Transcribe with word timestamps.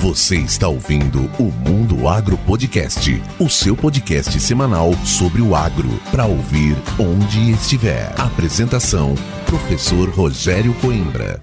Você 0.00 0.36
está 0.36 0.68
ouvindo 0.68 1.28
o 1.40 1.50
Mundo 1.68 2.06
Agro 2.06 2.38
Podcast, 2.46 3.20
o 3.40 3.48
seu 3.48 3.76
podcast 3.76 4.38
semanal 4.38 4.94
sobre 5.04 5.42
o 5.42 5.56
agro, 5.56 5.88
para 6.12 6.24
ouvir 6.24 6.76
onde 7.00 7.50
estiver. 7.50 8.14
Apresentação: 8.16 9.16
Professor 9.44 10.08
Rogério 10.10 10.72
Coimbra. 10.74 11.42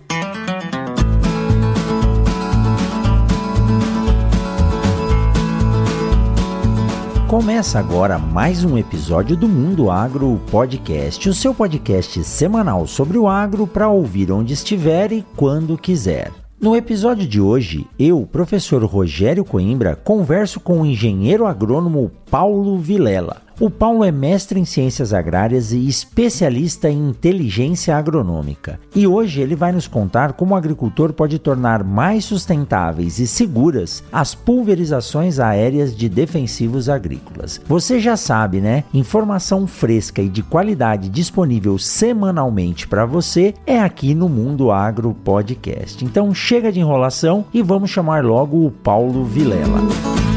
Começa 7.27 7.77
agora 7.77 8.17
mais 8.17 8.63
um 8.63 8.77
episódio 8.77 9.35
do 9.35 9.49
Mundo 9.49 9.91
Agro 9.91 10.39
Podcast, 10.49 11.27
o 11.27 11.33
seu 11.33 11.53
podcast 11.53 12.23
semanal 12.23 12.87
sobre 12.87 13.17
o 13.17 13.27
agro 13.27 13.67
para 13.67 13.89
ouvir 13.89 14.31
onde 14.31 14.53
estiver 14.53 15.11
e 15.11 15.25
quando 15.35 15.77
quiser. 15.77 16.44
No 16.59 16.73
episódio 16.73 17.27
de 17.27 17.41
hoje, 17.41 17.85
eu, 17.99 18.25
professor 18.25 18.81
Rogério 18.85 19.43
Coimbra, 19.43 19.93
converso 19.93 20.57
com 20.57 20.81
o 20.81 20.85
engenheiro 20.85 21.45
agrônomo 21.45 22.09
Paulo 22.31 22.77
Vilela. 22.77 23.44
O 23.57 23.69
Paulo 23.69 24.03
é 24.03 24.11
mestre 24.11 24.59
em 24.59 24.65
ciências 24.65 25.13
agrárias 25.13 25.71
e 25.71 25.87
especialista 25.87 26.89
em 26.89 27.09
inteligência 27.09 27.95
agronômica. 27.95 28.77
E 28.93 29.07
hoje 29.07 29.39
ele 29.39 29.55
vai 29.55 29.71
nos 29.71 29.87
contar 29.87 30.33
como 30.33 30.53
o 30.53 30.57
agricultor 30.57 31.13
pode 31.13 31.39
tornar 31.39 31.81
mais 31.81 32.25
sustentáveis 32.25 33.17
e 33.17 33.25
seguras 33.25 34.03
as 34.11 34.35
pulverizações 34.35 35.39
aéreas 35.39 35.95
de 35.95 36.09
defensivos 36.09 36.89
agrícolas. 36.89 37.61
Você 37.65 37.97
já 37.97 38.17
sabe, 38.17 38.59
né? 38.59 38.83
Informação 38.93 39.65
fresca 39.65 40.21
e 40.21 40.27
de 40.27 40.43
qualidade 40.43 41.07
disponível 41.07 41.77
semanalmente 41.77 42.85
para 42.89 43.05
você 43.05 43.53
é 43.65 43.79
aqui 43.79 44.13
no 44.13 44.27
Mundo 44.27 44.69
Agro 44.69 45.13
Podcast. 45.13 46.03
Então 46.03 46.33
chega 46.33 46.73
de 46.73 46.81
enrolação 46.81 47.45
e 47.53 47.61
vamos 47.61 47.89
chamar 47.89 48.21
logo 48.21 48.65
o 48.65 48.71
Paulo 48.71 49.23
Vilela. 49.23 49.79
E 50.31 50.34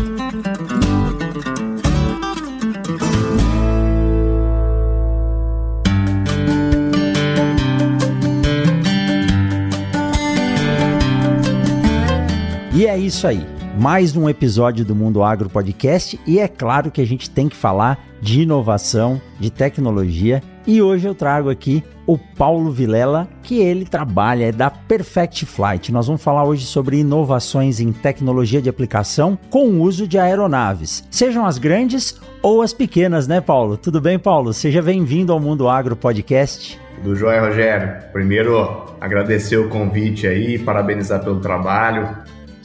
é 12.89 12.97
isso 12.97 13.27
aí. 13.27 13.47
Mais 13.79 14.17
um 14.17 14.31
episódio 14.31 14.83
do 14.83 14.95
Mundo 14.95 15.23
Agro 15.23 15.51
Podcast 15.51 16.19
e 16.27 16.39
é 16.39 16.49
claro 16.49 16.91
que 16.91 17.03
a 17.03 17.07
gente 17.07 17.29
tem 17.29 17.47
que 17.47 17.55
falar 17.55 18.03
de 18.21 18.43
inovação, 18.43 19.21
de 19.39 19.51
tecnologia. 19.51 20.43
E 20.67 20.81
hoje 20.81 21.07
eu 21.07 21.15
trago 21.15 21.51
aqui 21.51 21.85
o 22.07 22.17
Paulo 22.17 22.71
Vilela, 22.71 23.29
que 23.43 23.61
ele 23.61 23.85
trabalha 23.85 24.47
é 24.47 24.53
da 24.53 24.71
Perfect 24.71 25.45
Flight. 25.45 25.93
Nós 25.93 26.07
vamos 26.07 26.23
falar 26.23 26.45
hoje 26.45 26.65
sobre 26.65 27.01
inovações 27.01 27.79
em 27.79 27.93
tecnologia 27.93 28.63
de 28.63 28.71
aplicação 28.71 29.39
com 29.51 29.67
o 29.67 29.83
uso 29.83 30.09
de 30.09 30.19
aeronaves, 30.19 31.05
sejam 31.11 31.45
as 31.45 31.59
grandes 31.59 32.19
ou 32.43 32.63
as 32.63 32.73
pequenas, 32.73 33.29
né, 33.29 33.39
Paulo? 33.41 33.77
Tudo 33.77 34.01
bem, 34.01 34.19
Paulo? 34.19 34.55
Seja 34.55 34.81
bem-vindo 34.81 35.31
ao 35.31 35.39
Mundo 35.39 35.69
Agro 35.69 35.95
Podcast. 35.95 36.81
Tudo 36.97 37.15
jóia, 37.15 37.43
Rogério. 37.43 38.03
Primeiro, 38.13 38.87
agradecer 38.99 39.59
o 39.59 39.69
convite 39.69 40.27
aí, 40.27 40.59
parabenizar 40.59 41.23
pelo 41.23 41.39
trabalho. 41.39 42.09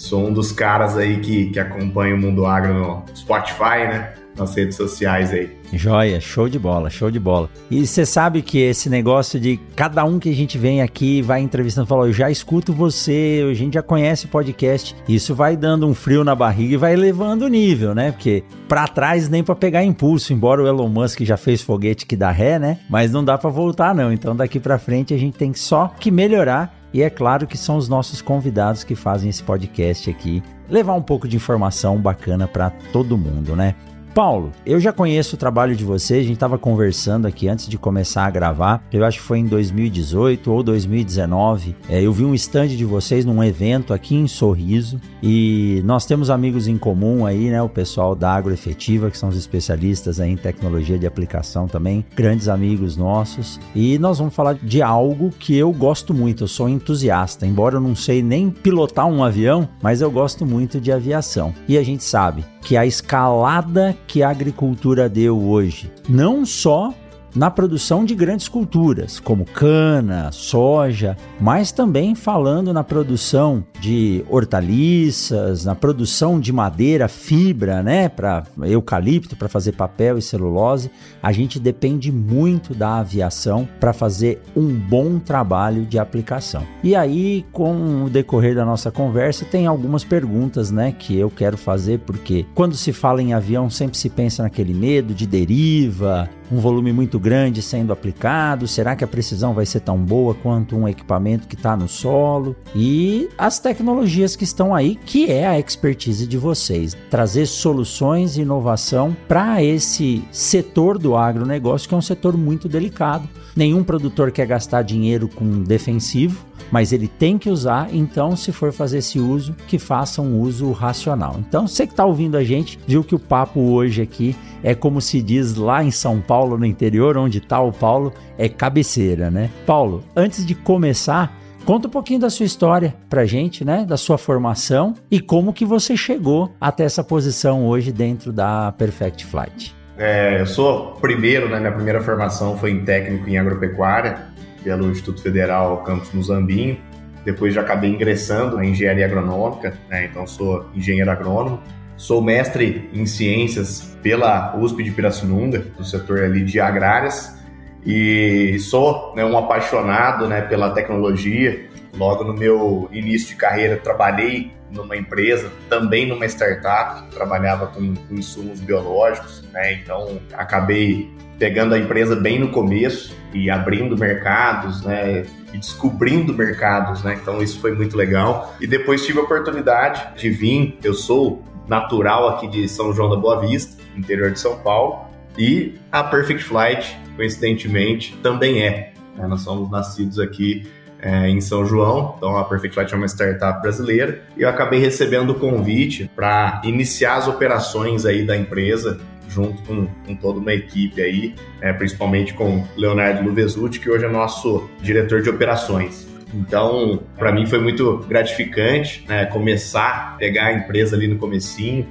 Sou 0.04 0.28
um 0.28 0.34
dos 0.34 0.52
caras 0.52 0.98
aí 0.98 1.22
que, 1.22 1.46
que 1.46 1.58
acompanha 1.58 2.14
o 2.14 2.18
Mundo 2.18 2.46
Agro 2.46 2.74
no 2.74 3.06
Spotify, 3.16 3.88
né? 3.88 4.14
Nas 4.38 4.54
redes 4.54 4.76
sociais 4.76 5.32
aí. 5.32 5.50
Joia, 5.72 6.20
show 6.20 6.50
de 6.50 6.60
bola, 6.60 6.90
show 6.90 7.10
de 7.10 7.22
bola. 7.22 7.50
E 7.72 7.88
você 7.88 8.06
sabe 8.06 8.42
que 8.42 8.60
esse 8.60 8.90
negócio 8.90 9.40
de 9.40 9.58
cada 9.78 10.04
um 10.04 10.20
que 10.20 10.30
a 10.30 10.36
gente 10.36 10.58
vem 10.58 10.82
aqui 10.82 11.22
vai 11.22 11.40
entrevistando, 11.40 11.88
fala, 11.88 12.08
eu 12.08 12.12
já 12.12 12.30
escuto 12.30 12.74
você, 12.74 13.48
a 13.50 13.54
gente 13.54 13.76
já 13.76 13.82
conhece 13.82 14.26
o 14.26 14.28
podcast. 14.28 14.94
Isso 15.08 15.34
vai 15.34 15.56
dando 15.56 15.88
um 15.88 15.94
frio 15.94 16.26
na 16.26 16.36
barriga 16.36 16.74
e 16.74 16.78
vai 16.78 16.92
elevando 16.92 17.46
o 17.46 17.48
nível, 17.48 17.96
né? 17.96 18.12
Porque 18.12 18.44
para 18.68 18.86
trás 18.90 19.30
nem 19.30 19.42
para 19.42 19.56
pegar 19.56 19.86
impulso, 19.86 20.34
embora 20.34 20.62
o 20.62 20.68
Elon 20.68 20.90
Musk 20.90 21.22
já 21.22 21.38
fez 21.38 21.62
foguete 21.62 22.06
que 22.06 22.18
dá 22.18 22.30
ré, 22.30 22.60
né? 22.60 22.80
Mas 22.90 23.10
não 23.10 23.24
dá 23.24 23.38
para 23.38 23.50
voltar 23.50 23.96
não. 23.96 24.12
Então 24.12 24.36
daqui 24.36 24.60
para 24.60 24.78
frente 24.78 25.14
a 25.14 25.18
gente 25.18 25.38
tem 25.38 25.54
só 25.54 25.94
que 25.98 26.12
melhorar 26.12 26.83
e 26.94 27.02
é 27.02 27.10
claro 27.10 27.48
que 27.48 27.58
são 27.58 27.78
os 27.78 27.90
nossos 27.90 28.22
convidados 28.22 28.84
que 28.84 28.96
fazem 28.96 29.30
esse 29.30 29.42
podcast 29.42 30.10
aqui 30.10 30.44
levar 30.70 30.94
um 30.94 31.02
pouco 31.02 31.28
de 31.28 31.36
informação 31.36 32.00
bacana 32.00 32.48
para 32.48 32.70
todo 32.92 33.18
mundo, 33.18 33.56
né? 33.56 33.76
Paulo, 34.14 34.52
eu 34.64 34.80
já 34.80 34.94
conheço 34.94 35.36
o 35.36 35.40
trabalho 35.40 35.76
de 35.76 35.84
vocês, 35.84 36.20
a 36.20 36.24
gente 36.24 36.36
estava 36.36 36.56
conversando 36.56 37.26
aqui 37.26 37.48
antes 37.48 37.68
de 37.68 37.80
começar 37.80 38.26
a 38.26 38.30
gravar, 38.30 38.86
eu 38.94 39.04
acho 39.04 39.18
que 39.18 39.26
foi 39.26 39.40
em 39.40 39.48
2018 39.48 40.52
ou 40.52 40.62
2019. 40.62 41.76
É, 41.90 42.00
eu 42.00 42.14
vi 42.14 42.24
um 42.24 42.36
stand 42.36 42.68
de 42.68 42.86
vocês 42.86 43.26
num 43.26 43.44
evento 43.44 43.92
aqui 43.92 44.16
em 44.16 44.28
Sorriso 44.28 45.02
e 45.22 45.82
nós 45.84 46.06
temos 46.06 46.30
amigos 46.30 46.68
em 46.68 46.78
comum 46.78 47.26
aí, 47.26 47.50
né? 47.50 47.60
O 47.64 47.70
pessoal 47.70 48.14
da 48.14 48.32
Agroefetiva, 48.34 49.10
que 49.10 49.18
são 49.18 49.30
os 49.30 49.36
especialistas 49.36 50.20
em 50.20 50.38
tecnologia 50.38 51.00
de 51.00 51.08
aplicação 51.08 51.68
também, 51.68 52.06
grandes 52.16 52.48
amigos 52.48 52.96
nossos. 52.96 53.60
E 53.74 53.98
nós 53.98 54.20
vamos 54.20 54.36
falar 54.36 54.54
de 54.54 54.84
algo 54.84 55.32
que 55.32 55.58
eu 55.58 55.72
gosto 55.72 56.14
muito, 56.14 56.44
eu 56.44 56.48
sou 56.48 56.70
entusiasta, 56.70 57.48
embora 57.48 57.78
eu 57.78 57.82
não 57.82 57.96
sei 57.96 58.22
nem 58.22 58.52
pilotar 58.52 59.08
um 59.08 59.24
avião, 59.24 59.68
mas 59.82 60.02
eu 60.02 60.12
gosto 60.12 60.46
muito 60.46 60.80
de 60.80 60.92
aviação. 60.92 61.52
E 61.68 61.80
a 61.80 61.84
gente 61.84 62.04
sabe 62.04 62.46
que 62.62 62.78
a 62.78 62.86
escalada 62.86 63.96
que 64.08 64.22
a 64.22 64.30
agricultura 64.30 65.10
deu 65.10 65.40
hoje, 65.42 65.92
não 66.08 66.46
só 66.46 66.94
na 67.36 67.50
produção 67.50 68.06
de 68.06 68.14
grandes 68.16 68.48
culturas, 68.48 69.20
como 69.20 69.46
cana, 69.46 70.32
soja, 70.32 71.18
mas 71.40 71.72
também 71.72 72.16
falando 72.16 72.74
na 72.74 72.84
produção 72.84 73.64
de 73.80 74.24
hortaliças, 74.30 75.66
na 75.66 75.76
produção 75.76 76.40
de 76.40 76.54
madeira, 76.54 77.08
fibra, 77.08 77.82
né, 77.82 78.08
para 78.08 78.44
eucalipto, 78.64 79.36
para 79.36 79.50
fazer 79.50 79.74
papel 79.74 80.18
e 80.18 80.22
celulose. 80.22 80.92
A 81.22 81.32
gente 81.32 81.60
depende 81.60 82.12
muito 82.12 82.74
da 82.74 83.00
aviação 83.00 83.68
para 83.80 83.94
fazer 83.94 84.42
um 84.56 84.68
bom 84.68 85.20
trabalho 85.20 85.86
de 85.86 85.98
aplicação. 85.98 86.64
E 86.84 86.96
aí, 86.96 87.46
com 87.52 88.04
o 88.06 88.10
decorrer 88.10 88.56
da 88.56 88.66
nossa 88.66 88.92
conversa, 88.92 89.46
tem 89.46 89.68
algumas 89.68 90.04
perguntas, 90.04 90.72
né, 90.72 90.94
que 90.98 91.18
eu 91.18 91.30
quero 91.30 91.58
fazer 91.58 92.00
porque 92.00 92.46
quando 92.54 92.76
se 92.76 92.94
fala 92.94 93.22
em 93.22 93.34
avião 93.34 93.70
sempre 93.70 93.98
se 93.98 94.10
pensa 94.10 94.44
naquele 94.44 94.74
medo 94.74 95.14
de 95.14 95.26
deriva, 95.26 96.30
um 96.52 96.60
volume 96.60 96.92
muito 96.92 97.20
grande 97.20 97.62
sendo 97.62 97.94
aplicado? 97.94 98.68
Será 98.68 98.96
que 98.96 99.04
a 99.04 99.08
precisão 99.08 99.54
vai 99.54 99.66
ser 99.66 99.80
tão 99.80 99.98
boa 99.98 100.34
quanto 100.34 100.76
um 100.76 100.88
equipamento 100.88 101.48
que 101.48 101.56
está 101.56 101.76
no 101.76 101.88
solo? 101.88 102.56
E 102.76 103.30
as 103.38 103.60
tecnologias 103.60 104.36
que 104.36 104.44
estão 104.44 104.74
aí, 104.74 104.96
que 104.96 105.32
é 105.32 105.48
a 105.48 105.60
expertise 105.60 106.28
de 106.28 106.38
vocês. 106.38 106.96
Trazer 107.10 107.46
soluções 107.46 108.38
e 108.38 108.42
inovação 108.42 109.16
para 109.28 109.64
esse 109.64 110.24
setor 110.32 110.98
do 110.98 111.16
agronegócio, 111.16 111.88
que 111.88 111.96
é 111.96 111.98
um 111.98 112.02
setor 112.02 112.38
muito 112.38 112.68
delicado. 112.68 113.28
Nenhum 113.56 113.84
produtor 113.84 114.32
quer 114.32 114.48
gastar 114.48 114.82
dinheiro 114.82 115.28
com 115.28 115.62
defensivo, 115.62 116.44
mas 116.72 116.92
ele 116.92 117.08
tem 117.08 117.38
que 117.38 117.50
usar, 117.50 117.94
então 117.94 118.36
se 118.36 118.52
for 118.52 118.72
fazer 118.72 118.98
esse 118.98 119.20
uso, 119.20 119.56
que 119.68 119.78
faça 119.78 120.22
um 120.22 120.40
uso 120.40 120.72
racional. 120.72 121.36
Então, 121.40 121.68
você 121.68 121.86
que 121.86 121.94
está 121.94 122.06
ouvindo 122.06 122.36
a 122.36 122.44
gente, 122.44 122.80
viu 122.88 123.04
que 123.04 123.14
o 123.14 123.20
papo 123.20 123.60
hoje 123.60 124.02
aqui 124.02 124.36
é 124.64 124.74
como 124.74 125.00
se 125.00 125.22
diz 125.22 125.56
lá 125.56 125.84
em 125.84 125.92
São 125.92 126.20
Paulo, 126.20 126.58
no 126.58 126.66
interior, 126.66 127.18
onde 127.18 127.38
está 127.38 127.62
o 127.62 127.72
Paulo, 127.72 128.12
é 128.38 128.50
cabeceira, 128.50 129.30
né? 129.30 129.50
Paulo, 129.66 130.04
antes 130.16 130.46
de 130.46 130.56
começar, 130.56 131.40
Conta 131.66 131.88
um 131.88 131.92
pouquinho 131.92 132.20
da 132.20 132.30
sua 132.30 132.46
história 132.46 132.94
pra 133.10 133.26
gente, 133.26 133.64
né? 133.64 133.86
Da 133.86 133.96
sua 133.96 134.18
formação 134.18 134.96
e 135.10 135.22
como 135.22 135.54
que 135.54 135.64
você 135.64 135.96
chegou 135.96 136.52
até 136.60 136.84
essa 136.84 137.02
posição 137.02 137.66
hoje 137.66 137.90
dentro 137.90 138.34
da 138.34 138.74
Perfect 138.74 139.26
Flight. 139.26 139.74
É, 139.98 140.42
eu 140.42 140.46
sou 140.48 140.94
primeiro, 141.00 141.48
né? 141.50 141.60
Minha 141.60 141.72
primeira 141.72 142.02
formação 142.02 142.58
foi 142.58 142.72
em 142.72 142.84
técnico 142.84 143.30
em 143.30 143.38
agropecuária 143.38 144.28
pelo 144.64 144.90
Instituto 144.90 145.22
Federal 145.22 145.84
Campus 145.84 146.12
Muzambinho. 146.12 146.78
Depois 147.24 147.54
já 147.54 147.62
acabei 147.62 147.92
ingressando 147.92 148.58
na 148.58 148.66
engenharia 148.66 149.06
agronômica, 149.06 149.74
né? 149.90 150.06
Então 150.06 150.26
sou 150.26 150.66
engenheiro 150.76 151.12
agrônomo. 151.12 151.62
Sou 151.96 152.22
mestre 152.22 152.90
em 152.92 153.06
ciências 153.06 153.96
pela 154.02 154.58
USP 154.58 154.84
de 154.84 154.92
Pirassununga, 154.92 155.60
do 155.78 155.86
setor 155.86 156.24
ali 156.24 156.44
de 156.44 156.60
agrárias, 156.60 157.38
e 157.86 158.58
sou 158.60 159.14
né, 159.16 159.24
um 159.24 159.38
apaixonado 159.38 160.28
né, 160.28 160.42
pela 160.42 160.72
tecnologia. 160.72 161.68
Logo 161.96 162.24
no 162.24 162.34
meu 162.34 162.90
início 162.92 163.30
de 163.30 163.36
carreira, 163.36 163.78
trabalhei 163.78 164.52
numa 164.74 164.98
empresa, 164.98 165.52
também 165.70 166.08
numa 166.08 166.26
startup, 166.26 167.10
trabalhava 167.12 167.68
com, 167.68 167.94
com 167.96 168.16
insumos 168.16 168.60
biológicos, 168.60 169.44
né? 169.54 169.74
Então 169.74 170.20
acabei 170.34 171.10
pegando 171.38 171.76
a 171.76 171.80
empresa 171.80 172.16
bem 172.16 172.40
no 172.40 172.50
começo 172.50 173.16
e 173.34 173.50
abrindo 173.50 173.98
mercados, 173.98 174.82
né? 174.84 175.26
E 175.54 175.58
descobrindo 175.58 176.34
mercados, 176.34 177.04
né? 177.04 177.18
Então 177.22 177.42
isso 177.42 177.60
foi 177.60 177.74
muito 177.76 177.96
legal. 177.96 178.56
E 178.60 178.68
depois 178.68 179.06
tive 179.06 179.20
a 179.20 179.24
oportunidade 179.24 180.20
de 180.20 180.30
vir. 180.30 180.78
Eu 180.84 180.94
sou 180.94 181.44
natural 181.68 182.30
aqui 182.30 182.48
de 182.48 182.68
São 182.68 182.94
João 182.94 183.10
da 183.10 183.16
Boa 183.16 183.40
Vista, 183.40 183.82
interior 183.96 184.32
de 184.32 184.40
São 184.40 184.60
Paulo, 184.60 185.06
e 185.38 185.76
a 185.92 186.04
Perfect 186.04 186.44
Flight, 186.44 186.98
coincidentemente, 187.16 188.16
também 188.22 188.64
é. 188.64 188.94
Né? 189.16 189.28
Nós 189.28 189.42
somos 189.42 189.70
nascidos 189.70 190.20
aqui 190.20 190.68
é, 191.04 191.30
em 191.30 191.42
São 191.42 191.66
João. 191.66 192.16
Então 192.18 192.38
a 192.38 192.46
Perfect 192.46 192.74
Flight 192.74 192.94
é 192.94 192.98
uma 192.98 193.08
startup 193.08 193.62
brasileira 193.62 194.22
e 194.38 194.42
eu 194.42 194.50
acabei 194.50 194.80
recebendo 194.80 195.32
o 195.32 195.36
convite 195.36 196.10
para 196.16 196.62
iniciar 196.64 197.16
as 197.16 197.28
operações 197.28 198.06
aí 198.06 198.26
da 198.26 198.36
empresa 198.36 199.00
junto 199.28 199.62
com, 199.64 199.88
com 200.06 200.16
toda 200.16 200.40
uma 200.40 200.54
equipe 200.54 201.02
aí, 201.02 201.36
é, 201.60 201.74
principalmente 201.74 202.34
com 202.34 202.66
Leonardo 202.78 203.24
Luvesuti, 203.24 203.80
que 203.80 203.90
hoje 203.90 204.06
é 204.06 204.10
nosso 204.10 204.70
diretor 204.82 205.22
de 205.22 205.30
operações. 205.30 206.08
Então, 206.34 207.02
para 207.18 207.32
mim 207.32 207.46
foi 207.46 207.60
muito 207.60 207.98
gratificante 208.08 209.06
né, 209.08 209.26
começar 209.26 210.14
a 210.14 210.18
pegar 210.18 210.48
a 210.48 210.54
empresa 210.54 210.96
ali 210.96 211.08
no 211.08 211.18
comecinho. 211.18 211.86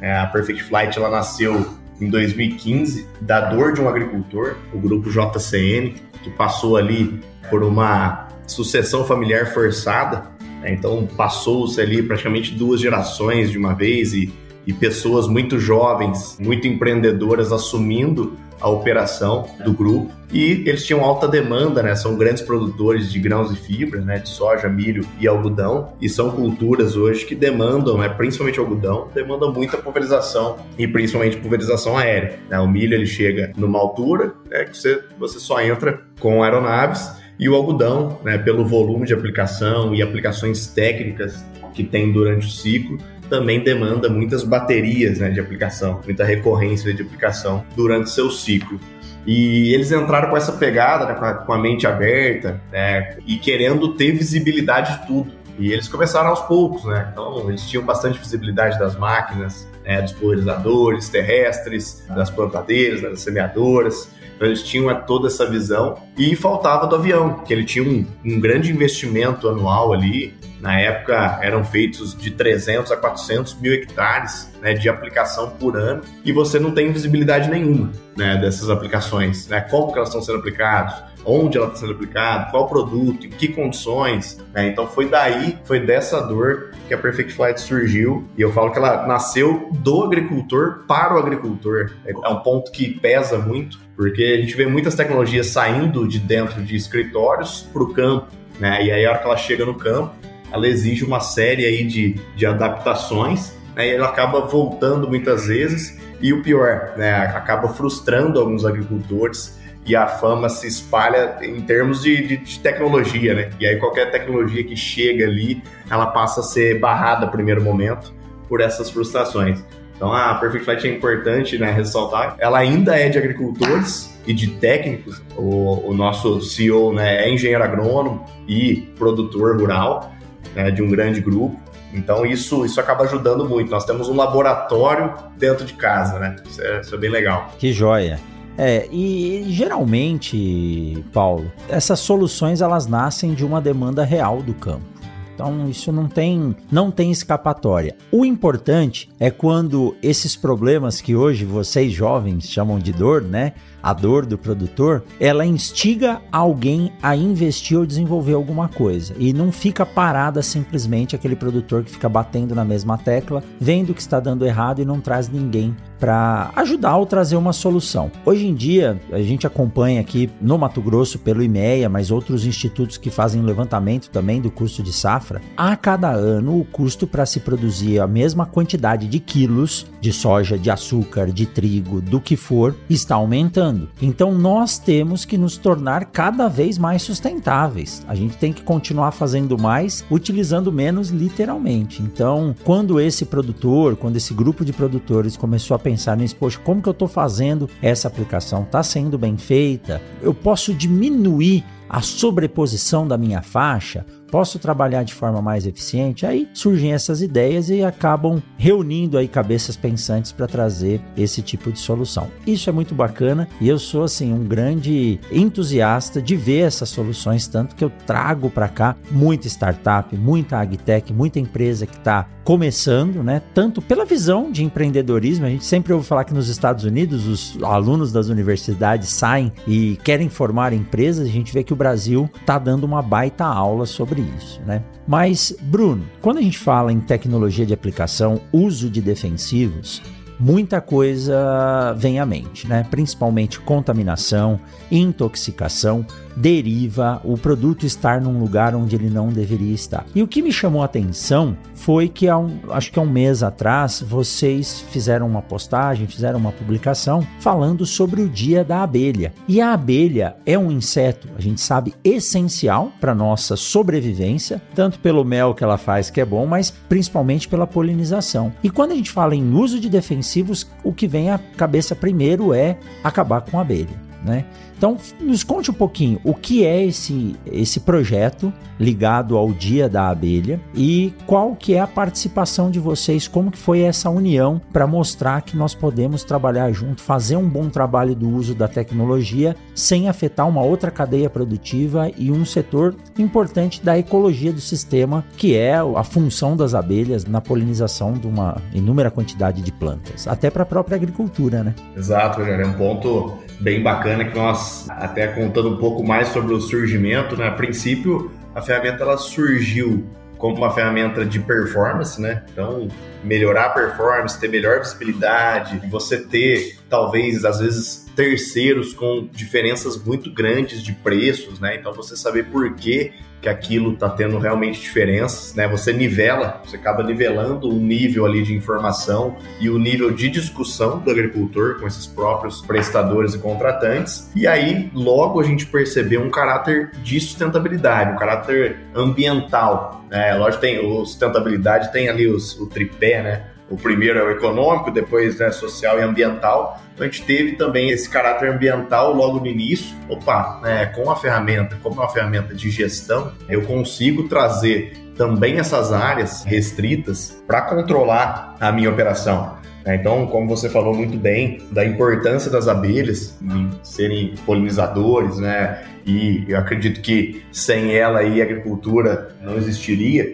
É, 0.00 0.16
a 0.16 0.26
Perfect 0.26 0.62
Flight 0.64 0.98
ela 0.98 1.10
nasceu 1.10 1.66
em 2.00 2.08
2015 2.08 3.08
da 3.20 3.40
dor 3.40 3.72
de 3.72 3.80
um 3.80 3.88
agricultor, 3.88 4.56
o 4.72 4.78
grupo 4.78 5.10
JCN, 5.10 5.94
que 6.22 6.30
passou 6.30 6.76
ali 6.76 7.20
por 7.50 7.62
uma 7.64 8.27
sucessão 8.48 9.04
familiar 9.04 9.52
forçada. 9.52 10.24
Né? 10.60 10.72
Então, 10.72 11.06
passou-se 11.16 11.80
ali 11.80 12.02
praticamente 12.02 12.54
duas 12.54 12.80
gerações 12.80 13.50
de 13.50 13.58
uma 13.58 13.74
vez 13.74 14.12
e, 14.12 14.32
e 14.66 14.72
pessoas 14.72 15.28
muito 15.28 15.58
jovens, 15.58 16.36
muito 16.40 16.66
empreendedoras 16.66 17.52
assumindo 17.52 18.36
a 18.60 18.68
operação 18.68 19.48
do 19.64 19.72
grupo 19.72 20.12
e 20.32 20.62
eles 20.66 20.84
tinham 20.84 21.02
alta 21.02 21.26
demanda, 21.26 21.82
né? 21.82 21.94
São 21.94 22.16
grandes 22.16 22.42
produtores 22.42 23.10
de 23.10 23.18
grãos 23.18 23.50
e 23.50 23.56
fibra, 23.56 24.00
né? 24.00 24.18
De 24.18 24.28
soja, 24.28 24.68
milho 24.68 25.06
e 25.18 25.26
algodão 25.26 25.92
e 26.00 26.08
são 26.08 26.30
culturas 26.30 26.96
hoje 26.96 27.24
que 27.24 27.34
demandam, 27.34 27.96
né? 27.96 28.08
Principalmente 28.08 28.58
algodão, 28.58 29.08
demandam 29.14 29.52
muita 29.52 29.78
pulverização 29.78 30.58
e 30.76 30.86
principalmente 30.86 31.38
pulverização 31.38 31.96
aérea. 31.96 32.38
Né? 32.48 32.58
O 32.58 32.68
milho 32.68 32.94
ele 32.94 33.06
chega 33.06 33.52
numa 33.56 33.78
altura 33.78 34.34
né, 34.50 34.64
que 34.64 34.76
você, 34.76 35.02
você 35.18 35.38
só 35.38 35.60
entra 35.60 36.02
com 36.20 36.42
aeronaves 36.42 37.10
e 37.38 37.48
o 37.48 37.54
algodão, 37.54 38.18
né, 38.24 38.36
pelo 38.36 38.64
volume 38.64 39.06
de 39.06 39.14
aplicação 39.14 39.94
e 39.94 40.02
aplicações 40.02 40.66
técnicas 40.66 41.44
que 41.72 41.84
tem 41.84 42.12
durante 42.12 42.46
o 42.46 42.50
ciclo, 42.50 42.98
também 43.28 43.62
demanda 43.62 44.08
muitas 44.08 44.42
baterias 44.42 45.18
né, 45.18 45.30
de 45.30 45.38
aplicação, 45.38 46.00
muita 46.04 46.24
recorrência 46.24 46.92
de 46.92 47.02
aplicação 47.02 47.64
durante 47.76 48.10
seu 48.10 48.30
ciclo. 48.30 48.80
E 49.26 49.74
eles 49.74 49.92
entraram 49.92 50.30
com 50.30 50.36
essa 50.36 50.52
pegada, 50.52 51.06
né, 51.06 51.14
com, 51.14 51.24
a, 51.24 51.34
com, 51.34 51.52
a, 51.52 51.58
mente 51.58 51.86
aberta 51.86 52.60
né, 52.72 53.18
e 53.26 53.36
querendo 53.36 53.94
ter 53.94 54.12
visibilidade 54.12 55.00
de 55.00 55.06
tudo. 55.06 55.32
E 55.58 55.72
eles 55.72 55.88
começaram 55.88 56.30
aos 56.30 56.40
poucos, 56.42 56.84
né? 56.84 57.08
Então, 57.12 57.48
eles 57.48 57.68
tinham 57.68 57.84
bastante 57.84 58.16
visibilidade 58.18 58.78
das 58.78 58.96
máquinas, 58.96 59.68
né, 59.84 60.00
dos 60.00 60.12
pulverizadores 60.12 61.08
terrestres, 61.08 62.04
das 62.08 62.30
plantadeiras, 62.30 63.02
das 63.02 63.20
semeadoras. 63.20 64.08
Então 64.38 64.46
eles 64.46 64.62
tinham 64.62 64.88
toda 65.04 65.26
essa 65.26 65.44
visão 65.44 65.98
e 66.16 66.36
faltava 66.36 66.86
do 66.86 66.94
avião, 66.94 67.40
que 67.40 67.52
ele 67.52 67.64
tinha 67.64 67.84
um, 67.84 68.06
um 68.24 68.38
grande 68.38 68.70
investimento 68.70 69.48
anual 69.48 69.92
ali. 69.92 70.32
Na 70.60 70.80
época 70.80 71.38
eram 71.42 71.64
feitos 71.64 72.16
de 72.16 72.30
300 72.30 72.90
a 72.90 72.96
400 72.96 73.60
mil 73.60 73.72
hectares 73.72 74.52
né, 74.60 74.74
de 74.74 74.88
aplicação 74.88 75.50
por 75.50 75.76
ano 75.76 76.02
e 76.24 76.32
você 76.32 76.58
não 76.58 76.72
tem 76.72 76.92
visibilidade 76.92 77.48
nenhuma 77.48 77.92
né, 78.16 78.36
dessas 78.36 78.68
aplicações, 78.68 79.46
né? 79.46 79.60
Como 79.60 79.94
elas 79.94 80.08
estão 80.08 80.20
sendo 80.20 80.38
aplicadas, 80.38 81.02
onde 81.24 81.58
ela 81.58 81.66
está 81.66 81.80
sendo 81.80 81.92
aplicada, 81.92 82.50
qual 82.50 82.66
produto, 82.66 83.26
em 83.26 83.30
que 83.30 83.48
condições. 83.48 84.38
Né? 84.52 84.68
Então 84.68 84.86
foi 84.86 85.08
daí, 85.08 85.58
foi 85.64 85.78
dessa 85.78 86.20
dor 86.20 86.72
que 86.88 86.94
a 86.94 86.98
Perfect 86.98 87.32
Flight 87.32 87.60
surgiu. 87.60 88.26
E 88.36 88.42
eu 88.42 88.52
falo 88.52 88.72
que 88.72 88.78
ela 88.78 89.06
nasceu 89.06 89.68
do 89.72 90.04
agricultor 90.04 90.84
para 90.88 91.14
o 91.14 91.18
agricultor. 91.18 91.92
É 92.04 92.28
um 92.28 92.40
ponto 92.40 92.72
que 92.72 92.98
pesa 92.98 93.38
muito, 93.38 93.78
porque 93.94 94.22
a 94.22 94.40
gente 94.40 94.56
vê 94.56 94.66
muitas 94.66 94.94
tecnologias 94.94 95.48
saindo 95.48 96.08
de 96.08 96.18
dentro 96.18 96.62
de 96.62 96.74
escritórios 96.74 97.68
para 97.72 97.82
o 97.82 97.92
campo. 97.92 98.26
Né? 98.58 98.86
E 98.86 98.90
aí, 98.90 99.06
a 99.06 99.10
hora 99.10 99.18
que 99.18 99.24
ela 99.26 99.36
chega 99.36 99.64
no 99.64 99.74
campo, 99.74 100.14
ela 100.52 100.66
exige 100.66 101.04
uma 101.04 101.20
série 101.20 101.64
aí 101.64 101.84
de, 101.84 102.14
de 102.34 102.46
adaptações 102.46 103.52
né? 103.74 103.88
e 103.88 103.94
ela 103.94 104.08
acaba 104.08 104.40
voltando 104.40 105.08
muitas 105.08 105.46
vezes. 105.46 105.98
E 106.20 106.32
o 106.32 106.42
pior, 106.42 106.94
né? 106.96 107.14
acaba 107.14 107.68
frustrando 107.68 108.40
alguns 108.40 108.64
agricultores 108.64 109.56
e 109.86 109.96
a 109.96 110.06
fama 110.06 110.48
se 110.48 110.66
espalha 110.66 111.36
em 111.40 111.60
termos 111.62 112.02
de, 112.02 112.26
de, 112.26 112.36
de, 112.36 112.58
tecnologia, 112.60 113.32
né? 113.32 113.50
E 113.58 113.66
aí 113.66 113.76
qualquer 113.76 114.10
tecnologia 114.10 114.62
que 114.62 114.76
chega 114.76 115.24
ali, 115.24 115.62
ela 115.88 116.08
passa 116.08 116.40
a 116.40 116.42
ser 116.42 116.78
barrada 116.78 117.24
no 117.24 117.32
primeiro 117.32 117.62
momento 117.62 118.12
por 118.48 118.60
essas 118.60 118.90
frustrações. 118.90 119.64
Então 119.96 120.12
a 120.12 120.34
Perfect 120.34 120.64
Flight 120.64 120.86
é 120.86 120.94
importante 120.94 121.58
né, 121.58 121.72
ressaltar. 121.72 122.36
Ela 122.38 122.58
ainda 122.58 122.96
é 122.96 123.08
de 123.08 123.16
agricultores 123.16 124.14
e 124.26 124.34
de 124.34 124.48
técnicos. 124.48 125.22
O, 125.34 125.88
o 125.90 125.94
nosso 125.94 126.40
CEO 126.42 126.92
né, 126.92 127.24
é 127.24 127.30
engenheiro 127.30 127.64
agrônomo 127.64 128.26
e 128.46 128.92
produtor 128.98 129.58
rural 129.58 130.12
né, 130.54 130.70
de 130.70 130.82
um 130.82 130.90
grande 130.90 131.20
grupo. 131.20 131.58
Então 131.92 132.26
isso, 132.26 132.64
isso 132.64 132.80
acaba 132.80 133.04
ajudando 133.04 133.48
muito. 133.48 133.70
Nós 133.70 133.84
temos 133.84 134.08
um 134.08 134.16
laboratório 134.16 135.14
dentro 135.36 135.64
de 135.64 135.72
casa, 135.72 136.18
né? 136.18 136.36
Isso 136.46 136.62
é, 136.62 136.80
isso 136.80 136.94
é 136.94 136.98
bem 136.98 137.10
legal. 137.10 137.50
Que 137.58 137.72
joia. 137.72 138.20
É, 138.58 138.88
e 138.90 139.46
geralmente, 139.48 141.04
Paulo, 141.12 141.50
essas 141.68 142.00
soluções 142.00 142.60
elas 142.60 142.86
nascem 142.86 143.32
de 143.32 143.44
uma 143.44 143.60
demanda 143.60 144.04
real 144.04 144.42
do 144.42 144.52
campo. 144.52 144.98
Então 145.32 145.68
isso 145.68 145.92
não 145.92 146.08
tem, 146.08 146.56
não 146.68 146.90
tem 146.90 147.12
escapatória. 147.12 147.94
O 148.10 148.24
importante 148.24 149.08
é 149.20 149.30
quando 149.30 149.96
esses 150.02 150.34
problemas 150.34 151.00
que 151.00 151.14
hoje 151.14 151.44
vocês 151.44 151.92
jovens 151.92 152.50
chamam 152.50 152.80
de 152.80 152.92
dor, 152.92 153.22
né? 153.22 153.52
A 153.82 153.92
dor 153.92 154.26
do 154.26 154.36
produtor, 154.36 155.04
ela 155.20 155.46
instiga 155.46 156.20
alguém 156.32 156.92
a 157.02 157.14
investir 157.14 157.78
ou 157.78 157.86
desenvolver 157.86 158.34
alguma 158.34 158.68
coisa 158.68 159.14
e 159.18 159.32
não 159.32 159.52
fica 159.52 159.86
parada 159.86 160.42
simplesmente 160.42 161.14
aquele 161.14 161.36
produtor 161.36 161.84
que 161.84 161.90
fica 161.90 162.08
batendo 162.08 162.54
na 162.54 162.64
mesma 162.64 162.98
tecla, 162.98 163.42
vendo 163.60 163.94
que 163.94 164.00
está 164.00 164.20
dando 164.20 164.46
errado 164.46 164.80
e 164.80 164.84
não 164.84 165.00
traz 165.00 165.28
ninguém 165.28 165.76
para 165.98 166.52
ajudar 166.56 166.96
ou 166.96 167.06
trazer 167.06 167.36
uma 167.36 167.52
solução. 167.52 168.10
Hoje 168.24 168.46
em 168.46 168.54
dia, 168.54 169.00
a 169.10 169.20
gente 169.20 169.46
acompanha 169.46 170.00
aqui 170.00 170.30
no 170.40 170.56
Mato 170.56 170.80
Grosso 170.80 171.18
pelo 171.18 171.42
IMEA, 171.42 171.88
mas 171.88 172.10
outros 172.10 172.46
institutos 172.46 172.96
que 172.96 173.10
fazem 173.10 173.42
levantamento 173.42 174.08
também 174.10 174.40
do 174.40 174.50
custo 174.50 174.82
de 174.82 174.92
safra. 174.92 175.40
A 175.56 175.76
cada 175.76 176.10
ano, 176.10 176.60
o 176.60 176.64
custo 176.64 177.06
para 177.06 177.26
se 177.26 177.40
produzir 177.40 178.00
a 178.00 178.06
mesma 178.06 178.46
quantidade 178.46 179.08
de 179.08 179.18
quilos 179.18 179.86
de 180.00 180.12
soja, 180.12 180.56
de 180.56 180.70
açúcar, 180.70 181.32
de 181.32 181.46
trigo, 181.46 182.00
do 182.00 182.20
que 182.20 182.36
for, 182.36 182.76
está 182.88 183.16
aumentando. 183.16 183.67
Então, 184.00 184.32
nós 184.32 184.78
temos 184.78 185.24
que 185.24 185.38
nos 185.38 185.56
tornar 185.56 186.06
cada 186.06 186.48
vez 186.48 186.78
mais 186.78 187.02
sustentáveis. 187.02 188.04
A 188.08 188.14
gente 188.14 188.36
tem 188.36 188.52
que 188.52 188.62
continuar 188.62 189.12
fazendo 189.12 189.58
mais, 189.58 190.04
utilizando 190.10 190.72
menos 190.72 191.10
literalmente. 191.10 192.02
Então, 192.02 192.54
quando 192.64 193.00
esse 193.00 193.24
produtor, 193.24 193.96
quando 193.96 194.16
esse 194.16 194.32
grupo 194.34 194.64
de 194.64 194.72
produtores 194.72 195.36
começou 195.36 195.74
a 195.74 195.78
pensar 195.78 196.16
nisso, 196.16 196.36
poxa, 196.36 196.58
como 196.58 196.82
que 196.82 196.88
eu 196.88 196.92
estou 196.92 197.08
fazendo 197.08 197.68
essa 197.82 198.08
aplicação? 198.08 198.62
Está 198.62 198.82
sendo 198.82 199.18
bem 199.18 199.36
feita? 199.36 200.00
Eu 200.20 200.34
posso 200.34 200.72
diminuir 200.74 201.64
a 201.88 202.00
sobreposição 202.00 203.06
da 203.06 203.16
minha 203.16 203.42
faixa? 203.42 204.04
Posso 204.30 204.58
trabalhar 204.58 205.04
de 205.04 205.14
forma 205.14 205.40
mais 205.40 205.66
eficiente? 205.66 206.26
Aí 206.26 206.48
surgem 206.52 206.92
essas 206.92 207.22
ideias 207.22 207.70
e 207.70 207.82
acabam 207.82 208.42
reunindo 208.58 209.16
aí 209.16 209.26
cabeças 209.26 209.74
pensantes 209.74 210.32
para 210.32 210.46
trazer 210.46 211.00
esse 211.16 211.40
tipo 211.40 211.72
de 211.72 211.78
solução. 211.78 212.28
Isso 212.46 212.68
é 212.68 212.72
muito 212.72 212.94
bacana 212.94 213.48
e 213.60 213.68
eu 213.68 213.78
sou 213.78 214.04
assim 214.04 214.32
um 214.32 214.44
grande 214.44 215.18
entusiasta 215.32 216.20
de 216.20 216.36
ver 216.36 216.66
essas 216.66 216.90
soluções, 216.90 217.46
tanto 217.46 217.74
que 217.74 217.84
eu 217.84 217.90
trago 218.06 218.50
para 218.50 218.68
cá 218.68 218.96
muita 219.10 219.46
startup, 219.46 220.14
muita 220.14 220.58
agtech, 220.58 221.12
muita 221.12 221.40
empresa 221.40 221.86
que 221.86 221.96
está 221.96 222.28
começando, 222.44 223.22
né? 223.22 223.42
Tanto 223.52 223.82
pela 223.82 224.06
visão 224.06 224.50
de 224.50 224.64
empreendedorismo, 224.64 225.44
a 225.44 225.50
gente 225.50 225.66
sempre 225.66 225.92
ouve 225.92 226.06
falar 226.06 226.24
que 226.24 226.32
nos 226.32 226.48
Estados 226.48 226.84
Unidos 226.84 227.26
os 227.26 227.62
alunos 227.62 228.10
das 228.10 228.28
universidades 228.28 229.10
saem 229.10 229.52
e 229.66 229.98
querem 230.02 230.30
formar 230.30 230.72
empresas, 230.72 231.28
a 231.28 231.30
gente 231.30 231.52
vê 231.52 231.62
que 231.62 231.74
o 231.74 231.76
Brasil 231.78 232.28
está 232.40 232.58
dando 232.58 232.84
uma 232.84 233.00
baita 233.00 233.46
aula 233.46 233.86
sobre 233.86 234.20
isso, 234.36 234.60
né? 234.66 234.82
Mas, 235.06 235.56
Bruno, 235.62 236.04
quando 236.20 236.38
a 236.38 236.42
gente 236.42 236.58
fala 236.58 236.92
em 236.92 237.00
tecnologia 237.00 237.64
de 237.64 237.72
aplicação, 237.72 238.40
uso 238.52 238.90
de 238.90 239.00
defensivos, 239.00 240.02
muita 240.38 240.80
coisa 240.80 241.94
vem 241.96 242.20
à 242.20 242.26
mente, 242.26 242.68
né? 242.68 242.86
Principalmente 242.90 243.60
contaminação, 243.60 244.60
intoxicação, 244.90 246.04
deriva 246.40 247.20
o 247.24 247.36
produto 247.36 247.84
estar 247.84 248.20
num 248.20 248.38
lugar 248.38 248.74
onde 248.74 248.94
ele 248.94 249.10
não 249.10 249.28
deveria 249.28 249.74
estar. 249.74 250.06
E 250.14 250.22
o 250.22 250.28
que 250.28 250.42
me 250.42 250.52
chamou 250.52 250.82
a 250.82 250.84
atenção 250.84 251.56
foi 251.74 252.08
que 252.08 252.28
há 252.28 252.38
um, 252.38 252.58
acho 252.70 252.92
que 252.92 252.98
há 252.98 253.02
um 253.02 253.10
mês 253.10 253.42
atrás 253.42 254.02
vocês 254.06 254.80
fizeram 254.90 255.26
uma 255.26 255.42
postagem, 255.42 256.06
fizeram 256.06 256.38
uma 256.38 256.52
publicação 256.52 257.26
falando 257.40 257.84
sobre 257.84 258.22
o 258.22 258.28
dia 258.28 258.64
da 258.64 258.82
abelha. 258.82 259.32
E 259.48 259.60
a 259.60 259.72
abelha 259.72 260.36
é 260.46 260.58
um 260.58 260.70
inseto, 260.70 261.28
a 261.36 261.40
gente 261.40 261.60
sabe, 261.60 261.94
essencial 262.04 262.92
para 263.00 263.14
nossa 263.14 263.56
sobrevivência, 263.56 264.62
tanto 264.74 264.98
pelo 265.00 265.24
mel 265.24 265.54
que 265.54 265.64
ela 265.64 265.78
faz, 265.78 266.10
que 266.10 266.20
é 266.20 266.24
bom, 266.24 266.46
mas 266.46 266.70
principalmente 266.70 267.48
pela 267.48 267.66
polinização. 267.66 268.52
E 268.62 268.70
quando 268.70 268.92
a 268.92 268.94
gente 268.94 269.10
fala 269.10 269.34
em 269.34 269.54
uso 269.54 269.80
de 269.80 269.88
defensivos, 269.88 270.66
o 270.84 270.92
que 270.92 271.08
vem 271.08 271.30
à 271.30 271.38
cabeça 271.38 271.96
primeiro 271.96 272.54
é 272.54 272.78
acabar 273.02 273.40
com 273.40 273.58
a 273.58 273.62
abelha. 273.62 274.07
Né? 274.24 274.44
Então, 274.76 274.96
nos 275.20 275.42
conte 275.42 275.70
um 275.70 275.74
pouquinho 275.74 276.20
o 276.22 276.32
que 276.34 276.64
é 276.64 276.84
esse, 276.84 277.34
esse 277.46 277.80
projeto 277.80 278.52
ligado 278.78 279.36
ao 279.36 279.52
Dia 279.52 279.88
da 279.88 280.08
Abelha 280.08 280.60
e 280.72 281.12
qual 281.26 281.56
que 281.56 281.74
é 281.74 281.80
a 281.80 281.86
participação 281.86 282.70
de 282.70 282.78
vocês, 282.78 283.26
como 283.26 283.50
que 283.50 283.58
foi 283.58 283.80
essa 283.80 284.08
união 284.08 284.60
para 284.72 284.86
mostrar 284.86 285.42
que 285.42 285.56
nós 285.56 285.74
podemos 285.74 286.22
trabalhar 286.22 286.70
junto, 286.70 287.02
fazer 287.02 287.36
um 287.36 287.48
bom 287.48 287.68
trabalho 287.68 288.14
do 288.14 288.28
uso 288.28 288.54
da 288.54 288.68
tecnologia 288.68 289.56
sem 289.74 290.08
afetar 290.08 290.48
uma 290.48 290.62
outra 290.62 290.92
cadeia 290.92 291.28
produtiva 291.28 292.10
e 292.16 292.30
um 292.30 292.44
setor 292.44 292.94
importante 293.18 293.84
da 293.84 293.98
ecologia 293.98 294.52
do 294.52 294.60
sistema, 294.60 295.24
que 295.36 295.56
é 295.56 295.74
a 295.74 296.04
função 296.04 296.56
das 296.56 296.72
abelhas 296.72 297.24
na 297.24 297.40
polinização 297.40 298.12
de 298.12 298.28
uma 298.28 298.56
inúmera 298.72 299.10
quantidade 299.10 299.60
de 299.60 299.72
plantas, 299.72 300.28
até 300.28 300.50
para 300.50 300.62
a 300.62 300.66
própria 300.66 300.94
agricultura, 300.94 301.64
né? 301.64 301.74
Exato, 301.96 302.38
Rogério, 302.38 302.64
é 302.64 302.68
um 302.68 302.74
ponto 302.74 303.47
bem 303.60 303.82
bacana 303.82 304.24
que 304.24 304.36
nós, 304.36 304.88
até 304.90 305.26
contando 305.28 305.70
um 305.70 305.76
pouco 305.76 306.04
mais 306.04 306.28
sobre 306.28 306.54
o 306.54 306.60
surgimento, 306.60 307.36
né? 307.36 307.48
A 307.48 307.52
princípio, 307.52 308.30
a 308.54 308.62
ferramenta 308.62 309.02
ela 309.02 309.16
surgiu 309.16 310.04
como 310.36 310.56
uma 310.56 310.70
ferramenta 310.70 311.24
de 311.24 311.40
performance, 311.40 312.20
né? 312.20 312.44
Então, 312.52 312.88
melhorar 313.22 313.66
a 313.66 313.70
performance, 313.70 314.38
ter 314.38 314.48
melhor 314.48 314.80
visibilidade, 314.80 315.86
você 315.88 316.18
ter, 316.18 316.78
talvez, 316.88 317.44
às 317.44 317.60
vezes, 317.60 318.06
terceiros 318.14 318.92
com 318.92 319.28
diferenças 319.32 320.02
muito 320.02 320.32
grandes 320.32 320.82
de 320.82 320.92
preços, 320.92 321.60
né? 321.60 321.76
Então, 321.76 321.92
você 321.92 322.16
saber 322.16 322.46
por 322.46 322.74
que 322.74 323.12
que 323.40 323.48
aquilo 323.48 323.92
está 323.92 324.08
tendo 324.08 324.38
realmente 324.38 324.80
diferenças, 324.80 325.54
né? 325.54 325.68
Você 325.68 325.92
nivela, 325.92 326.60
você 326.64 326.76
acaba 326.76 327.02
nivelando 327.02 327.68
o 327.68 327.74
nível 327.74 328.26
ali 328.26 328.42
de 328.42 328.54
informação 328.54 329.36
e 329.60 329.70
o 329.70 329.78
nível 329.78 330.10
de 330.10 330.28
discussão 330.28 330.98
do 330.98 331.10
agricultor 331.10 331.78
com 331.78 331.86
esses 331.86 332.06
próprios 332.06 332.60
prestadores 332.60 333.34
e 333.34 333.38
contratantes. 333.38 334.30
E 334.34 334.46
aí, 334.46 334.90
logo 334.92 335.40
a 335.40 335.44
gente 335.44 335.66
percebeu 335.66 336.20
um 336.20 336.30
caráter 336.30 336.90
de 337.02 337.20
sustentabilidade, 337.20 338.12
um 338.12 338.16
caráter 338.16 338.78
ambiental. 338.94 340.04
Né? 340.10 340.34
Lógico, 340.34 340.60
tem 340.62 340.84
o 340.84 341.04
sustentabilidade 341.04 341.92
tem 341.92 342.08
ali 342.08 342.26
os, 342.26 342.58
o 342.58 342.66
tripé, 342.66 343.07
né? 343.16 343.42
O 343.70 343.76
primeiro 343.76 344.18
é 344.18 344.22
o 344.22 344.30
econômico, 344.30 344.90
depois 344.90 345.38
né, 345.38 345.50
social 345.50 345.98
e 345.98 346.02
ambiental. 346.02 346.80
Então 346.94 347.06
a 347.06 347.10
gente 347.10 347.22
teve 347.24 347.52
também 347.52 347.90
esse 347.90 348.08
caráter 348.08 348.50
ambiental 348.50 349.12
logo 349.12 349.40
no 349.40 349.46
início. 349.46 349.94
Opa, 350.08 350.60
né, 350.62 350.86
com 350.86 351.10
a 351.10 351.16
ferramenta, 351.16 351.76
como 351.82 351.96
uma 351.96 352.08
ferramenta 352.08 352.54
de 352.54 352.70
gestão, 352.70 353.32
eu 353.48 353.62
consigo 353.62 354.26
trazer 354.26 354.96
também 355.16 355.58
essas 355.58 355.92
áreas 355.92 356.44
restritas 356.44 357.42
para 357.46 357.62
controlar 357.62 358.56
a 358.58 358.72
minha 358.72 358.88
operação. 358.88 359.58
Né, 359.84 359.96
então, 359.96 360.26
como 360.26 360.48
você 360.48 360.70
falou 360.70 360.94
muito 360.94 361.18
bem, 361.18 361.58
da 361.70 361.84
importância 361.84 362.50
das 362.50 362.68
abelhas 362.68 363.38
em 363.42 363.70
serem 363.82 364.34
polinizadores, 364.46 365.38
né? 365.38 365.84
E 366.06 366.44
eu 366.48 366.58
acredito 366.58 367.02
que 367.02 367.42
sem 367.52 367.94
ela 367.94 368.20
aí 368.20 368.40
a 368.40 368.44
agricultura 368.44 369.28
não 369.42 369.56
existiria. 369.56 370.32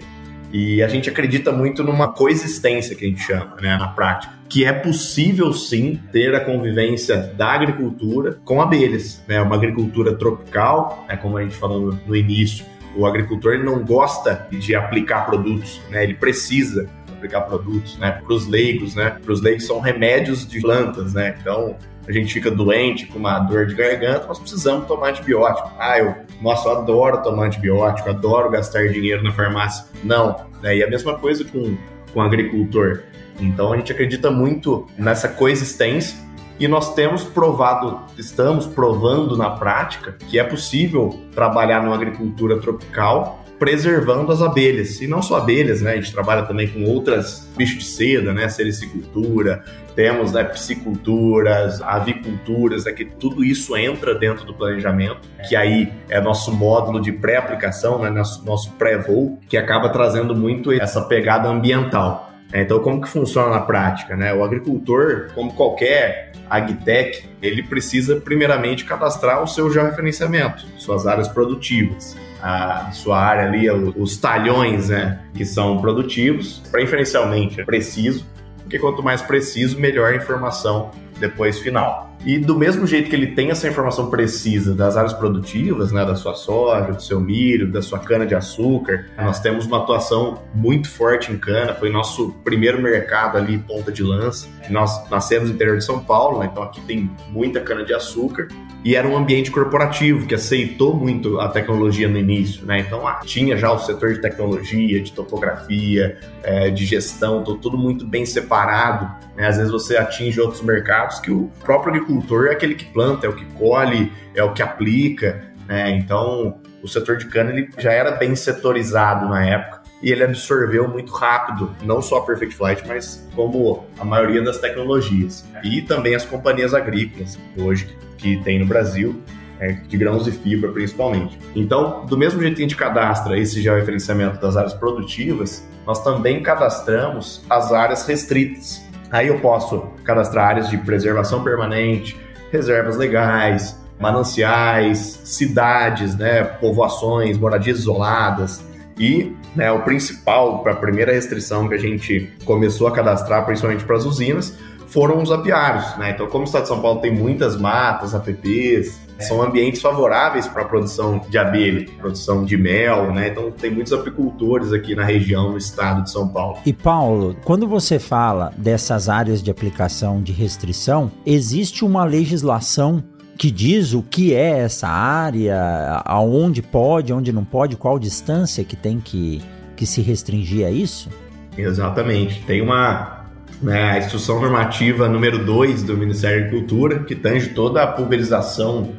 E 0.56 0.80
a 0.84 0.86
gente 0.86 1.10
acredita 1.10 1.50
muito 1.50 1.82
numa 1.82 2.12
coexistência 2.12 2.94
que 2.94 3.04
a 3.04 3.08
gente 3.08 3.20
chama, 3.20 3.56
né, 3.60 3.76
na 3.76 3.88
prática, 3.88 4.32
que 4.48 4.64
é 4.64 4.72
possível 4.72 5.52
sim 5.52 6.00
ter 6.12 6.32
a 6.32 6.38
convivência 6.38 7.16
da 7.16 7.48
agricultura 7.48 8.38
com 8.44 8.62
abelhas, 8.62 9.20
né, 9.26 9.42
uma 9.42 9.56
agricultura 9.56 10.14
tropical, 10.14 11.04
né, 11.08 11.16
como 11.16 11.38
a 11.38 11.42
gente 11.42 11.56
falou 11.56 11.98
no 12.06 12.14
início, 12.14 12.64
o 12.94 13.04
agricultor 13.04 13.54
ele 13.54 13.64
não 13.64 13.84
gosta 13.84 14.46
de 14.48 14.76
aplicar 14.76 15.26
produtos, 15.26 15.80
né, 15.90 16.04
ele 16.04 16.14
precisa 16.14 16.88
aplicar 17.12 17.40
produtos, 17.40 17.98
né, 17.98 18.12
para 18.24 18.32
os 18.32 18.46
leigos, 18.46 18.94
né, 18.94 19.10
para 19.10 19.32
os 19.32 19.40
leigos 19.40 19.66
são 19.66 19.80
remédios 19.80 20.46
de 20.46 20.60
plantas, 20.60 21.14
né, 21.14 21.36
então 21.40 21.74
a 22.06 22.12
gente 22.12 22.32
fica 22.32 22.50
doente 22.50 23.06
com 23.06 23.18
uma 23.18 23.38
dor 23.38 23.66
de 23.66 23.74
garganta, 23.74 24.26
nós 24.26 24.38
precisamos 24.38 24.86
tomar 24.86 25.10
antibiótico. 25.10 25.70
Ah, 25.78 25.98
eu, 25.98 26.14
nossa, 26.40 26.68
eu 26.68 26.78
adoro 26.78 27.22
tomar 27.22 27.46
antibiótico, 27.46 28.08
adoro 28.10 28.50
gastar 28.50 28.88
dinheiro 28.88 29.22
na 29.22 29.32
farmácia. 29.32 29.86
Não, 30.02 30.36
né? 30.62 30.76
E 30.76 30.84
a 30.84 30.88
mesma 30.88 31.18
coisa 31.18 31.44
com, 31.44 31.76
com 32.12 32.20
o 32.20 32.22
agricultor. 32.22 33.02
Então 33.40 33.72
a 33.72 33.76
gente 33.76 33.90
acredita 33.90 34.30
muito 34.30 34.86
nessa 34.96 35.28
coexistência 35.28 36.16
e 36.58 36.68
nós 36.68 36.94
temos 36.94 37.24
provado, 37.24 38.00
estamos 38.16 38.66
provando 38.66 39.36
na 39.36 39.50
prática 39.50 40.12
que 40.28 40.38
é 40.38 40.44
possível 40.44 41.18
trabalhar 41.34 41.82
numa 41.82 41.96
agricultura 41.96 42.60
tropical 42.60 43.43
preservando 43.58 44.32
as 44.32 44.42
abelhas. 44.42 45.00
E 45.00 45.06
não 45.06 45.22
só 45.22 45.36
abelhas, 45.36 45.80
né? 45.80 45.92
A 45.92 45.96
gente 45.96 46.12
trabalha 46.12 46.42
também 46.42 46.68
com 46.68 46.84
outras 46.84 47.48
bichos 47.56 47.78
de 47.78 47.84
seda, 47.84 48.32
né? 48.32 48.48
Sericicultura, 48.48 49.64
temos 49.94 50.32
né, 50.32 50.42
pisciculturas, 50.44 51.80
aviculturas, 51.80 52.86
é 52.86 52.92
que 52.92 53.04
tudo 53.04 53.44
isso 53.44 53.76
entra 53.76 54.14
dentro 54.14 54.44
do 54.44 54.52
planejamento, 54.52 55.28
que 55.48 55.54
aí 55.54 55.92
é 56.08 56.20
nosso 56.20 56.52
módulo 56.52 57.00
de 57.00 57.12
pré-aplicação, 57.12 58.00
né, 58.00 58.10
nosso, 58.10 58.44
nosso 58.44 58.72
pré-voo, 58.72 59.38
que 59.48 59.56
acaba 59.56 59.88
trazendo 59.88 60.34
muito 60.34 60.72
essa 60.72 61.02
pegada 61.02 61.48
ambiental. 61.48 62.32
É, 62.52 62.62
então, 62.62 62.78
como 62.80 63.00
que 63.00 63.08
funciona 63.08 63.50
na 63.50 63.60
prática? 63.60 64.16
Né? 64.16 64.32
O 64.34 64.44
agricultor, 64.44 65.28
como 65.34 65.52
qualquer 65.54 66.32
agtech, 66.48 67.28
ele 67.42 67.62
precisa 67.62 68.16
primeiramente 68.16 68.84
cadastrar 68.84 69.42
o 69.42 69.46
seu 69.46 69.70
georreferenciamento, 69.70 70.64
suas 70.76 71.06
áreas 71.06 71.26
produtivas 71.26 72.16
a 72.46 72.90
sua 72.92 73.18
área 73.18 73.46
ali, 73.46 73.70
os 73.70 74.18
talhões 74.18 74.90
né, 74.90 75.18
que 75.32 75.46
são 75.46 75.80
produtivos, 75.80 76.60
preferencialmente 76.70 77.58
é 77.58 77.64
preciso, 77.64 78.26
porque 78.58 78.78
quanto 78.78 79.02
mais 79.02 79.22
preciso, 79.22 79.80
melhor 79.80 80.12
a 80.12 80.16
informação 80.16 80.90
depois 81.18 81.58
final. 81.58 82.13
E 82.24 82.38
do 82.38 82.58
mesmo 82.58 82.86
jeito 82.86 83.10
que 83.10 83.16
ele 83.16 83.28
tem 83.28 83.50
essa 83.50 83.68
informação 83.68 84.08
precisa 84.08 84.74
das 84.74 84.96
áreas 84.96 85.12
produtivas, 85.12 85.92
né, 85.92 86.04
da 86.04 86.14
sua 86.14 86.34
soja, 86.34 86.92
do 86.92 87.02
seu 87.02 87.20
milho, 87.20 87.70
da 87.70 87.82
sua 87.82 87.98
cana 87.98 88.24
de 88.26 88.34
açúcar, 88.34 89.06
nós 89.16 89.40
temos 89.40 89.66
uma 89.66 89.78
atuação 89.78 90.42
muito 90.54 90.88
forte 90.88 91.30
em 91.30 91.36
cana, 91.36 91.74
foi 91.74 91.90
nosso 91.90 92.30
primeiro 92.42 92.80
mercado 92.80 93.36
ali, 93.36 93.58
ponta 93.58 93.92
de 93.92 94.02
lança. 94.02 94.48
Nós 94.70 95.08
nascemos 95.10 95.50
no 95.50 95.54
interior 95.54 95.76
de 95.76 95.84
São 95.84 96.00
Paulo, 96.00 96.38
né, 96.38 96.48
então 96.50 96.62
aqui 96.62 96.80
tem 96.80 97.10
muita 97.30 97.60
cana 97.60 97.84
de 97.84 97.92
açúcar 97.92 98.48
e 98.84 98.94
era 98.94 99.08
um 99.08 99.16
ambiente 99.16 99.50
corporativo 99.50 100.26
que 100.26 100.34
aceitou 100.34 100.94
muito 100.94 101.40
a 101.40 101.48
tecnologia 101.48 102.06
no 102.06 102.18
início, 102.18 102.66
né? 102.66 102.80
Então 102.80 103.08
ah, 103.08 103.20
tinha 103.24 103.56
já 103.56 103.72
o 103.72 103.78
setor 103.78 104.12
de 104.12 104.20
tecnologia, 104.20 105.00
de 105.00 105.10
topografia, 105.10 106.18
é, 106.42 106.68
de 106.68 106.84
gestão, 106.84 107.42
tudo 107.42 107.78
muito 107.78 108.06
bem 108.06 108.26
separado. 108.26 109.10
Né? 109.36 109.46
Às 109.46 109.56
vezes 109.56 109.72
você 109.72 109.96
atinge 109.96 110.40
outros 110.40 110.62
mercados 110.62 111.18
que 111.18 111.30
o 111.30 111.50
próprio 111.62 111.94
agricultor 111.94 112.46
é 112.46 112.52
aquele 112.52 112.74
que 112.74 112.84
planta, 112.86 113.26
é 113.26 113.28
o 113.28 113.34
que 113.34 113.44
colhe, 113.54 114.12
é 114.34 114.42
o 114.42 114.52
que 114.52 114.62
aplica, 114.62 115.42
né? 115.66 115.90
Então 115.90 116.60
o 116.82 116.88
setor 116.88 117.16
de 117.16 117.26
cana 117.26 117.50
ele 117.50 117.70
já 117.78 117.92
era 117.92 118.12
bem 118.12 118.36
setorizado 118.36 119.28
na 119.28 119.44
época 119.44 119.82
e 120.02 120.12
ele 120.12 120.22
absorveu 120.22 120.86
muito 120.86 121.12
rápido, 121.12 121.74
não 121.82 122.02
só 122.02 122.18
a 122.18 122.26
Perfect 122.26 122.54
Flight, 122.54 122.86
mas 122.86 123.26
como 123.34 123.86
a 123.98 124.04
maioria 124.04 124.42
das 124.42 124.58
tecnologias. 124.58 125.46
E 125.62 125.80
também 125.80 126.14
as 126.14 126.26
companhias 126.26 126.74
agrícolas, 126.74 127.38
hoje, 127.56 127.96
que 128.18 128.36
tem 128.44 128.58
no 128.58 128.66
Brasil, 128.66 129.22
é, 129.58 129.72
de 129.72 129.96
grãos 129.96 130.26
e 130.26 130.32
fibra 130.32 130.70
principalmente. 130.72 131.38
Então, 131.56 132.04
do 132.04 132.18
mesmo 132.18 132.38
jeito 132.40 132.56
que 132.56 132.62
a 132.62 132.64
gente 132.64 132.76
cadastra 132.76 133.38
esse 133.38 133.62
georreferenciamento 133.62 134.38
das 134.38 134.58
áreas 134.58 134.74
produtivas, 134.74 135.66
nós 135.86 136.04
também 136.04 136.42
cadastramos 136.42 137.42
as 137.48 137.72
áreas 137.72 138.06
restritas. 138.06 138.83
Aí 139.14 139.28
eu 139.28 139.38
posso 139.38 139.80
cadastrar 140.02 140.48
áreas 140.48 140.68
de 140.68 140.76
preservação 140.76 141.44
permanente, 141.44 142.20
reservas 142.50 142.96
legais, 142.96 143.80
mananciais, 143.96 145.20
cidades, 145.22 146.16
né, 146.16 146.42
povoações, 146.42 147.38
moradias 147.38 147.78
isoladas, 147.78 148.64
e 148.98 149.32
né, 149.54 149.70
o 149.70 149.82
principal, 149.82 150.66
a 150.66 150.74
primeira 150.74 151.12
restrição 151.12 151.68
que 151.68 151.74
a 151.74 151.78
gente 151.78 152.32
começou 152.44 152.88
a 152.88 152.90
cadastrar, 152.90 153.46
principalmente 153.46 153.84
para 153.84 153.94
as 153.94 154.04
usinas, 154.04 154.58
foram 154.88 155.22
os 155.22 155.30
apiários. 155.30 155.96
Né? 155.96 156.10
Então, 156.10 156.26
como 156.26 156.42
o 156.42 156.46
estado 156.46 156.62
de 156.62 156.68
São 156.70 156.82
Paulo 156.82 157.00
tem 157.00 157.14
muitas 157.14 157.56
matas, 157.56 158.16
APPs. 158.16 158.98
São 159.18 159.42
ambientes 159.42 159.80
favoráveis 159.80 160.46
para 160.46 160.62
a 160.62 160.64
produção 160.64 161.20
de 161.28 161.38
abelha, 161.38 161.86
produção 161.98 162.44
de 162.44 162.56
mel, 162.56 163.12
né? 163.12 163.28
Então 163.28 163.50
tem 163.50 163.70
muitos 163.70 163.92
apicultores 163.92 164.72
aqui 164.72 164.94
na 164.94 165.04
região, 165.04 165.52
no 165.52 165.58
estado 165.58 166.02
de 166.02 166.10
São 166.10 166.28
Paulo. 166.28 166.58
E 166.66 166.72
Paulo, 166.72 167.36
quando 167.44 167.66
você 167.66 167.98
fala 167.98 168.52
dessas 168.56 169.08
áreas 169.08 169.42
de 169.42 169.50
aplicação 169.50 170.22
de 170.22 170.32
restrição, 170.32 171.10
existe 171.24 171.84
uma 171.84 172.04
legislação 172.04 173.02
que 173.36 173.50
diz 173.50 173.92
o 173.94 174.02
que 174.02 174.34
é 174.34 174.58
essa 174.58 174.88
área, 174.88 176.02
aonde 176.04 176.62
pode, 176.62 177.12
onde 177.12 177.32
não 177.32 177.44
pode, 177.44 177.76
qual 177.76 177.98
distância 177.98 178.62
que 178.62 178.76
tem 178.76 179.00
que, 179.00 179.42
que 179.76 179.86
se 179.86 180.00
restringir 180.00 180.66
a 180.66 180.70
isso? 180.70 181.08
Exatamente. 181.56 182.42
Tem 182.42 182.60
uma 182.60 183.24
né, 183.62 183.92
a 183.92 183.98
instrução 183.98 184.40
normativa 184.40 185.08
número 185.08 185.44
2 185.44 185.82
do 185.82 185.96
Ministério 185.96 186.40
da 186.40 186.46
Agricultura, 186.46 186.98
que 187.00 187.14
tange 187.14 187.50
toda 187.50 187.82
a 187.82 187.86
pulverização, 187.86 188.90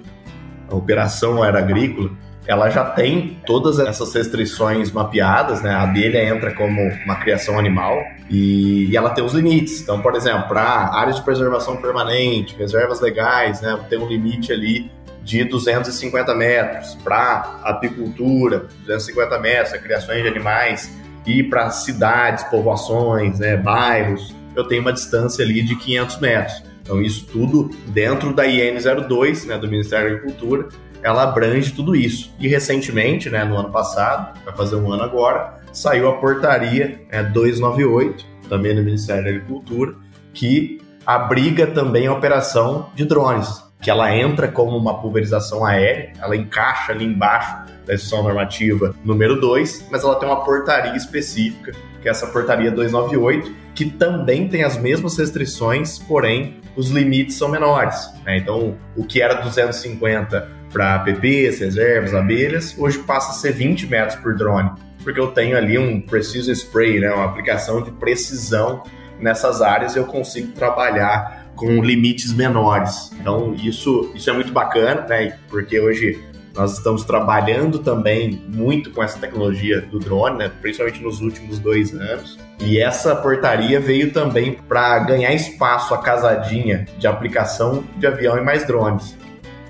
a 0.69 0.75
operação 0.75 1.41
aeroagrícola, 1.41 2.11
ela 2.47 2.69
já 2.69 2.85
tem 2.85 3.39
todas 3.45 3.79
essas 3.79 4.13
restrições 4.13 4.91
mapeadas, 4.91 5.61
né? 5.61 5.71
A 5.71 5.81
abelha 5.81 6.23
entra 6.23 6.53
como 6.53 6.81
uma 7.03 7.15
criação 7.15 7.57
animal 7.57 8.03
e, 8.29 8.85
e 8.85 8.95
ela 8.95 9.09
tem 9.09 9.23
os 9.23 9.33
limites. 9.33 9.81
Então, 9.81 9.99
por 10.01 10.15
exemplo, 10.15 10.47
para 10.47 10.63
áreas 10.93 11.15
de 11.15 11.23
preservação 11.23 11.77
permanente, 11.77 12.55
reservas 12.55 13.01
legais, 13.01 13.61
né? 13.61 13.79
Tem 13.89 13.97
um 13.97 14.07
limite 14.07 14.53
ali 14.53 14.91
de 15.23 15.43
250 15.43 16.35
metros. 16.35 16.95
Para 17.03 17.59
apicultura, 17.63 18.67
250 18.85 19.39
metros, 19.39 19.81
criações 19.81 20.21
de 20.21 20.27
animais. 20.27 20.91
E 21.25 21.41
para 21.41 21.71
cidades, 21.71 22.43
povoações, 22.43 23.39
né, 23.39 23.57
bairros, 23.57 24.35
eu 24.55 24.63
tenho 24.65 24.81
uma 24.81 24.93
distância 24.93 25.43
ali 25.43 25.63
de 25.63 25.75
500 25.75 26.19
metros. 26.19 26.63
Então, 26.85 27.01
isso 27.01 27.25
tudo 27.25 27.71
dentro 27.87 28.31
da 28.31 28.45
IN 28.45 28.77
02, 28.77 29.45
né, 29.47 29.57
do 29.57 29.67
Ministério 29.67 30.11
da 30.11 30.15
Agricultura, 30.17 30.67
ela 31.01 31.23
abrange 31.23 31.73
tudo 31.73 31.95
isso. 31.95 32.31
E 32.39 32.47
recentemente, 32.47 33.27
né, 33.27 33.43
no 33.43 33.57
ano 33.57 33.71
passado, 33.71 34.39
vai 34.45 34.55
fazer 34.55 34.75
um 34.75 34.93
ano 34.93 35.01
agora, 35.01 35.59
saiu 35.73 36.07
a 36.07 36.17
portaria 36.17 37.01
é, 37.09 37.23
298, 37.23 38.23
também 38.47 38.75
do 38.75 38.83
Ministério 38.83 39.23
da 39.23 39.29
Agricultura, 39.31 39.95
que 40.31 40.79
abriga 41.03 41.65
também 41.65 42.05
a 42.05 42.13
operação 42.13 42.91
de 42.93 43.03
drones, 43.03 43.63
que 43.85 43.91
ela 43.91 44.11
entra 44.17 44.47
como 44.47 44.75
uma 44.75 44.99
pulverização 44.99 45.63
aérea, 45.63 46.11
ela 46.19 46.35
encaixa 46.35 46.91
ali 46.91 47.05
embaixo 47.05 47.55
da 47.85 47.93
instrução 47.93 48.23
normativa 48.23 48.95
número 49.03 49.39
2, 49.39 49.89
mas 49.91 50.03
ela 50.03 50.15
tem 50.15 50.27
uma 50.27 50.43
portaria 50.43 50.95
específica, 50.95 51.71
que 52.01 52.07
é 52.07 52.11
essa 52.11 52.25
portaria 52.25 52.71
298, 52.71 53.53
que 53.75 53.85
também 53.91 54.47
tem 54.47 54.63
as 54.63 54.75
mesmas 54.75 55.15
restrições, 55.19 55.99
porém 55.99 56.59
os 56.75 56.89
limites 56.89 57.35
são 57.35 57.47
menores. 57.47 58.11
Né? 58.25 58.39
Então, 58.39 58.75
o 58.97 59.05
que 59.05 59.21
era 59.21 59.35
250 59.35 60.49
para 60.73 60.95
APPs, 60.95 61.59
reservas, 61.59 62.15
abelhas, 62.15 62.75
hoje 62.79 62.97
passa 62.97 63.29
a 63.29 63.33
ser 63.35 63.51
20 63.51 63.85
metros 63.85 64.19
por 64.19 64.33
drone, 64.35 64.71
porque 65.03 65.19
eu 65.19 65.27
tenho 65.27 65.55
ali 65.55 65.77
um 65.77 66.01
Precision 66.01 66.55
Spray, 66.55 66.99
né, 67.01 67.11
uma 67.11 67.25
aplicação 67.25 67.83
de 67.83 67.91
precisão 67.91 68.81
nessas 69.19 69.61
áreas 69.61 69.95
e 69.95 69.99
eu 69.99 70.05
consigo 70.05 70.53
trabalhar 70.53 71.44
com 71.55 71.83
limites 71.83 72.33
menores. 72.33 73.11
Então 73.19 73.53
isso, 73.55 74.11
isso 74.13 74.29
é 74.29 74.33
muito 74.33 74.51
bacana, 74.51 75.01
né, 75.07 75.37
porque 75.49 75.79
hoje 75.79 76.19
nós 76.55 76.77
estamos 76.77 77.03
trabalhando 77.03 77.79
também 77.79 78.41
muito 78.47 78.89
com 78.91 79.03
essa 79.03 79.19
tecnologia 79.19 79.81
do 79.81 79.99
drone, 79.99 80.37
né, 80.37 80.51
principalmente 80.61 81.03
nos 81.03 81.19
últimos 81.19 81.59
dois 81.59 81.93
anos. 81.93 82.37
E 82.61 82.79
essa 82.79 83.13
portaria 83.15 83.79
veio 83.79 84.13
também 84.13 84.53
para 84.53 84.99
ganhar 84.99 85.33
espaço 85.33 85.93
a 85.93 85.97
casadinha 85.97 86.85
de 86.97 87.07
aplicação 87.07 87.83
de 87.97 88.07
avião 88.07 88.37
e 88.37 88.41
mais 88.41 88.65
drones. 88.65 89.17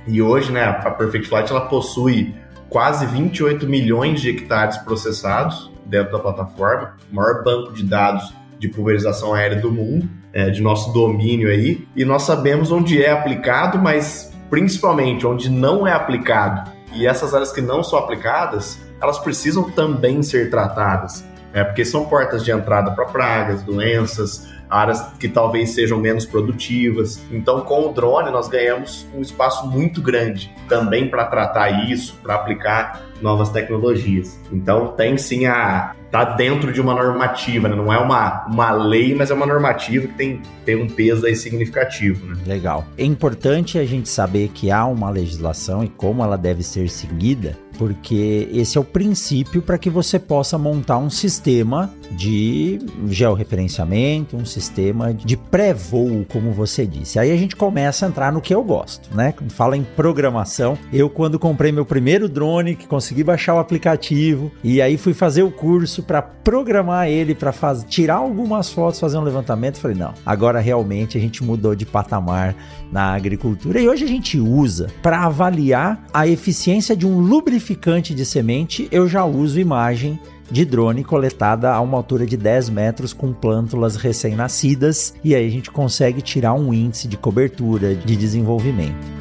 E 0.07 0.21
hoje, 0.21 0.51
né, 0.51 0.63
a 0.63 0.91
Perfect 0.91 1.27
Flight 1.27 1.51
ela 1.51 1.67
possui 1.67 2.35
quase 2.69 3.05
28 3.07 3.67
milhões 3.67 4.21
de 4.21 4.29
hectares 4.29 4.77
processados 4.77 5.71
dentro 5.85 6.11
da 6.11 6.19
plataforma, 6.19 6.95
o 7.11 7.15
maior 7.15 7.43
banco 7.43 7.73
de 7.73 7.83
dados 7.83 8.33
de 8.59 8.67
pulverização 8.67 9.33
aérea 9.33 9.59
do 9.59 9.71
mundo, 9.71 10.07
é, 10.35 10.49
de 10.49 10.61
nosso 10.61 10.91
domínio 10.91 11.49
aí, 11.49 11.87
e 11.95 12.03
nós 12.03 12.23
sabemos 12.23 12.69
onde 12.69 13.01
é 13.01 13.09
aplicado, 13.09 13.79
mas 13.79 14.33
principalmente 14.49 15.25
onde 15.25 15.49
não 15.49 15.87
é 15.87 15.93
aplicado. 15.93 16.69
E 16.93 17.07
essas 17.07 17.33
áreas 17.33 17.53
que 17.53 17.61
não 17.61 17.81
são 17.81 17.97
aplicadas, 17.97 18.77
elas 19.01 19.17
precisam 19.17 19.71
também 19.71 20.21
ser 20.21 20.49
tratadas, 20.49 21.25
é, 21.53 21.63
porque 21.63 21.85
são 21.85 22.05
portas 22.05 22.43
de 22.43 22.51
entrada 22.51 22.91
para 22.91 23.05
pragas, 23.05 23.63
doenças, 23.63 24.45
áreas 24.69 25.01
que 25.19 25.27
talvez 25.27 25.71
sejam 25.71 25.99
menos 25.99 26.25
produtivas. 26.25 27.21
Então, 27.31 27.61
com 27.61 27.89
o 27.89 27.93
drone, 27.93 28.31
nós 28.31 28.47
ganhamos 28.47 29.07
um 29.15 29.21
espaço 29.21 29.67
muito 29.67 30.01
grande 30.01 30.51
também 30.67 31.09
para 31.09 31.25
tratar 31.25 31.89
isso, 31.89 32.17
para 32.21 32.35
aplicar 32.35 33.05
novas 33.21 33.49
tecnologias. 33.49 34.39
Então, 34.51 34.87
tem 34.87 35.17
sim 35.17 35.45
a. 35.45 35.93
Tá 36.11 36.23
dentro 36.23 36.71
de 36.71 36.79
uma 36.79 36.93
normativa, 36.93 37.67
né? 37.67 37.75
não 37.75 37.91
é 37.91 37.97
uma, 37.97 38.45
uma 38.45 38.71
lei, 38.71 39.13
mas 39.13 39.31
é 39.31 39.33
uma 39.33 39.45
normativa 39.45 40.07
que 40.07 40.13
tem, 40.13 40.41
tem 40.63 40.81
um 40.81 40.87
peso 40.87 41.25
aí 41.25 41.35
significativo. 41.35 42.25
Né? 42.27 42.37
Legal. 42.45 42.85
É 42.97 43.03
importante 43.03 43.77
a 43.77 43.83
gente 43.83 44.07
saber 44.07 44.47
que 44.53 44.71
há 44.71 44.85
uma 44.85 45.09
legislação 45.09 45.83
e 45.83 45.89
como 45.89 46.23
ela 46.23 46.37
deve 46.37 46.63
ser 46.63 46.87
seguida 46.87 47.57
porque 47.77 48.49
esse 48.51 48.77
é 48.77 48.81
o 48.81 48.83
princípio 48.83 49.61
para 49.61 49.77
que 49.77 49.89
você 49.89 50.17
possa 50.17 50.57
montar 50.57 50.97
um 50.97 51.09
sistema 51.09 51.93
de 52.11 52.79
georreferenciamento, 53.07 54.37
um 54.37 54.45
sistema 54.45 55.13
de 55.13 55.35
pré-voo, 55.35 56.25
como 56.29 56.51
você 56.51 56.85
disse. 56.85 57.19
Aí 57.19 57.31
a 57.31 57.37
gente 57.37 57.55
começa 57.55 58.05
a 58.05 58.09
entrar 58.09 58.31
no 58.31 58.41
que 58.41 58.53
eu 58.53 58.63
gosto, 58.63 59.15
né? 59.15 59.31
Quando 59.31 59.51
fala 59.51 59.75
em 59.75 59.83
programação, 59.83 60.77
eu 60.91 61.09
quando 61.09 61.39
comprei 61.39 61.71
meu 61.71 61.85
primeiro 61.85 62.27
drone, 62.29 62.75
que 62.75 62.87
consegui 62.87 63.23
baixar 63.23 63.55
o 63.55 63.59
aplicativo 63.59 64.51
e 64.63 64.81
aí 64.81 64.97
fui 64.97 65.13
fazer 65.13 65.43
o 65.43 65.51
curso 65.51 66.03
para 66.03 66.21
programar 66.21 67.07
ele 67.07 67.33
para 67.33 67.53
tirar 67.87 68.15
algumas 68.15 68.69
fotos, 68.69 68.99
fazer 68.99 69.17
um 69.17 69.23
levantamento, 69.23 69.79
falei, 69.79 69.97
não, 69.97 70.13
agora 70.25 70.59
realmente 70.59 71.17
a 71.17 71.21
gente 71.21 71.43
mudou 71.43 71.75
de 71.75 71.85
patamar 71.85 72.55
na 72.91 73.13
agricultura 73.13 73.79
e 73.79 73.89
hoje 73.89 74.03
a 74.03 74.07
gente 74.07 74.39
usa 74.39 74.87
para 75.01 75.23
avaliar 75.23 76.05
a 76.13 76.27
eficiência 76.27 76.95
de 76.95 77.05
um 77.05 77.19
lubrificante 77.19 77.75
lubrificante 77.75 78.13
de 78.13 78.25
semente, 78.25 78.87
eu 78.91 79.07
já 79.07 79.23
uso 79.23 79.59
imagem 79.59 80.19
de 80.49 80.65
drone 80.65 81.03
coletada 81.03 81.73
a 81.73 81.81
uma 81.81 81.97
altura 81.97 82.25
de 82.25 82.37
10 82.37 82.69
metros 82.69 83.13
com 83.13 83.33
plântulas 83.33 83.95
recém-nascidas 83.95 85.13
e 85.23 85.35
aí 85.35 85.47
a 85.47 85.51
gente 85.51 85.71
consegue 85.71 86.21
tirar 86.21 86.53
um 86.53 86.73
índice 86.73 87.07
de 87.07 87.17
cobertura, 87.17 87.95
de 87.95 88.15
desenvolvimento. 88.15 89.15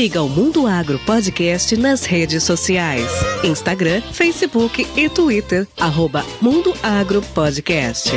Siga 0.00 0.22
o 0.22 0.28
Mundo 0.28 0.66
Agro 0.66 0.98
Podcast 1.00 1.76
nas 1.76 2.04
redes 2.04 2.44
sociais: 2.44 3.10
Instagram, 3.44 4.00
Facebook 4.00 4.86
e 4.96 5.08
Twitter. 5.08 5.66
Arroba 5.78 6.24
Mundo 6.40 6.72
Agro 6.82 7.20
Podcast. 7.34 8.10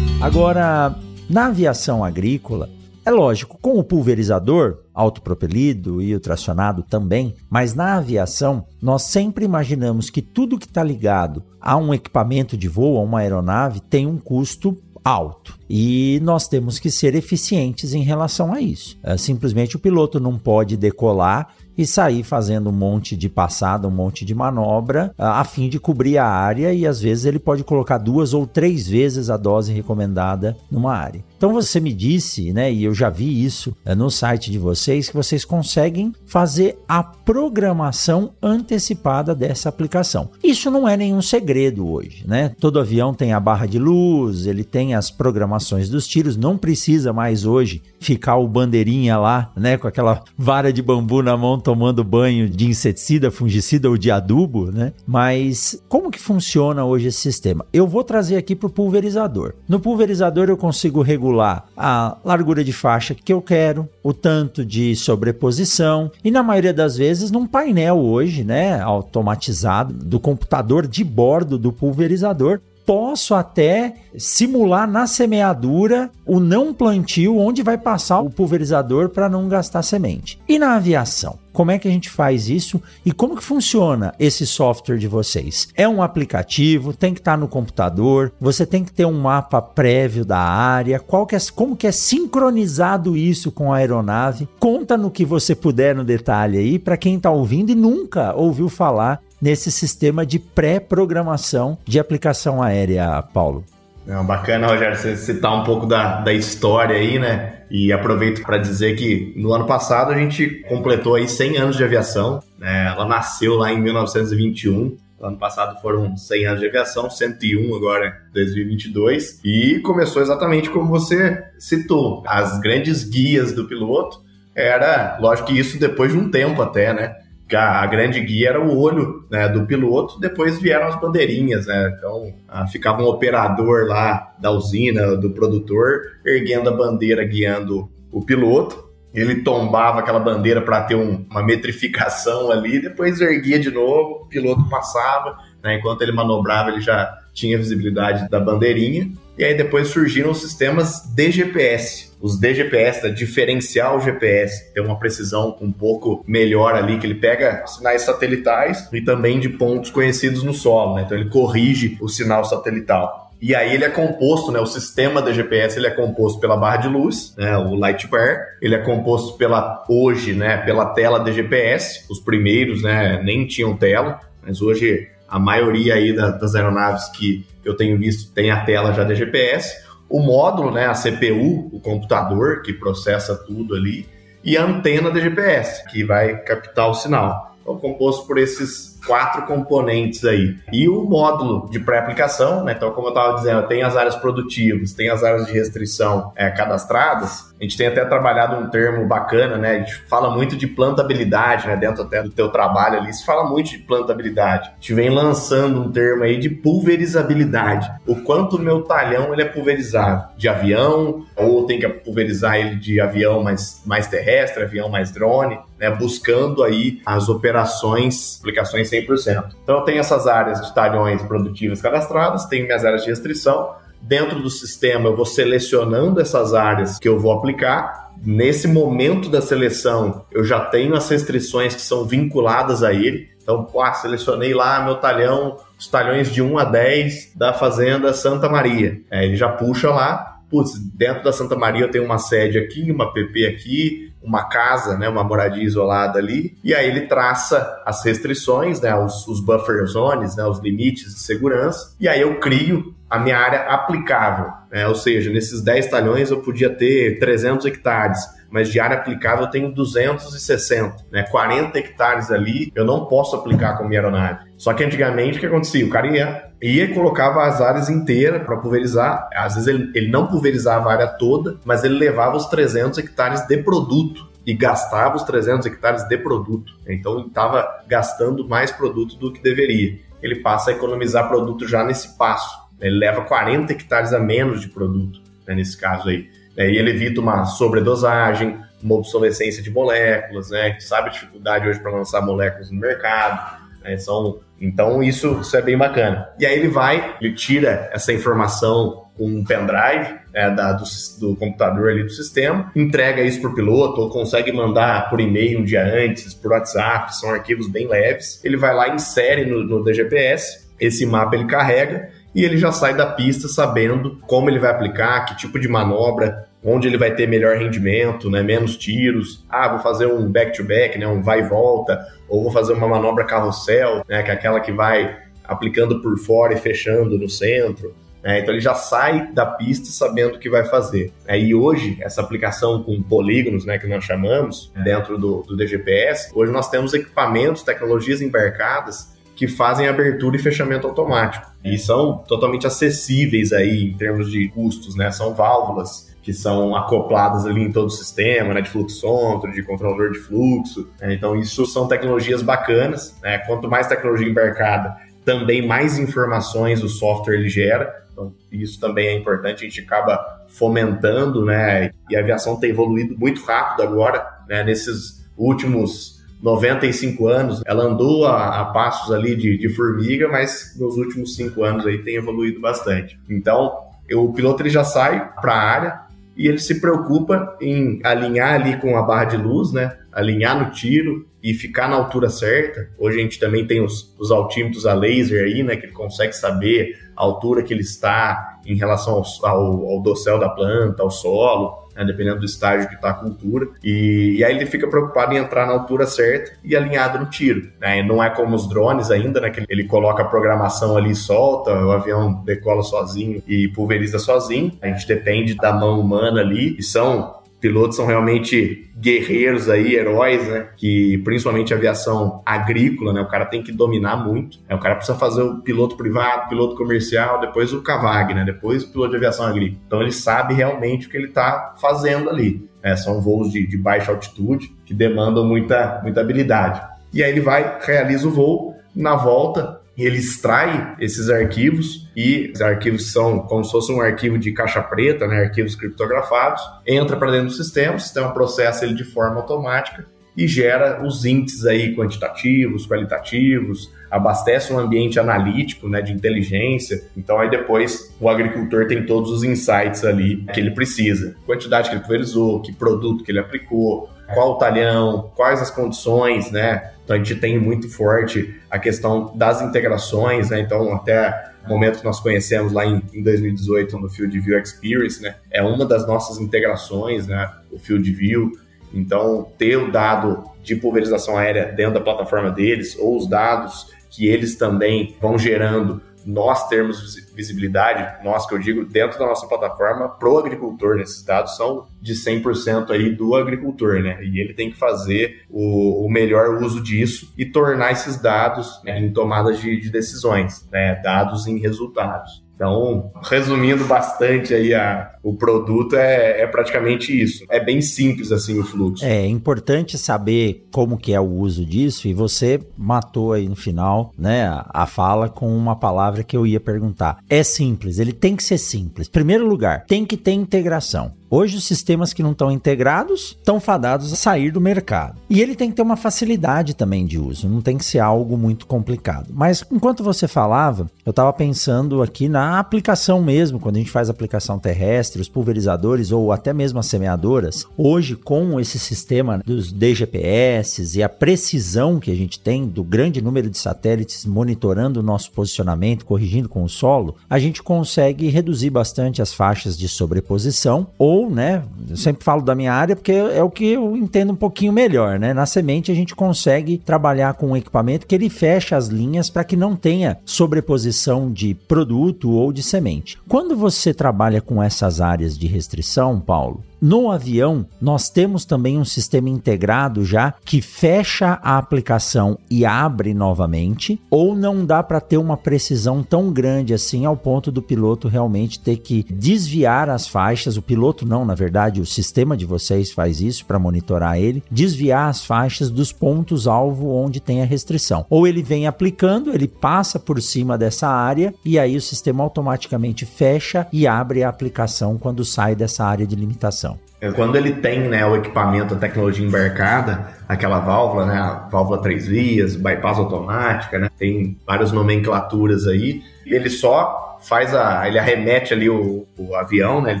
Agora, 0.20 0.98
na 1.30 1.46
aviação 1.46 2.02
agrícola, 2.02 2.68
é 3.04 3.10
lógico, 3.10 3.56
com 3.62 3.78
o 3.78 3.84
pulverizador 3.84 4.78
autopropelido 4.92 6.02
e 6.02 6.14
o 6.14 6.18
tracionado 6.18 6.82
também, 6.82 7.36
mas 7.48 7.72
na 7.72 7.94
aviação 7.94 8.66
nós 8.82 9.04
sempre 9.04 9.44
imaginamos 9.44 10.10
que 10.10 10.20
tudo 10.20 10.58
que 10.58 10.66
está 10.66 10.82
ligado 10.82 11.44
a 11.60 11.76
um 11.76 11.94
equipamento 11.94 12.56
de 12.56 12.68
voo, 12.68 12.98
a 12.98 13.02
uma 13.02 13.20
aeronave, 13.20 13.80
tem 13.80 14.06
um 14.06 14.18
custo 14.18 14.76
alto. 15.04 15.57
E 15.68 16.20
nós 16.22 16.48
temos 16.48 16.78
que 16.78 16.90
ser 16.90 17.14
eficientes 17.14 17.94
em 17.94 18.02
relação 18.02 18.52
a 18.52 18.60
isso. 18.60 18.98
É, 19.02 19.16
simplesmente 19.16 19.76
o 19.76 19.78
piloto 19.78 20.18
não 20.18 20.38
pode 20.38 20.76
decolar 20.76 21.54
e 21.76 21.86
sair 21.86 22.24
fazendo 22.24 22.70
um 22.70 22.72
monte 22.72 23.16
de 23.16 23.28
passada, 23.28 23.86
um 23.86 23.90
monte 23.92 24.24
de 24.24 24.34
manobra, 24.34 25.14
a 25.16 25.44
fim 25.44 25.68
de 25.68 25.78
cobrir 25.78 26.18
a 26.18 26.26
área 26.26 26.74
e 26.74 26.84
às 26.84 27.00
vezes 27.00 27.24
ele 27.24 27.38
pode 27.38 27.62
colocar 27.62 27.98
duas 27.98 28.34
ou 28.34 28.48
três 28.48 28.88
vezes 28.88 29.30
a 29.30 29.36
dose 29.36 29.72
recomendada 29.72 30.56
numa 30.68 30.92
área. 30.92 31.22
Então 31.36 31.52
você 31.52 31.78
me 31.78 31.92
disse, 31.92 32.52
né, 32.52 32.72
e 32.72 32.82
eu 32.82 32.92
já 32.92 33.08
vi 33.08 33.44
isso 33.44 33.76
é, 33.84 33.94
no 33.94 34.10
site 34.10 34.50
de 34.50 34.58
vocês, 34.58 35.08
que 35.08 35.14
vocês 35.14 35.44
conseguem 35.44 36.12
fazer 36.26 36.76
a 36.88 37.00
programação 37.00 38.32
antecipada 38.42 39.32
dessa 39.32 39.68
aplicação. 39.68 40.30
Isso 40.42 40.72
não 40.72 40.88
é 40.88 40.96
nenhum 40.96 41.22
segredo 41.22 41.88
hoje, 41.88 42.24
né? 42.26 42.56
Todo 42.58 42.80
avião 42.80 43.14
tem 43.14 43.32
a 43.32 43.38
barra 43.38 43.66
de 43.66 43.78
luz, 43.78 44.46
ele 44.46 44.64
tem 44.64 44.96
as 44.96 45.12
programações 45.12 45.57
dos 45.88 46.06
tiros, 46.06 46.36
não 46.36 46.56
precisa 46.56 47.12
mais 47.12 47.44
hoje 47.44 47.82
ficar 48.00 48.36
o 48.36 48.48
bandeirinha 48.48 49.18
lá, 49.18 49.50
né, 49.56 49.76
com 49.76 49.88
aquela 49.88 50.22
vara 50.36 50.72
de 50.72 50.82
bambu 50.82 51.22
na 51.22 51.36
mão 51.36 51.58
tomando 51.58 52.04
banho 52.04 52.48
de 52.48 52.66
inseticida, 52.66 53.30
fungicida 53.30 53.88
ou 53.88 53.98
de 53.98 54.10
adubo, 54.10 54.70
né? 54.70 54.92
Mas 55.06 55.82
como 55.88 56.10
que 56.10 56.18
funciona 56.20 56.84
hoje 56.84 57.08
esse 57.08 57.18
sistema? 57.18 57.66
Eu 57.72 57.86
vou 57.86 58.04
trazer 58.04 58.36
aqui 58.36 58.54
para 58.54 58.68
o 58.68 58.70
pulverizador. 58.70 59.54
No 59.68 59.80
pulverizador 59.80 60.48
eu 60.48 60.56
consigo 60.56 61.02
regular 61.02 61.66
a 61.76 62.16
largura 62.24 62.62
de 62.62 62.72
faixa 62.72 63.14
que 63.14 63.32
eu 63.32 63.42
quero, 63.42 63.88
o 64.02 64.12
tanto 64.12 64.64
de 64.64 64.94
sobreposição 64.96 66.10
e 66.24 66.30
na 66.30 66.42
maioria 66.42 66.72
das 66.72 66.96
vezes 66.96 67.30
num 67.30 67.46
painel 67.46 67.98
hoje, 67.98 68.44
né, 68.44 68.80
automatizado 68.80 69.92
do 69.92 70.20
computador 70.20 70.86
de 70.86 71.02
bordo 71.04 71.58
do 71.58 71.72
pulverizador, 71.72 72.60
posso 72.88 73.34
até 73.34 73.96
simular 74.16 74.90
na 74.90 75.06
semeadura 75.06 76.10
o 76.24 76.40
não 76.40 76.72
plantio 76.72 77.36
onde 77.36 77.62
vai 77.62 77.76
passar 77.76 78.18
o 78.20 78.30
pulverizador 78.30 79.10
para 79.10 79.28
não 79.28 79.46
gastar 79.46 79.82
semente. 79.82 80.40
E 80.48 80.58
na 80.58 80.74
aviação? 80.74 81.38
Como 81.52 81.70
é 81.70 81.78
que 81.78 81.88
a 81.88 81.90
gente 81.90 82.10
faz 82.10 82.48
isso 82.48 82.80
e 83.04 83.12
como 83.12 83.36
que 83.36 83.42
funciona 83.42 84.14
esse 84.18 84.46
software 84.46 84.98
de 84.98 85.08
vocês? 85.08 85.68
É 85.74 85.88
um 85.88 86.02
aplicativo, 86.02 86.92
tem 86.92 87.12
que 87.12 87.20
estar 87.20 87.36
no 87.36 87.48
computador, 87.48 88.32
você 88.40 88.64
tem 88.64 88.84
que 88.84 88.92
ter 88.92 89.04
um 89.06 89.20
mapa 89.20 89.60
prévio 89.60 90.24
da 90.24 90.38
área, 90.38 91.00
qual 91.00 91.26
que 91.26 91.34
é, 91.34 91.38
como 91.54 91.76
que 91.76 91.86
é 91.86 91.92
sincronizado 91.92 93.16
isso 93.16 93.50
com 93.50 93.72
a 93.72 93.78
aeronave? 93.78 94.48
Conta 94.58 94.96
no 94.96 95.10
que 95.10 95.24
você 95.24 95.54
puder 95.54 95.94
no 95.94 96.04
detalhe 96.04 96.58
aí 96.58 96.78
para 96.78 96.96
quem 96.96 97.16
está 97.16 97.30
ouvindo 97.30 97.70
e 97.70 97.74
nunca 97.74 98.34
ouviu 98.34 98.68
falar 98.68 99.20
nesse 99.40 99.70
sistema 99.70 100.26
de 100.26 100.38
pré-programação 100.38 101.78
de 101.84 101.98
aplicação 101.98 102.62
aérea, 102.62 103.22
Paulo. 103.32 103.64
Não, 104.08 104.24
bacana, 104.24 104.68
Rogério, 104.68 104.96
você 104.96 105.14
citar 105.18 105.54
um 105.54 105.64
pouco 105.64 105.84
da, 105.84 106.22
da 106.22 106.32
história 106.32 106.96
aí, 106.96 107.18
né? 107.18 107.64
E 107.70 107.92
aproveito 107.92 108.40
para 108.42 108.56
dizer 108.56 108.96
que 108.96 109.34
no 109.36 109.52
ano 109.52 109.66
passado 109.66 110.12
a 110.12 110.16
gente 110.16 110.64
completou 110.66 111.14
aí 111.14 111.28
100 111.28 111.58
anos 111.58 111.76
de 111.76 111.84
aviação. 111.84 112.42
Né? 112.58 112.86
Ela 112.86 113.04
nasceu 113.04 113.56
lá 113.56 113.70
em 113.70 113.78
1921. 113.78 114.96
Ano 115.20 115.36
passado 115.36 115.78
foram 115.82 116.16
100 116.16 116.46
anos 116.46 116.60
de 116.60 116.66
aviação, 116.66 117.10
101 117.10 117.76
agora 117.76 118.16
2022. 118.32 119.40
E 119.44 119.78
começou 119.80 120.22
exatamente 120.22 120.70
como 120.70 120.88
você 120.88 121.44
citou. 121.58 122.22
As 122.26 122.58
grandes 122.60 123.04
guias 123.04 123.52
do 123.52 123.68
piloto 123.68 124.22
era, 124.54 125.18
lógico 125.20 125.48
que 125.48 125.58
isso 125.60 125.78
depois 125.78 126.12
de 126.12 126.18
um 126.18 126.30
tempo 126.30 126.62
até, 126.62 126.94
né? 126.94 127.14
A, 127.56 127.86
grande 127.86 128.20
guia 128.20 128.50
era 128.50 128.60
o 128.60 128.78
olho 128.78 129.26
né, 129.30 129.48
do 129.48 129.66
piloto, 129.66 130.18
depois 130.20 130.60
vieram 130.60 130.86
as 130.86 131.00
bandeirinhas, 131.00 131.66
né? 131.66 131.94
Então 131.96 132.34
ah, 132.48 132.66
ficava 132.66 133.02
um 133.02 133.06
operador 133.06 133.86
lá 133.86 134.34
da 134.38 134.50
usina, 134.50 135.16
do 135.16 135.30
produtor, 135.30 136.00
erguendo 136.24 136.68
a 136.68 136.76
bandeira, 136.76 137.24
guiando 137.24 137.88
o 138.12 138.24
piloto. 138.24 138.88
Ele 139.14 139.36
tombava 139.36 140.00
aquela 140.00 140.20
bandeira 140.20 140.60
para 140.60 140.82
ter 140.82 140.94
um, 140.94 141.26
uma 141.30 141.42
metrificação 141.42 142.50
ali, 142.50 142.80
depois 142.80 143.20
erguia 143.20 143.58
de 143.58 143.70
novo, 143.70 144.24
o 144.24 144.28
piloto 144.28 144.68
passava, 144.68 145.38
né, 145.62 145.76
enquanto 145.76 146.02
ele 146.02 146.12
manobrava, 146.12 146.70
ele 146.70 146.80
já 146.80 147.18
tinha 147.32 147.56
visibilidade 147.56 148.28
da 148.28 148.38
bandeirinha. 148.38 149.10
E 149.38 149.44
aí 149.44 149.54
depois 149.54 149.88
surgiram 149.88 150.30
os 150.30 150.40
sistemas 150.40 151.00
DGPS, 151.14 152.07
os 152.20 152.38
DGPS, 152.38 153.02
da 153.02 153.08
diferencial 153.08 154.00
GPS, 154.00 154.72
tem 154.72 154.82
uma 154.82 154.98
precisão 154.98 155.56
um 155.60 155.70
pouco 155.70 156.24
melhor 156.26 156.74
ali, 156.74 156.98
que 156.98 157.06
ele 157.06 157.14
pega 157.14 157.64
sinais 157.66 158.02
satelitais 158.02 158.88
e 158.92 159.00
também 159.00 159.38
de 159.38 159.48
pontos 159.48 159.90
conhecidos 159.90 160.42
no 160.42 160.52
solo, 160.52 160.96
né? 160.96 161.02
Então 161.06 161.16
ele 161.16 161.30
corrige 161.30 161.96
o 162.00 162.08
sinal 162.08 162.44
satelital. 162.44 163.28
E 163.40 163.54
aí 163.54 163.72
ele 163.72 163.84
é 163.84 163.88
composto, 163.88 164.50
né? 164.50 164.58
O 164.58 164.66
sistema 164.66 165.22
da 165.22 165.32
GPS 165.32 165.78
ele 165.78 165.86
é 165.86 165.90
composto 165.90 166.40
pela 166.40 166.56
barra 166.56 166.78
de 166.78 166.88
luz, 166.88 167.34
né? 167.36 167.56
O 167.56 167.76
light 167.76 168.08
bar. 168.08 168.56
Ele 168.60 168.74
é 168.74 168.78
composto 168.78 169.38
pela 169.38 169.84
hoje, 169.88 170.32
né? 170.32 170.56
Pela 170.58 170.86
tela 170.86 171.20
da 171.20 171.30
GPS. 171.30 172.04
Os 172.10 172.18
primeiros, 172.18 172.82
né? 172.82 173.22
Nem 173.22 173.46
tinham 173.46 173.76
tela, 173.76 174.18
mas 174.44 174.60
hoje 174.60 175.08
a 175.28 175.38
maioria 175.38 175.94
aí 175.94 176.12
das 176.12 176.54
aeronaves 176.56 177.08
que 177.10 177.46
eu 177.64 177.76
tenho 177.76 177.96
visto 177.98 178.32
tem 178.32 178.50
a 178.50 178.64
tela 178.64 178.92
já 178.92 179.04
da 179.04 179.14
GPS 179.14 179.87
o 180.08 180.20
módulo, 180.20 180.70
né, 180.70 180.86
a 180.86 180.94
CPU, 180.94 181.68
o 181.72 181.80
computador 181.80 182.62
que 182.62 182.72
processa 182.72 183.36
tudo 183.36 183.74
ali, 183.74 184.08
e 184.42 184.56
a 184.56 184.64
antena 184.64 185.10
da 185.10 185.20
GPS, 185.20 185.84
que 185.90 186.04
vai 186.04 186.42
captar 186.42 186.88
o 186.88 186.94
sinal. 186.94 187.56
Então, 187.60 187.78
composto 187.78 188.26
por 188.26 188.38
esses 188.38 188.97
quatro 189.06 189.42
componentes 189.42 190.24
aí. 190.24 190.56
E 190.72 190.88
o 190.88 191.04
módulo 191.04 191.68
de 191.70 191.80
pré-aplicação, 191.80 192.64
né? 192.64 192.74
Então, 192.76 192.90
como 192.90 193.08
eu 193.08 193.12
estava 193.12 193.34
dizendo, 193.34 193.66
tem 193.66 193.82
as 193.82 193.96
áreas 193.96 194.16
produtivas, 194.16 194.92
tem 194.92 195.10
as 195.10 195.22
áreas 195.22 195.46
de 195.46 195.52
restrição 195.52 196.32
é, 196.36 196.50
cadastradas. 196.50 197.48
A 197.60 197.64
gente 197.64 197.76
tem 197.76 197.88
até 197.88 198.04
trabalhado 198.04 198.56
um 198.56 198.70
termo 198.70 199.06
bacana, 199.06 199.56
né? 199.56 199.70
A 199.70 199.78
gente 199.80 199.94
fala 200.08 200.30
muito 200.30 200.56
de 200.56 200.66
plantabilidade, 200.66 201.66
né? 201.66 201.76
Dentro 201.76 202.02
até 202.02 202.22
do 202.22 202.30
teu 202.30 202.50
trabalho 202.50 202.98
ali, 202.98 203.12
se 203.12 203.24
fala 203.24 203.48
muito 203.48 203.70
de 203.70 203.78
plantabilidade. 203.78 204.68
A 204.68 204.74
gente 204.74 204.94
vem 204.94 205.10
lançando 205.10 205.80
um 205.80 205.90
termo 205.90 206.22
aí 206.22 206.38
de 206.38 206.48
pulverizabilidade. 206.48 207.90
O 208.06 208.16
quanto 208.16 208.56
o 208.56 208.60
meu 208.60 208.82
talhão 208.82 209.32
ele 209.32 209.42
é 209.42 209.44
pulverizável. 209.44 210.28
De 210.36 210.48
avião, 210.48 211.24
ou 211.36 211.66
tem 211.66 211.80
que 211.80 211.88
pulverizar 211.88 212.56
ele 212.56 212.76
de 212.76 213.00
avião 213.00 213.42
mais, 213.42 213.82
mais 213.84 214.06
terrestre, 214.06 214.62
avião 214.62 214.88
mais 214.88 215.10
drone, 215.10 215.58
né? 215.78 215.90
Buscando 215.90 216.62
aí 216.62 217.00
as 217.04 217.28
operações, 217.28 218.38
aplicações 218.38 218.87
100%. 218.90 219.52
Então 219.62 219.78
eu 219.78 219.82
tenho 219.82 219.98
essas 219.98 220.26
áreas 220.26 220.60
de 220.60 220.74
talhões 220.74 221.22
produtivas 221.22 221.80
cadastradas, 221.80 222.46
tenho 222.46 222.66
minhas 222.66 222.84
áreas 222.84 223.02
de 223.02 223.10
restrição. 223.10 223.74
Dentro 224.00 224.40
do 224.40 224.48
sistema 224.48 225.08
eu 225.08 225.16
vou 225.16 225.26
selecionando 225.26 226.20
essas 226.20 226.54
áreas 226.54 226.98
que 226.98 227.08
eu 227.08 227.18
vou 227.18 227.32
aplicar. 227.32 228.12
Nesse 228.24 228.66
momento 228.66 229.28
da 229.28 229.40
seleção, 229.40 230.24
eu 230.32 230.44
já 230.44 230.60
tenho 230.60 230.94
as 230.94 231.08
restrições 231.08 231.74
que 231.74 231.82
são 231.82 232.04
vinculadas 232.04 232.82
a 232.82 232.92
ele. 232.92 233.28
Então, 233.42 233.64
pô, 233.64 233.80
ah, 233.80 233.94
selecionei 233.94 234.52
lá 234.52 234.84
meu 234.84 234.96
talhão, 234.96 235.56
os 235.78 235.86
talhões 235.86 236.30
de 236.30 236.42
1 236.42 236.58
a 236.58 236.64
10 236.64 237.32
da 237.34 237.52
Fazenda 237.52 238.12
Santa 238.12 238.48
Maria. 238.48 239.00
É, 239.10 239.24
ele 239.24 239.36
já 239.36 239.48
puxa 239.48 239.90
lá, 239.90 240.37
putz, 240.50 240.78
dentro 240.78 241.24
da 241.24 241.32
Santa 241.32 241.56
Maria 241.56 241.84
eu 241.84 241.90
tenho 241.90 242.04
uma 242.04 242.18
sede 242.18 242.58
aqui, 242.58 242.90
uma 242.90 243.12
PP 243.12 243.46
aqui, 243.46 244.12
uma 244.22 244.48
casa, 244.48 244.96
né, 244.98 245.08
uma 245.08 245.24
moradia 245.24 245.62
isolada 245.62 246.18
ali, 246.18 246.56
e 246.62 246.74
aí 246.74 246.88
ele 246.88 247.02
traça 247.02 247.80
as 247.86 248.04
restrições, 248.04 248.80
né, 248.80 248.94
os, 248.94 249.26
os 249.26 249.40
buffer 249.40 249.86
zones, 249.86 250.36
né, 250.36 250.44
os 250.44 250.60
limites 250.60 251.14
de 251.14 251.20
segurança, 251.20 251.94
e 252.00 252.08
aí 252.08 252.20
eu 252.20 252.38
crio 252.40 252.94
a 253.08 253.18
minha 253.18 253.38
área 253.38 253.60
aplicável, 253.60 254.52
né, 254.70 254.86
ou 254.86 254.94
seja, 254.94 255.30
nesses 255.30 255.62
10 255.62 255.86
talhões 255.86 256.30
eu 256.30 256.40
podia 256.40 256.68
ter 256.68 257.18
300 257.18 257.66
hectares, 257.66 258.18
mas 258.50 258.70
de 258.70 258.80
área 258.80 258.96
aplicável 258.96 259.44
eu 259.44 259.50
tenho 259.50 259.72
260, 259.72 261.04
né? 261.12 261.22
40 261.24 261.78
hectares 261.78 262.30
ali 262.30 262.72
eu 262.74 262.84
não 262.84 263.04
posso 263.04 263.36
aplicar 263.36 263.76
com 263.76 263.86
minha 263.86 264.00
aeronave. 264.00 264.47
Só 264.58 264.74
que 264.74 264.82
antigamente 264.82 265.38
o 265.38 265.40
que 265.40 265.46
acontecia? 265.46 265.86
O 265.86 265.88
cara 265.88 266.08
ia, 266.08 266.50
ia 266.60 266.84
e 266.84 266.92
colocava 266.92 267.44
as 267.44 267.60
áreas 267.60 267.88
inteiras 267.88 268.42
para 268.44 268.56
pulverizar. 268.56 269.30
Às 269.32 269.54
vezes 269.54 269.68
ele, 269.68 269.90
ele 269.94 270.10
não 270.10 270.26
pulverizava 270.26 270.90
a 270.90 270.92
área 270.92 271.06
toda, 271.06 271.56
mas 271.64 271.84
ele 271.84 271.94
levava 271.94 272.36
os 272.36 272.46
300 272.46 272.98
hectares 272.98 273.46
de 273.46 273.56
produto 273.58 274.28
e 274.44 274.52
gastava 274.52 275.14
os 275.14 275.22
300 275.22 275.64
hectares 275.66 276.02
de 276.08 276.18
produto. 276.18 276.72
Então 276.88 277.18
ele 277.18 277.28
estava 277.28 277.82
gastando 277.86 278.48
mais 278.48 278.72
produto 278.72 279.16
do 279.16 279.32
que 279.32 279.40
deveria. 279.40 279.96
Ele 280.20 280.40
passa 280.40 280.70
a 280.70 280.74
economizar 280.74 281.28
produto 281.28 281.68
já 281.68 281.84
nesse 281.84 282.18
passo. 282.18 282.58
Ele 282.80 282.98
leva 282.98 283.22
40 283.22 283.72
hectares 283.72 284.12
a 284.12 284.18
menos 284.18 284.60
de 284.60 284.68
produto, 284.68 285.20
né, 285.46 285.54
nesse 285.54 285.76
caso 285.76 286.08
aí. 286.08 286.28
É, 286.56 286.68
e 286.68 286.76
ele 286.76 286.90
evita 286.90 287.20
uma 287.20 287.44
sobredosagem, 287.44 288.58
uma 288.82 288.96
obsolescência 288.96 289.62
de 289.62 289.70
moléculas, 289.70 290.50
né? 290.50 290.62
A 290.62 290.68
gente 290.70 290.82
sabe 290.82 291.08
a 291.08 291.12
dificuldade 291.12 291.68
hoje 291.68 291.78
para 291.78 291.92
lançar 291.92 292.20
moléculas 292.20 292.70
no 292.70 292.80
mercado. 292.80 293.62
Né? 293.82 293.96
São, 293.96 294.40
então, 294.60 295.02
isso, 295.02 295.40
isso 295.40 295.56
é 295.56 295.62
bem 295.62 295.76
bacana. 295.76 296.28
E 296.38 296.44
aí 296.44 296.58
ele 296.58 296.68
vai, 296.68 297.16
ele 297.20 297.34
tira 297.34 297.88
essa 297.92 298.12
informação 298.12 299.06
com 299.16 299.26
um 299.26 299.44
pendrive 299.44 300.16
é, 300.32 300.50
da, 300.50 300.72
do, 300.72 300.84
do, 301.20 301.36
computador 301.36 301.90
ali 301.90 302.04
do 302.04 302.10
sistema, 302.10 302.70
entrega 302.74 303.22
isso 303.22 303.40
para 303.40 303.50
o 303.50 303.54
piloto 303.54 304.00
ou 304.00 304.10
consegue 304.10 304.52
mandar 304.52 305.10
por 305.10 305.20
e-mail 305.20 305.60
um 305.60 305.64
dia 305.64 305.84
antes, 305.84 306.34
por 306.34 306.52
WhatsApp, 306.52 307.16
são 307.16 307.30
arquivos 307.30 307.68
bem 307.68 307.88
leves. 307.88 308.40
Ele 308.44 308.56
vai 308.56 308.74
lá, 308.74 308.88
insere 308.88 309.44
no, 309.44 309.64
no 309.64 309.82
DGPS, 309.82 310.68
esse 310.80 311.04
mapa 311.04 311.34
ele 311.34 311.46
carrega 311.46 312.10
e 312.38 312.44
ele 312.44 312.56
já 312.56 312.70
sai 312.70 312.94
da 312.94 313.04
pista 313.04 313.48
sabendo 313.48 314.16
como 314.24 314.48
ele 314.48 314.60
vai 314.60 314.70
aplicar, 314.70 315.24
que 315.24 315.36
tipo 315.36 315.58
de 315.58 315.66
manobra, 315.66 316.46
onde 316.64 316.86
ele 316.86 316.96
vai 316.96 317.12
ter 317.12 317.26
melhor 317.26 317.56
rendimento, 317.56 318.30
né, 318.30 318.44
menos 318.44 318.76
tiros. 318.76 319.44
Ah, 319.50 319.66
vou 319.66 319.80
fazer 319.80 320.06
um 320.06 320.30
back-to-back, 320.30 320.96
-back, 320.96 321.00
né, 321.00 321.08
um 321.08 321.20
vai 321.20 321.40
e 321.40 321.42
volta, 321.42 321.98
ou 322.28 322.44
vou 322.44 322.52
fazer 322.52 322.74
uma 322.74 322.86
manobra 322.86 323.24
carrossel, 323.24 324.04
né, 324.08 324.22
que 324.22 324.30
é 324.30 324.34
aquela 324.34 324.60
que 324.60 324.70
vai 324.70 325.18
aplicando 325.42 326.00
por 326.00 326.16
fora 326.16 326.54
e 326.54 326.56
fechando 326.56 327.18
no 327.18 327.28
centro. 327.28 327.92
Né, 328.22 328.38
então 328.38 328.54
ele 328.54 328.60
já 328.60 328.76
sai 328.76 329.32
da 329.32 329.44
pista 329.44 329.86
sabendo 329.86 330.36
o 330.36 330.38
que 330.38 330.48
vai 330.48 330.64
fazer. 330.64 331.12
É, 331.26 331.36
e 331.36 331.52
hoje, 331.56 331.98
essa 332.00 332.20
aplicação 332.20 332.84
com 332.84 333.02
polígonos, 333.02 333.64
né, 333.64 333.78
que 333.80 333.88
nós 333.88 334.04
chamamos, 334.04 334.72
dentro 334.84 335.18
do, 335.18 335.42
do 335.42 335.56
DGPS, 335.56 336.30
hoje 336.32 336.52
nós 336.52 336.70
temos 336.70 336.94
equipamentos, 336.94 337.64
tecnologias 337.64 338.22
embarcadas 338.22 339.17
que 339.38 339.46
fazem 339.46 339.86
abertura 339.86 340.34
e 340.34 340.40
fechamento 340.40 340.88
automático. 340.88 341.46
E 341.64 341.78
são 341.78 342.18
totalmente 342.26 342.66
acessíveis 342.66 343.52
aí 343.52 343.84
em 343.84 343.96
termos 343.96 344.32
de 344.32 344.48
custos, 344.48 344.96
né? 344.96 345.12
São 345.12 345.32
válvulas 345.32 346.12
que 346.24 346.32
são 346.32 346.74
acopladas 346.74 347.46
ali 347.46 347.62
em 347.62 347.70
todo 347.70 347.86
o 347.86 347.90
sistema, 347.90 348.52
né, 348.52 348.60
de 348.60 348.68
fluxômetro, 348.68 349.52
de 349.52 349.62
controlador 349.62 350.10
de 350.10 350.18
fluxo. 350.18 350.90
Né, 351.00 351.14
então, 351.14 351.36
isso 351.36 351.64
são 351.66 351.86
tecnologias 351.86 352.42
bacanas. 352.42 353.16
Né, 353.22 353.38
quanto 353.38 353.70
mais 353.70 353.86
tecnologia 353.86 354.28
embarcada, 354.28 354.96
também 355.24 355.64
mais 355.64 356.00
informações 356.00 356.82
o 356.82 356.88
software 356.88 357.36
ele 357.36 357.48
gera. 357.48 357.94
Então, 358.12 358.34
isso 358.50 358.80
também 358.80 359.06
é 359.06 359.14
importante, 359.14 359.64
a 359.64 359.68
gente 359.68 359.82
acaba 359.82 360.18
fomentando, 360.48 361.44
né? 361.44 361.92
E 362.10 362.16
a 362.16 362.20
aviação 362.20 362.58
tem 362.58 362.70
evoluído 362.70 363.16
muito 363.16 363.40
rápido 363.44 363.84
agora, 363.84 364.26
né? 364.48 364.64
Nesses 364.64 365.30
últimos 365.36 366.17
95 366.40 367.26
anos, 367.26 367.62
ela 367.66 367.84
andou 367.84 368.26
a, 368.26 368.60
a 368.60 368.64
passos 368.66 369.12
ali 369.12 369.34
de, 369.34 369.58
de, 369.58 369.68
formiga, 369.68 370.28
mas 370.28 370.76
nos 370.78 370.96
últimos 370.96 371.34
cinco 371.34 371.64
anos 371.64 371.86
aí 371.86 371.98
tem 371.98 372.16
evoluído 372.16 372.60
bastante. 372.60 373.18
Então, 373.28 373.72
o 374.12 374.32
piloto 374.32 374.62
ele 374.62 374.70
já 374.70 374.84
sai 374.84 375.32
para 375.40 375.52
a 375.52 375.62
área, 375.62 376.00
e 376.36 376.46
ele 376.46 376.58
se 376.58 376.80
preocupa 376.80 377.56
em 377.60 378.00
alinhar 378.04 378.54
ali 378.54 378.76
com 378.80 378.96
a 378.96 379.02
barra 379.02 379.24
de 379.24 379.36
luz, 379.36 379.72
né? 379.72 379.98
Alinhar 380.12 380.56
no 380.56 380.70
tiro 380.70 381.26
e 381.42 381.48
e 381.48 381.54
ficar 381.54 381.88
na 381.88 381.96
altura 381.96 382.28
certa. 382.28 382.90
Hoje 382.98 383.18
a 383.18 383.22
gente 383.22 383.38
também 383.38 383.66
tem 383.66 383.82
os, 383.82 384.14
os 384.18 384.30
altímetros 384.30 384.86
a 384.86 384.94
laser 384.94 385.44
aí, 385.44 385.62
né, 385.62 385.76
que 385.76 385.86
ele 385.86 385.92
consegue 385.92 386.32
saber 386.32 386.98
a 387.16 387.22
altura 387.22 387.62
que 387.62 387.72
ele 387.72 387.82
está 387.82 388.60
em 388.66 388.76
relação 388.76 389.14
ao, 389.14 389.50
ao, 389.50 389.88
ao 389.88 390.02
dossel 390.02 390.38
da 390.38 390.48
planta, 390.48 391.02
ao 391.02 391.10
solo 391.10 391.87
né, 391.98 392.04
dependendo 392.04 392.38
do 392.38 392.46
estágio 392.46 392.88
que 392.88 392.94
está 392.94 393.10
a 393.10 393.14
cultura. 393.14 393.66
E, 393.82 394.36
e, 394.38 394.44
aí 394.44 394.54
ele 394.54 394.66
fica 394.66 394.86
preocupado 394.86 395.34
em 395.34 395.36
entrar 395.36 395.66
na 395.66 395.72
altura 395.72 396.06
certa 396.06 396.52
e 396.62 396.76
alinhado 396.76 397.18
no 397.18 397.26
tiro. 397.26 397.70
Né? 397.80 398.02
Não 398.04 398.22
é 398.22 398.30
como 398.30 398.54
os 398.54 398.68
drones 398.68 399.10
ainda, 399.10 399.40
né? 399.40 399.50
Que 399.50 399.64
ele 399.68 399.84
coloca 399.84 400.22
a 400.22 400.26
programação 400.26 400.96
ali 400.96 401.10
e 401.10 401.16
solta, 401.16 401.72
o 401.72 401.90
avião 401.90 402.44
decola 402.44 402.82
sozinho 402.82 403.42
e 403.48 403.66
pulveriza 403.68 404.18
sozinho. 404.18 404.72
A 404.80 404.86
gente 404.86 405.08
depende 405.08 405.54
da 405.54 405.72
mão 405.72 405.98
humana 405.98 406.40
ali, 406.40 406.76
e 406.78 406.82
são 406.82 407.37
pilotos 407.60 407.96
são 407.96 408.06
realmente 408.06 408.90
guerreiros 408.96 409.68
aí, 409.68 409.94
heróis, 409.94 410.46
né? 410.48 410.68
Que 410.76 411.18
principalmente 411.18 411.74
aviação 411.74 412.42
agrícola, 412.44 413.12
né? 413.12 413.20
O 413.20 413.28
cara 413.28 413.46
tem 413.46 413.62
que 413.62 413.72
dominar 413.72 414.16
muito. 414.16 414.58
É, 414.68 414.74
o 414.74 414.78
cara 414.78 414.96
precisa 414.96 415.18
fazer 415.18 415.42
o 415.42 415.58
piloto 415.60 415.96
privado, 415.96 416.48
piloto 416.48 416.76
comercial, 416.76 417.40
depois 417.40 417.72
o 417.72 417.82
CAVAG, 417.82 418.34
né? 418.34 418.44
Depois 418.44 418.84
o 418.84 418.92
piloto 418.92 419.10
de 419.10 419.16
aviação 419.16 419.46
agrícola. 419.46 419.80
Então 419.86 420.02
ele 420.02 420.12
sabe 420.12 420.54
realmente 420.54 421.06
o 421.06 421.10
que 421.10 421.16
ele 421.16 421.28
está 421.28 421.74
fazendo 421.80 422.30
ali. 422.30 422.68
É, 422.82 422.94
são 422.96 423.20
voos 423.20 423.50
de, 423.50 423.66
de 423.66 423.76
baixa 423.76 424.12
altitude 424.12 424.72
que 424.86 424.94
demandam 424.94 425.44
muita, 425.44 426.00
muita 426.02 426.20
habilidade. 426.20 426.80
E 427.12 427.22
aí 427.22 427.30
ele 427.30 427.40
vai, 427.40 427.78
realiza 427.80 428.28
o 428.28 428.30
voo, 428.30 428.76
na 428.94 429.16
volta 429.16 429.77
ele 430.04 430.18
extrai 430.18 430.94
esses 431.00 431.28
arquivos 431.28 432.08
e 432.16 432.52
os 432.54 432.60
arquivos 432.60 433.12
são 433.12 433.40
como 433.40 433.64
se 433.64 433.72
fosse 433.72 433.92
um 433.92 434.00
arquivo 434.00 434.38
de 434.38 434.52
caixa 434.52 434.80
preta, 434.80 435.26
né, 435.26 435.40
arquivos 435.40 435.74
criptografados, 435.74 436.62
entra 436.86 437.16
para 437.16 437.32
dentro 437.32 437.48
do 437.48 437.52
sistema, 437.52 437.96
o 437.96 438.00
sistema 438.00 438.32
processa 438.32 438.84
ele 438.84 438.94
de 438.94 439.04
forma 439.04 439.36
automática 439.36 440.06
e 440.36 440.46
gera 440.46 441.04
os 441.04 441.24
índices 441.24 441.66
aí 441.66 441.96
quantitativos, 441.96 442.86
qualitativos, 442.86 443.92
abastece 444.08 444.72
um 444.72 444.78
ambiente 444.78 445.18
analítico, 445.18 445.88
né, 445.88 446.00
de 446.00 446.12
inteligência. 446.12 447.02
Então 447.16 447.40
aí 447.40 447.50
depois 447.50 448.14
o 448.20 448.28
agricultor 448.28 448.86
tem 448.86 449.04
todos 449.04 449.32
os 449.32 449.42
insights 449.42 450.04
ali 450.04 450.44
que 450.52 450.60
ele 450.60 450.70
precisa. 450.70 451.34
Quantidade 451.44 451.88
que 451.88 451.96
ele 451.96 452.02
pulverizou, 452.02 452.62
que 452.62 452.72
produto 452.72 453.24
que 453.24 453.32
ele 453.32 453.40
aplicou, 453.40 454.08
qual 454.32 454.52
o 454.52 454.54
talhão, 454.56 455.30
quais 455.34 455.60
as 455.60 455.70
condições, 455.70 456.50
né? 456.50 456.92
Então 457.04 457.16
a 457.16 457.18
gente 457.18 457.36
tem 457.36 457.58
muito 457.58 457.88
forte 457.88 458.60
a 458.70 458.78
questão 458.78 459.32
das 459.34 459.62
integrações, 459.62 460.50
né? 460.50 460.60
Então 460.60 460.94
até 460.94 461.52
o 461.64 461.68
momento 461.68 461.98
que 461.98 462.04
nós 462.04 462.20
conhecemos 462.20 462.72
lá 462.72 462.84
em, 462.84 463.02
em 463.12 463.22
2018 463.22 463.98
no 463.98 464.08
Field 464.08 464.38
View 464.40 464.58
Experience, 464.58 465.22
né? 465.22 465.36
É 465.50 465.62
uma 465.62 465.86
das 465.86 466.06
nossas 466.06 466.38
integrações, 466.38 467.26
né? 467.26 467.50
O 467.70 467.78
Field 467.78 468.10
View. 468.12 468.52
Então 468.92 469.50
ter 469.56 469.76
o 469.76 469.90
dado 469.90 470.44
de 470.62 470.76
pulverização 470.76 471.36
aérea 471.36 471.72
dentro 471.72 471.94
da 471.94 472.00
plataforma 472.00 472.50
deles 472.50 472.96
ou 472.98 473.16
os 473.16 473.26
dados 473.26 473.92
que 474.10 474.26
eles 474.26 474.56
também 474.56 475.16
vão 475.20 475.38
gerando 475.38 476.02
nós 476.28 476.68
termos 476.68 477.16
visibilidade, 477.34 478.22
nós 478.22 478.46
que 478.46 478.54
eu 478.54 478.58
digo, 478.58 478.84
dentro 478.84 479.18
da 479.18 479.24
nossa 479.24 479.46
plataforma, 479.46 480.10
pro 480.10 480.36
agricultor? 480.36 481.00
Esses 481.00 481.24
dados 481.24 481.56
são 481.56 481.86
de 482.02 482.12
100% 482.12 482.90
aí 482.90 483.16
do 483.16 483.34
agricultor, 483.34 484.02
né? 484.02 484.22
E 484.22 484.38
ele 484.38 484.52
tem 484.52 484.70
que 484.70 484.76
fazer 484.76 485.46
o, 485.48 486.04
o 486.04 486.10
melhor 486.10 486.62
uso 486.62 486.82
disso 486.82 487.32
e 487.38 487.46
tornar 487.46 487.92
esses 487.92 488.20
dados 488.20 488.78
né, 488.84 489.00
em 489.00 489.10
tomadas 489.10 489.58
de, 489.58 489.80
de 489.80 489.90
decisões, 489.90 490.68
né? 490.70 491.00
Dados 491.02 491.46
em 491.46 491.58
resultados. 491.58 492.46
Então, 492.58 493.12
resumindo 493.22 493.84
bastante 493.84 494.52
aí 494.52 494.74
a, 494.74 495.12
o 495.22 495.32
produto, 495.32 495.94
é, 495.94 496.40
é, 496.42 496.46
praticamente 496.48 497.16
isso. 497.16 497.44
É 497.48 497.64
bem 497.64 497.80
simples 497.80 498.32
assim 498.32 498.58
o 498.58 498.64
fluxo. 498.64 499.04
É 499.04 499.24
importante 499.24 499.96
saber 499.96 500.66
como 500.72 500.98
que 500.98 501.14
é 501.14 501.20
o 501.20 501.30
uso 501.30 501.64
disso 501.64 502.08
e 502.08 502.12
você 502.12 502.60
matou 502.76 503.32
aí 503.32 503.48
no 503.48 503.54
final, 503.54 504.12
né, 504.18 504.48
a, 504.48 504.68
a 504.72 504.86
fala 504.86 505.28
com 505.28 505.56
uma 505.56 505.76
palavra 505.76 506.24
que 506.24 506.36
eu 506.36 506.44
ia 506.44 506.58
perguntar. 506.58 507.18
É 507.30 507.44
simples, 507.44 508.00
ele 508.00 508.12
tem 508.12 508.34
que 508.34 508.42
ser 508.42 508.58
simples. 508.58 509.08
Primeiro 509.08 509.46
lugar, 509.46 509.84
tem 509.86 510.04
que 510.04 510.16
ter 510.16 510.32
integração. 510.32 511.12
Hoje, 511.30 511.58
os 511.58 511.64
sistemas 511.64 512.14
que 512.14 512.22
não 512.22 512.32
estão 512.32 512.50
integrados 512.50 513.36
estão 513.38 513.60
fadados 513.60 514.10
a 514.12 514.16
sair 514.16 514.50
do 514.50 514.60
mercado. 514.60 515.20
E 515.28 515.42
ele 515.42 515.54
tem 515.54 515.68
que 515.68 515.76
ter 515.76 515.82
uma 515.82 515.96
facilidade 515.96 516.74
também 516.74 517.04
de 517.04 517.18
uso, 517.18 517.48
não 517.48 517.60
tem 517.60 517.76
que 517.76 517.84
ser 517.84 517.98
algo 517.98 518.38
muito 518.38 518.66
complicado. 518.66 519.28
Mas 519.30 519.62
enquanto 519.70 520.02
você 520.02 520.26
falava, 520.26 520.90
eu 521.04 521.10
estava 521.10 521.30
pensando 521.34 522.02
aqui 522.02 522.30
na 522.30 522.58
aplicação 522.58 523.22
mesmo, 523.22 523.60
quando 523.60 523.76
a 523.76 523.78
gente 523.78 523.90
faz 523.90 524.08
aplicação 524.08 524.58
terrestre, 524.58 525.20
os 525.20 525.28
pulverizadores 525.28 526.12
ou 526.12 526.32
até 526.32 526.54
mesmo 526.54 526.78
as 526.78 526.86
semeadoras. 526.86 527.66
Hoje, 527.76 528.16
com 528.16 528.58
esse 528.58 528.78
sistema 528.78 529.42
dos 529.44 529.70
DGPS 529.70 530.96
e 530.96 531.02
a 531.02 531.10
precisão 531.10 532.00
que 532.00 532.10
a 532.10 532.16
gente 532.16 532.40
tem 532.40 532.66
do 532.66 532.82
grande 532.82 533.20
número 533.20 533.50
de 533.50 533.58
satélites 533.58 534.24
monitorando 534.24 535.00
o 535.00 535.02
nosso 535.02 535.30
posicionamento, 535.32 536.06
corrigindo 536.06 536.48
com 536.48 536.62
o 536.62 536.68
solo, 536.70 537.16
a 537.28 537.38
gente 537.38 537.62
consegue 537.62 538.28
reduzir 538.28 538.70
bastante 538.70 539.20
as 539.20 539.34
faixas 539.34 539.76
de 539.76 539.88
sobreposição 539.88 540.86
ou 540.98 541.17
ou, 541.18 541.30
né, 541.30 541.62
eu 541.88 541.96
sempre 541.96 542.24
falo 542.24 542.42
da 542.42 542.54
minha 542.54 542.72
área 542.72 542.94
porque 542.94 543.12
é 543.12 543.42
o 543.42 543.50
que 543.50 543.66
eu 543.66 543.96
entendo 543.96 544.32
um 544.32 544.36
pouquinho 544.36 544.72
melhor, 544.72 545.18
né? 545.18 545.32
Na 545.32 545.46
semente 545.46 545.90
a 545.90 545.94
gente 545.94 546.14
consegue 546.14 546.78
trabalhar 546.78 547.34
com 547.34 547.48
um 547.48 547.56
equipamento 547.56 548.06
que 548.06 548.14
ele 548.14 548.28
fecha 548.28 548.76
as 548.76 548.88
linhas 548.88 549.30
para 549.30 549.44
que 549.44 549.56
não 549.56 549.74
tenha 549.74 550.18
sobreposição 550.24 551.32
de 551.32 551.54
produto 551.54 552.30
ou 552.30 552.52
de 552.52 552.62
semente. 552.62 553.18
Quando 553.28 553.56
você 553.56 553.92
trabalha 553.92 554.40
com 554.40 554.62
essas 554.62 555.00
áreas 555.00 555.36
de 555.38 555.46
restrição, 555.46 556.20
Paulo, 556.20 556.62
no 556.80 557.10
avião, 557.10 557.66
nós 557.80 558.08
temos 558.08 558.44
também 558.44 558.78
um 558.78 558.84
sistema 558.84 559.28
integrado 559.28 560.04
já 560.04 560.32
que 560.44 560.62
fecha 560.62 561.38
a 561.42 561.58
aplicação 561.58 562.38
e 562.50 562.64
abre 562.64 563.12
novamente, 563.12 564.00
ou 564.10 564.34
não 564.34 564.64
dá 564.64 564.82
para 564.82 565.00
ter 565.00 565.16
uma 565.16 565.36
precisão 565.36 566.02
tão 566.02 566.32
grande 566.32 566.72
assim 566.72 567.04
ao 567.04 567.16
ponto 567.16 567.50
do 567.50 567.60
piloto 567.60 568.08
realmente 568.08 568.60
ter 568.60 568.76
que 568.76 569.04
desviar 569.10 569.90
as 569.90 570.06
faixas. 570.06 570.56
O 570.56 570.62
piloto 570.62 571.06
não, 571.06 571.24
na 571.24 571.34
verdade, 571.34 571.80
o 571.80 571.86
sistema 571.86 572.36
de 572.36 572.46
vocês 572.46 572.92
faz 572.92 573.20
isso 573.20 573.44
para 573.44 573.58
monitorar 573.58 574.18
ele, 574.18 574.42
desviar 574.50 575.08
as 575.08 575.24
faixas 575.24 575.70
dos 575.70 575.92
pontos 575.92 576.46
alvo 576.46 576.88
onde 576.90 577.20
tem 577.20 577.42
a 577.42 577.46
restrição. 577.46 578.06
Ou 578.08 578.26
ele 578.26 578.42
vem 578.42 578.66
aplicando, 578.66 579.34
ele 579.34 579.48
passa 579.48 579.98
por 579.98 580.20
cima 580.22 580.56
dessa 580.56 580.88
área 580.88 581.34
e 581.44 581.58
aí 581.58 581.76
o 581.76 581.80
sistema 581.80 582.22
automaticamente 582.22 583.04
fecha 583.04 583.66
e 583.72 583.86
abre 583.86 584.22
a 584.22 584.28
aplicação 584.28 584.96
quando 584.98 585.24
sai 585.24 585.54
dessa 585.54 585.84
área 585.84 586.06
de 586.06 586.14
limitação. 586.14 586.67
É, 587.00 587.12
quando 587.12 587.36
ele 587.36 587.52
tem 587.52 587.80
né, 587.80 588.04
o 588.04 588.16
equipamento, 588.16 588.74
a 588.74 588.76
tecnologia 588.76 589.24
embarcada, 589.24 590.12
aquela 590.28 590.58
válvula, 590.58 591.06
né, 591.06 591.16
a 591.16 591.48
válvula 591.48 591.80
três 591.80 592.08
vias, 592.08 592.56
bypass 592.56 592.98
automática, 592.98 593.78
né, 593.78 593.88
tem 593.96 594.36
várias 594.44 594.72
nomenclaturas 594.72 595.66
aí, 595.68 596.02
ele 596.26 596.50
só 596.50 597.18
faz 597.22 597.54
a. 597.54 597.86
ele 597.86 597.98
arremete 597.98 598.52
ali 598.52 598.68
o, 598.68 599.06
o 599.16 599.34
avião, 599.36 599.80
né, 599.80 599.92
ele 599.92 600.00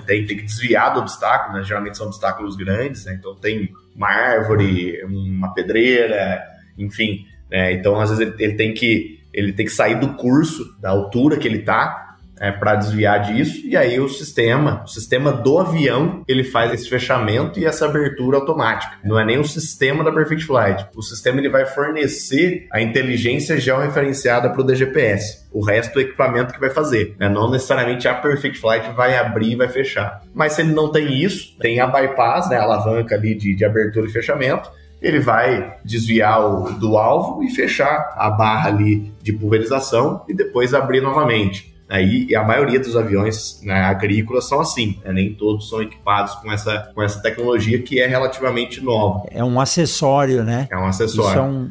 tem, 0.00 0.26
tem 0.26 0.36
que 0.38 0.42
desviar 0.42 0.92
do 0.92 1.00
obstáculo, 1.00 1.56
né, 1.56 1.62
geralmente 1.62 1.96
são 1.96 2.08
obstáculos 2.08 2.56
grandes, 2.56 3.04
né, 3.04 3.16
então 3.16 3.32
tem 3.36 3.70
uma 3.94 4.08
árvore, 4.08 5.00
uma 5.04 5.54
pedreira, 5.54 6.42
enfim. 6.76 7.24
Né, 7.48 7.74
então, 7.74 8.00
às 8.00 8.10
vezes, 8.10 8.26
ele, 8.26 8.44
ele, 8.44 8.54
tem 8.54 8.74
que, 8.74 9.20
ele 9.32 9.52
tem 9.52 9.66
que 9.66 9.72
sair 9.72 10.00
do 10.00 10.14
curso, 10.14 10.76
da 10.80 10.90
altura 10.90 11.36
que 11.36 11.46
ele 11.46 11.58
está 11.58 12.07
é, 12.40 12.50
para 12.50 12.74
desviar 12.74 13.20
disso, 13.20 13.66
e 13.66 13.76
aí 13.76 13.98
o 14.00 14.08
sistema, 14.08 14.82
o 14.84 14.88
sistema 14.88 15.32
do 15.32 15.58
avião, 15.58 16.22
ele 16.26 16.44
faz 16.44 16.72
esse 16.72 16.88
fechamento 16.88 17.58
e 17.58 17.64
essa 17.64 17.86
abertura 17.86 18.38
automática. 18.38 18.96
Não 19.04 19.18
é 19.18 19.24
nem 19.24 19.38
o 19.38 19.44
sistema 19.44 20.04
da 20.04 20.12
Perfect 20.12 20.44
Flight. 20.44 20.86
O 20.94 21.02
sistema 21.02 21.38
ele 21.38 21.48
vai 21.48 21.66
fornecer 21.66 22.66
a 22.72 22.80
inteligência 22.80 23.58
georreferenciada 23.58 24.50
para 24.50 24.60
o 24.60 24.64
DGPS. 24.64 25.48
O 25.52 25.64
resto 25.64 25.94
do 25.94 26.00
equipamento 26.00 26.52
que 26.52 26.60
vai 26.60 26.70
fazer. 26.70 27.16
Né? 27.18 27.28
Não 27.28 27.50
necessariamente 27.50 28.06
a 28.06 28.14
Perfect 28.14 28.58
Flight 28.58 28.90
vai 28.92 29.16
abrir 29.16 29.52
e 29.52 29.56
vai 29.56 29.68
fechar. 29.68 30.22
Mas 30.34 30.52
se 30.52 30.62
ele 30.62 30.72
não 30.72 30.90
tem 30.90 31.22
isso, 31.22 31.56
tem 31.58 31.80
a 31.80 31.86
bypass, 31.86 32.48
né, 32.50 32.56
a 32.56 32.62
alavanca 32.62 33.14
ali 33.14 33.34
de, 33.34 33.54
de 33.54 33.64
abertura 33.64 34.06
e 34.06 34.10
fechamento, 34.12 34.70
ele 35.00 35.20
vai 35.20 35.76
desviar 35.84 36.44
o, 36.44 36.72
do 36.72 36.96
alvo 36.96 37.42
e 37.42 37.50
fechar 37.50 38.14
a 38.16 38.30
barra 38.30 38.68
ali 38.68 39.12
de 39.22 39.32
pulverização 39.32 40.24
e 40.28 40.34
depois 40.34 40.74
abrir 40.74 41.00
novamente. 41.00 41.77
Aí, 41.88 42.26
e 42.28 42.36
a 42.36 42.44
maioria 42.44 42.78
dos 42.78 42.96
aviões 42.96 43.60
né, 43.62 43.80
agrícolas 43.80 44.46
são 44.46 44.60
assim, 44.60 44.98
né? 45.02 45.12
nem 45.12 45.32
todos 45.32 45.70
são 45.70 45.80
equipados 45.80 46.34
com 46.34 46.52
essa, 46.52 46.90
com 46.94 47.02
essa 47.02 47.20
tecnologia 47.22 47.80
que 47.80 47.98
é 47.98 48.06
relativamente 48.06 48.80
nova. 48.82 49.24
É 49.30 49.42
um 49.42 49.58
acessório, 49.58 50.44
né? 50.44 50.68
É 50.70 50.76
um 50.76 50.84
acessório. 50.84 51.30
Isso 51.30 51.38
é 51.38 51.42
um, 51.42 51.70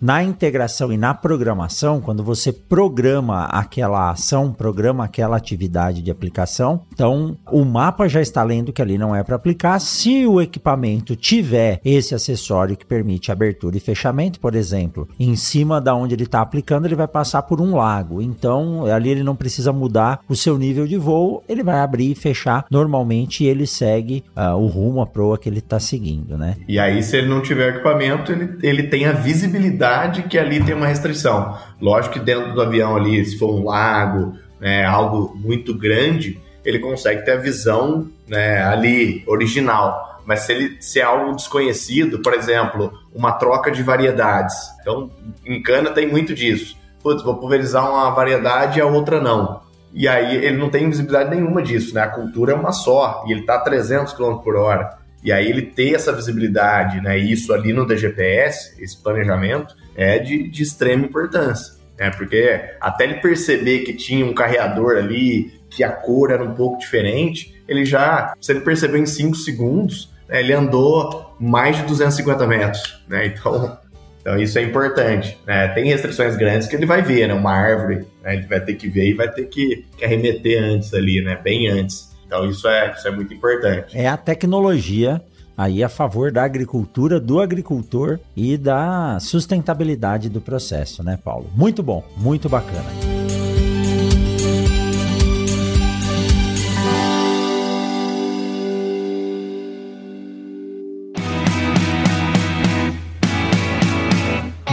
na 0.00 0.22
integração 0.22 0.92
e 0.92 0.96
na 0.96 1.14
programação, 1.14 2.00
quando 2.00 2.22
você 2.22 2.52
programa 2.52 3.44
aquela 3.46 4.10
ação, 4.10 4.52
programa 4.52 5.04
aquela 5.04 5.36
atividade 5.36 6.02
de 6.02 6.10
aplicação, 6.10 6.82
então 6.92 7.36
o 7.50 7.64
mapa 7.64 8.08
já 8.08 8.20
está 8.20 8.42
lendo 8.42 8.72
que 8.72 8.82
ali 8.82 8.96
não 8.96 9.14
é 9.14 9.22
para 9.22 9.36
aplicar. 9.36 9.78
Se 9.80 10.26
o 10.26 10.40
equipamento 10.40 11.16
tiver 11.16 11.80
esse 11.84 12.14
acessório 12.14 12.76
que 12.76 12.86
permite 12.86 13.32
abertura 13.32 13.76
e 13.76 13.80
fechamento, 13.80 14.40
por 14.40 14.54
exemplo, 14.54 15.08
em 15.18 15.34
cima 15.36 15.80
da 15.80 15.94
onde 15.94 16.14
ele 16.14 16.24
está 16.24 16.40
aplicando, 16.40 16.86
ele 16.86 16.94
vai 16.94 17.08
passar 17.08 17.42
por 17.42 17.60
um 17.60 17.76
lago. 17.76 18.22
Então 18.22 18.86
ali 18.86 19.10
ele 19.10 19.22
não 19.22 19.36
precisa 19.36 19.72
mudar 19.72 20.20
o 20.28 20.36
seu 20.36 20.58
nível 20.58 20.86
de 20.86 20.96
voo, 20.96 21.42
ele 21.48 21.62
vai 21.62 21.80
abrir 21.80 22.12
e 22.12 22.14
fechar 22.14 22.66
normalmente 22.70 23.44
e 23.44 23.46
ele 23.46 23.66
segue 23.66 24.24
uh, 24.36 24.56
o 24.56 24.66
rumo, 24.66 25.00
a 25.00 25.06
proa 25.06 25.38
que 25.38 25.48
ele 25.48 25.58
está 25.58 25.80
seguindo, 25.80 26.36
né? 26.36 26.56
E 26.68 26.78
aí, 26.78 27.02
se 27.02 27.16
ele 27.16 27.28
não 27.28 27.42
tiver 27.42 27.74
equipamento, 27.74 28.32
ele, 28.32 28.58
ele 28.62 28.82
tem 28.84 29.06
a 29.06 29.12
visibilidade 29.12 29.87
que 30.28 30.38
ali 30.38 30.62
tem 30.62 30.74
uma 30.74 30.86
restrição. 30.86 31.58
Lógico 31.80 32.14
que 32.14 32.20
dentro 32.20 32.54
do 32.54 32.60
avião 32.62 32.96
ali, 32.96 33.24
se 33.24 33.38
for 33.38 33.54
um 33.54 33.64
lago, 33.64 34.34
né, 34.60 34.84
algo 34.84 35.34
muito 35.36 35.74
grande, 35.74 36.40
ele 36.64 36.78
consegue 36.78 37.24
ter 37.24 37.32
a 37.32 37.36
visão 37.36 38.08
né, 38.26 38.62
ali 38.62 39.22
original. 39.26 40.20
Mas 40.26 40.40
se, 40.40 40.52
ele, 40.52 40.76
se 40.80 41.00
é 41.00 41.02
algo 41.02 41.34
desconhecido, 41.34 42.18
por 42.18 42.34
exemplo, 42.34 42.92
uma 43.14 43.32
troca 43.32 43.70
de 43.70 43.82
variedades. 43.82 44.54
Então, 44.80 45.10
em 45.46 45.62
cana 45.62 45.90
tem 45.90 46.06
muito 46.06 46.34
disso. 46.34 46.76
Putz, 47.02 47.22
vou 47.22 47.36
pulverizar 47.36 47.90
uma 47.90 48.10
variedade 48.10 48.78
e 48.78 48.82
a 48.82 48.86
outra 48.86 49.20
não. 49.20 49.62
E 49.92 50.06
aí 50.06 50.36
ele 50.36 50.58
não 50.58 50.68
tem 50.68 50.88
visibilidade 50.88 51.30
nenhuma 51.30 51.62
disso, 51.62 51.94
né? 51.94 52.02
A 52.02 52.08
cultura 52.08 52.52
é 52.52 52.54
uma 52.54 52.72
só 52.72 53.24
e 53.26 53.32
ele 53.32 53.40
está 53.40 53.54
a 53.54 53.60
300 53.60 54.12
km 54.12 54.34
por 54.36 54.56
hora. 54.56 54.97
E 55.22 55.32
aí 55.32 55.48
ele 55.48 55.62
ter 55.62 55.94
essa 55.94 56.12
visibilidade, 56.12 57.00
né? 57.00 57.18
Isso 57.18 57.52
ali 57.52 57.72
no 57.72 57.86
DGPS, 57.86 58.80
esse 58.82 58.96
planejamento, 59.02 59.74
é 59.96 60.18
de, 60.18 60.48
de 60.48 60.62
extrema 60.62 61.04
importância. 61.04 61.74
Né? 61.98 62.10
Porque 62.10 62.60
até 62.80 63.04
ele 63.04 63.14
perceber 63.14 63.80
que 63.80 63.92
tinha 63.92 64.24
um 64.24 64.32
carreador 64.32 64.96
ali, 64.96 65.52
que 65.68 65.82
a 65.82 65.90
cor 65.90 66.30
era 66.30 66.42
um 66.42 66.54
pouco 66.54 66.78
diferente, 66.78 67.60
ele 67.66 67.84
já, 67.84 68.32
se 68.40 68.52
ele 68.52 68.60
percebeu 68.60 69.00
em 69.00 69.06
5 69.06 69.34
segundos, 69.36 70.14
né, 70.28 70.40
ele 70.40 70.52
andou 70.52 71.34
mais 71.40 71.76
de 71.76 71.82
250 71.82 72.46
metros. 72.46 73.02
Né? 73.08 73.26
Então, 73.26 73.78
então 74.20 74.38
isso 74.38 74.58
é 74.58 74.62
importante. 74.62 75.36
Né? 75.46 75.68
Tem 75.68 75.86
restrições 75.86 76.36
grandes 76.36 76.68
que 76.68 76.76
ele 76.76 76.86
vai 76.86 77.02
ver, 77.02 77.26
né? 77.26 77.34
Uma 77.34 77.52
árvore, 77.52 78.06
né? 78.22 78.36
ele 78.36 78.46
vai 78.46 78.60
ter 78.60 78.74
que 78.74 78.88
ver 78.88 79.08
e 79.08 79.14
vai 79.14 79.30
ter 79.30 79.46
que, 79.46 79.84
que 79.96 80.04
arremeter 80.04 80.62
antes 80.62 80.94
ali, 80.94 81.20
né? 81.20 81.38
Bem 81.42 81.68
antes. 81.68 82.07
Então 82.28 82.44
isso 82.44 82.68
é, 82.68 82.92
isso 82.92 83.08
é 83.08 83.10
muito 83.10 83.32
importante. 83.32 83.96
É 83.96 84.06
a 84.06 84.16
tecnologia 84.16 85.20
aí 85.56 85.82
a 85.82 85.88
favor 85.88 86.30
da 86.30 86.44
agricultura, 86.44 87.18
do 87.18 87.40
agricultor 87.40 88.20
e 88.36 88.56
da 88.56 89.18
sustentabilidade 89.18 90.28
do 90.28 90.40
processo, 90.40 91.02
né, 91.02 91.18
Paulo? 91.22 91.50
Muito 91.56 91.82
bom, 91.82 92.04
muito 92.16 92.48
bacana. 92.48 93.07